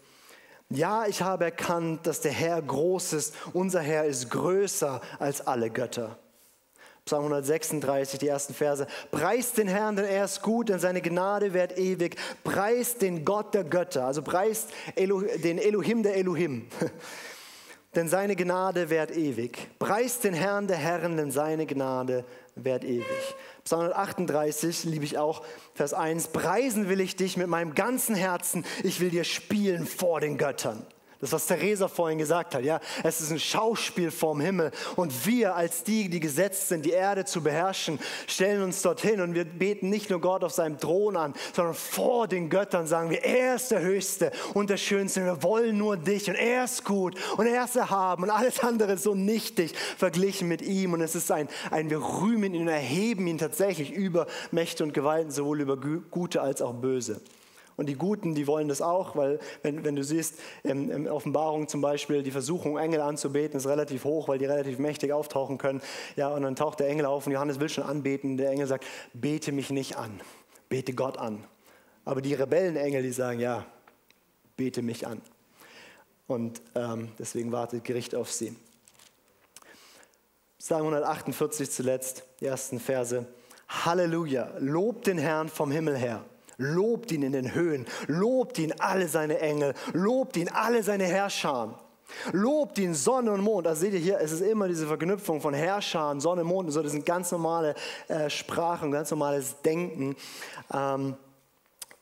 Ja, 0.70 1.08
ich 1.08 1.22
habe 1.22 1.46
erkannt, 1.46 2.06
dass 2.06 2.22
der 2.22 2.32
Herr 2.32 2.62
groß 2.62 3.14
ist. 3.14 3.34
Unser 3.54 3.82
Herr 3.82 4.06
ist 4.06 4.30
größer 4.30 5.02
als 5.18 5.46
alle 5.46 5.72
Götter. 5.72 6.20
Psalm 7.06 7.26
136, 7.26 8.18
die 8.18 8.28
ersten 8.28 8.56
Verse. 8.56 8.88
Preist 9.12 9.60
den 9.60 9.68
Herrn, 9.68 9.96
denn 9.96 10.06
er 10.06 10.26
ist 10.26 10.42
gut, 10.42 10.70
denn 10.70 10.80
seine 10.80 11.02
Gnade 11.02 11.54
währt 11.54 11.78
ewig. 11.78 12.16
Preist 12.44 13.04
den 13.04 13.24
Gott 13.24 13.54
der 13.54 13.64
Götter, 13.64 14.06
also 14.06 14.24
preist 14.24 14.70
Elo, 14.96 15.22
den 15.22 15.60
Elohim 15.60 16.02
der 16.02 16.16
Elohim. 16.16 16.66
denn 17.96 18.08
seine 18.08 18.36
Gnade 18.36 18.90
währt 18.90 19.12
ewig. 19.12 19.70
Preist 19.78 20.24
den 20.24 20.34
Herrn 20.34 20.66
der 20.66 20.78
Herren, 20.78 21.16
denn 21.16 21.30
seine 21.30 21.68
Gnade 21.68 22.26
währt 22.56 22.84
ewig. 22.84 23.06
Psalm 23.64 23.82
138 23.82 24.86
liebe 24.86 25.06
ich 25.06 25.20
auch, 25.20 25.44
Vers 25.76 25.94
1. 25.94 26.30
Preisen 26.30 26.90
will 26.90 27.02
ich 27.02 27.16
dich 27.16 27.38
mit 27.38 27.46
meinem 27.46 27.76
ganzen 27.76 28.16
Herzen. 28.16 28.66
Ich 28.82 29.00
will 29.00 29.12
dir 29.12 29.26
spielen 29.26 29.86
vor 29.86 30.22
den 30.22 30.40
Göttern. 30.40 30.88
Das, 31.22 31.32
was 31.32 31.46
Theresa 31.46 31.88
vorhin 31.88 32.18
gesagt 32.18 32.56
hat, 32.56 32.64
ja, 32.64 32.82
es 33.04 33.22
ist 33.22 33.32
ein 33.32 33.40
Schauspiel 33.40 34.12
vorm 34.12 34.42
Himmel. 34.42 34.72
Und 34.98 35.26
wir 35.26 35.56
als 35.56 35.84
die, 35.84 36.10
die 36.10 36.20
gesetzt 36.20 36.68
sind, 36.68 36.86
die 36.86 36.92
Erde 36.92 37.24
zu 37.24 37.42
beherrschen, 37.42 38.00
stellen 38.28 38.62
uns 38.62 38.82
dorthin. 38.82 39.22
Und 39.22 39.34
wir 39.34 39.46
beten 39.46 39.90
nicht 39.90 40.10
nur 40.10 40.20
Gott 40.20 40.44
auf 40.44 40.52
seinem 40.52 40.78
Thron 40.78 41.16
an, 41.16 41.34
sondern 41.54 41.74
vor 41.74 42.28
den 42.28 42.50
Göttern 42.50 42.86
sagen 42.86 43.10
wir, 43.10 43.24
er 43.24 43.56
ist 43.56 43.72
der 43.72 43.82
Höchste 43.82 44.32
und 44.54 44.70
der 44.70 44.78
Schönste, 44.78 45.24
wir 45.24 45.42
wollen 45.42 45.78
nur 45.78 45.96
dich 45.96 46.30
und 46.30 46.36
er 46.36 46.66
ist 46.66 46.84
gut 46.84 47.16
und 47.38 47.48
er 47.48 47.64
ist 47.64 47.76
erhaben 47.76 48.24
und 48.24 48.30
alles 48.30 48.60
andere 48.60 48.94
ist 48.94 49.04
so 49.04 49.16
nichtig 49.16 49.74
verglichen 49.98 50.48
mit 50.50 50.62
ihm. 50.62 50.94
Und 50.94 51.02
es 51.02 51.16
ist 51.16 51.32
ein, 51.32 51.48
ein 51.72 51.90
wir 51.90 52.02
rühmen 52.02 52.54
ihn 52.54 52.64
und 52.64 52.68
erheben 52.68 53.26
ihn 53.28 53.38
tatsächlich 53.38 53.92
über 53.92 54.28
Mächte 54.52 54.84
und 54.84 54.94
Gewalten, 54.94 55.32
sowohl 55.32 55.62
über 55.62 55.78
Gute 55.78 56.42
als 56.42 56.62
auch 56.62 56.74
Böse. 56.74 57.22
Und 57.78 57.88
die 57.88 57.96
Guten, 57.96 58.36
die 58.36 58.48
wollen 58.48 58.68
das 58.70 58.82
auch, 58.82 59.16
weil 59.16 59.40
wenn, 59.62 59.84
wenn 59.84 59.96
du 59.96 60.04
siehst, 60.04 60.40
in, 60.64 60.90
in 60.90 61.08
Offenbarung 61.10 61.68
zum 61.68 61.82
Beispiel, 61.82 62.24
die 62.24 62.32
Versuchung, 62.32 62.78
Engel 62.78 63.02
anzubeten, 63.02 63.58
ist 63.58 63.68
relativ 63.68 64.06
hoch, 64.06 64.28
weil 64.28 64.38
die 64.38 64.46
relativ 64.46 64.80
mächtig 64.80 65.12
auftauchen 65.12 65.58
können. 65.58 65.82
Ja, 66.16 66.30
und 66.30 66.44
dann 66.44 66.56
taucht 66.56 66.80
der 66.80 66.88
Engel 66.88 67.06
auf 67.06 67.28
und 67.28 67.34
Johannes 67.34 67.60
will 67.60 67.70
schon 67.70 67.84
anbeten. 67.84 68.38
Der 68.38 68.50
Engel 68.52 68.68
sagt, 68.68 68.86
bete 69.14 69.52
mich 69.52 69.70
nicht 69.72 69.98
an, 69.98 70.22
bete 70.70 70.94
Gott 70.94 71.18
an. 71.18 71.44
Aber 72.06 72.22
die 72.22 72.34
Rebellenengel, 72.34 73.02
die 73.02 73.12
sagen, 73.12 73.40
ja, 73.40 73.66
bete 74.56 74.82
mich 74.82 75.06
an. 75.06 75.22
Und 76.28 76.62
ähm, 76.76 77.10
deswegen 77.20 77.52
wartet 77.52 77.84
Gericht 77.84 78.16
auf 78.16 78.32
sie. 78.32 78.56
Psalm 80.60 80.82
148 80.82 81.70
zuletzt, 81.70 82.24
die 82.40 82.46
ersten 82.46 82.80
Verse. 82.80 83.28
Halleluja, 83.68 84.54
lobt 84.60 85.08
den 85.08 85.18
Herrn 85.18 85.50
vom 85.50 85.72
Himmel 85.72 85.98
her. 85.98 86.24
Lobt 86.58 87.12
ihn 87.12 87.24
in 87.24 87.34
den 87.34 87.54
Höhen, 87.54 87.86
lobt 88.08 88.58
ihn 88.60 88.74
alle 88.80 89.08
seine 89.08 89.40
Engel, 89.40 89.74
lobt 89.94 90.38
ihn 90.38 90.50
alle 90.50 90.84
seine 90.84 91.06
Herrscher. 91.06 91.80
Lobt 92.32 92.78
ihn 92.78 92.94
Sonne 92.94 93.32
und 93.32 93.42
Mond. 93.42 93.68
Also 93.68 93.82
seht 93.82 93.94
ihr 93.94 94.00
hier, 94.00 94.20
es 94.20 94.32
ist 94.32 94.42
immer 94.42 94.68
diese 94.68 94.88
Verknüpfung 94.88 95.42
von 95.42 95.54
Herrschern, 95.54 96.20
Sonne, 96.20 96.44
Mond 96.44 96.68
und 96.68 96.72
so. 96.72 96.84
Das 96.84 96.92
sind 96.92 97.06
ganz 97.06 97.32
normale 97.32 97.74
äh, 98.08 98.30
Sprachen, 98.30 98.92
ganz 98.92 99.10
normales 99.10 99.62
Denken 99.64 100.16
ähm, 100.72 101.16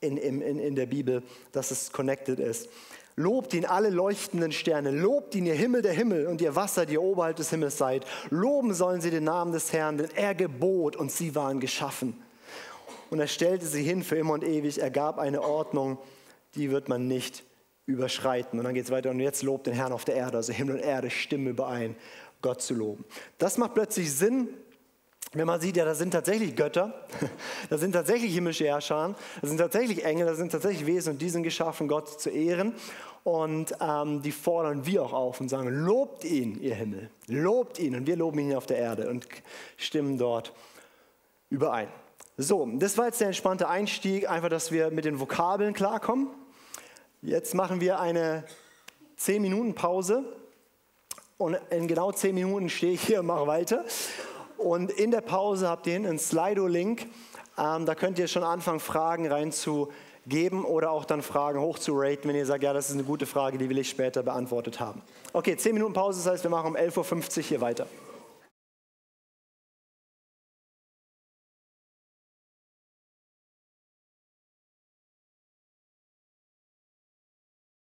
in, 0.02 0.18
in, 0.18 0.42
in 0.42 0.76
der 0.76 0.88
Bibel, 0.88 1.24
dass 1.54 1.72
es 1.72 1.92
connected 1.92 2.40
ist. 2.40 2.68
Lobt 3.16 3.54
ihn 3.54 3.66
alle 3.66 3.90
leuchtenden 3.90 4.52
Sterne, 4.52 4.92
lobt 4.92 5.36
ihn 5.36 5.46
ihr 5.46 5.54
Himmel 5.54 5.84
der 5.84 5.94
Himmel 5.94 6.28
und 6.28 6.42
ihr 6.42 6.56
Wasser, 6.56 6.86
die 6.86 6.94
ihr 6.94 7.02
oberhalb 7.02 7.38
des 7.38 7.52
Himmels 7.52 7.78
seid. 7.78 8.06
Loben 8.30 8.74
sollen 8.74 9.02
sie 9.02 9.12
den 9.12 9.24
Namen 9.24 9.54
des 9.54 9.72
Herrn, 9.72 9.98
denn 9.98 10.10
er 10.16 10.36
gebot 10.36 10.96
und 10.96 11.12
sie 11.12 11.34
waren 11.34 11.60
geschaffen 11.60 12.22
und 13.14 13.20
er 13.20 13.28
stellte 13.28 13.68
sie 13.68 13.84
hin 13.84 14.02
für 14.04 14.16
immer 14.16 14.34
und 14.34 14.44
ewig. 14.44 14.82
Er 14.82 14.90
gab 14.90 15.20
eine 15.20 15.44
Ordnung, 15.44 16.00
die 16.56 16.72
wird 16.72 16.90
man 16.90 17.08
nicht 17.08 17.44
überschreiten. 17.86 18.58
Und 18.58 18.66
dann 18.66 18.74
geht 18.74 18.86
es 18.86 18.92
weiter 18.92 19.12
und 19.12 19.20
jetzt 19.20 19.44
lobt 19.44 19.68
den 19.68 19.76
Herrn 19.76 19.94
auf 19.94 20.04
der 20.04 20.16
Erde. 20.16 20.38
Also 20.38 20.52
Himmel 20.52 20.78
und 20.78 20.82
Erde 20.82 21.12
stimmen 21.12 21.46
überein, 21.46 21.96
Gott 22.42 22.64
zu 22.64 22.74
loben. 22.74 23.06
Das 23.38 23.60
macht 23.60 23.76
plötzlich 23.76 24.12
Sinn, 24.12 24.48
wenn 25.34 25.46
man 25.46 25.62
sieht, 25.62 25.78
ja, 25.78 25.86
da 25.86 25.94
sind 25.94 26.10
tatsächlich 26.10 26.56
Götter, 26.56 27.06
da 27.70 27.78
sind 27.78 27.92
tatsächlich 27.92 28.34
himmlische 28.34 28.66
Herrscher, 28.66 29.16
da 29.42 29.48
sind 29.48 29.58
tatsächlich 29.58 30.04
Engel, 30.04 30.26
da 30.26 30.34
sind 30.34 30.52
tatsächlich 30.52 30.88
Wesen 30.88 31.14
und 31.14 31.22
die 31.22 31.30
sind 31.30 31.44
geschaffen, 31.44 31.88
Gott 31.88 32.20
zu 32.20 32.32
ehren. 32.32 32.74
Und 33.24 33.76
ähm, 33.80 34.24
die 34.24 34.32
fordern 34.32 34.88
wir 34.88 35.04
auch 35.04 35.14
auf 35.14 35.40
und 35.40 35.50
sagen, 35.50 35.70
lobt 35.70 36.26
ihn, 36.26 36.60
ihr 36.60 36.74
Himmel, 36.74 37.12
lobt 37.28 37.78
ihn. 37.78 37.96
Und 37.96 38.08
wir 38.08 38.16
loben 38.16 38.40
ihn 38.40 38.56
auf 38.56 38.66
der 38.66 38.78
Erde 38.80 39.08
und 39.08 39.28
stimmen 39.78 40.18
dort 40.18 40.52
überein. 41.52 41.90
So, 42.38 42.68
das 42.74 42.98
war 42.98 43.06
jetzt 43.06 43.22
der 43.22 43.28
entspannte 43.28 43.70
Einstieg, 43.70 44.28
einfach, 44.28 44.50
dass 44.50 44.72
wir 44.72 44.90
mit 44.90 45.06
den 45.06 45.20
Vokabeln 45.20 45.76
klarkommen. 45.76 46.30
Jetzt 47.22 47.54
machen 47.54 47.80
wir 47.80 48.00
eine 48.00 48.44
10 49.18 49.40
Minuten 49.40 49.76
Pause 49.76 50.24
und 51.38 51.58
in 51.70 51.88
genau 51.88 52.12
10 52.12 52.34
Minuten 52.34 52.70
stehe 52.70 52.94
ich 52.94 53.04
hier 53.04 53.20
und 53.20 53.28
mache 53.28 53.46
weiter. 53.46 53.86
Und 54.58 54.90
in 54.90 55.12
der 55.12 55.22
Pause 55.22 55.70
habt 55.70 55.86
ihr 55.86 55.96
einen 55.96 56.18
Slido-Link. 56.18 57.06
Ähm, 57.56 57.86
da 57.86 57.94
könnt 57.94 58.18
ihr 58.18 58.28
schon 58.28 58.44
anfangen, 58.44 58.80
Fragen 58.80 59.28
reinzugeben 59.28 60.66
oder 60.66 60.90
auch 60.90 61.06
dann 61.06 61.22
Fragen 61.22 61.60
hochzuraten, 61.60 62.28
wenn 62.28 62.36
ihr 62.36 62.48
sagt, 62.48 62.64
ja, 62.64 62.74
das 62.74 62.90
ist 62.90 62.96
eine 62.96 63.04
gute 63.04 63.28
Frage, 63.28 63.60
die 63.60 63.70
will 63.70 63.78
ich 63.78 63.90
später 63.90 64.24
beantwortet 64.24 64.80
haben. 64.80 65.04
Okay, 65.34 65.56
10 65.56 65.76
Minuten 65.76 65.94
Pause, 65.94 66.24
das 66.24 66.34
heißt, 66.34 66.44
wir 66.44 66.50
machen 66.50 66.72
um 66.72 66.76
11.50 66.76 67.38
Uhr 67.38 67.44
hier 67.44 67.62
weiter. 67.62 67.86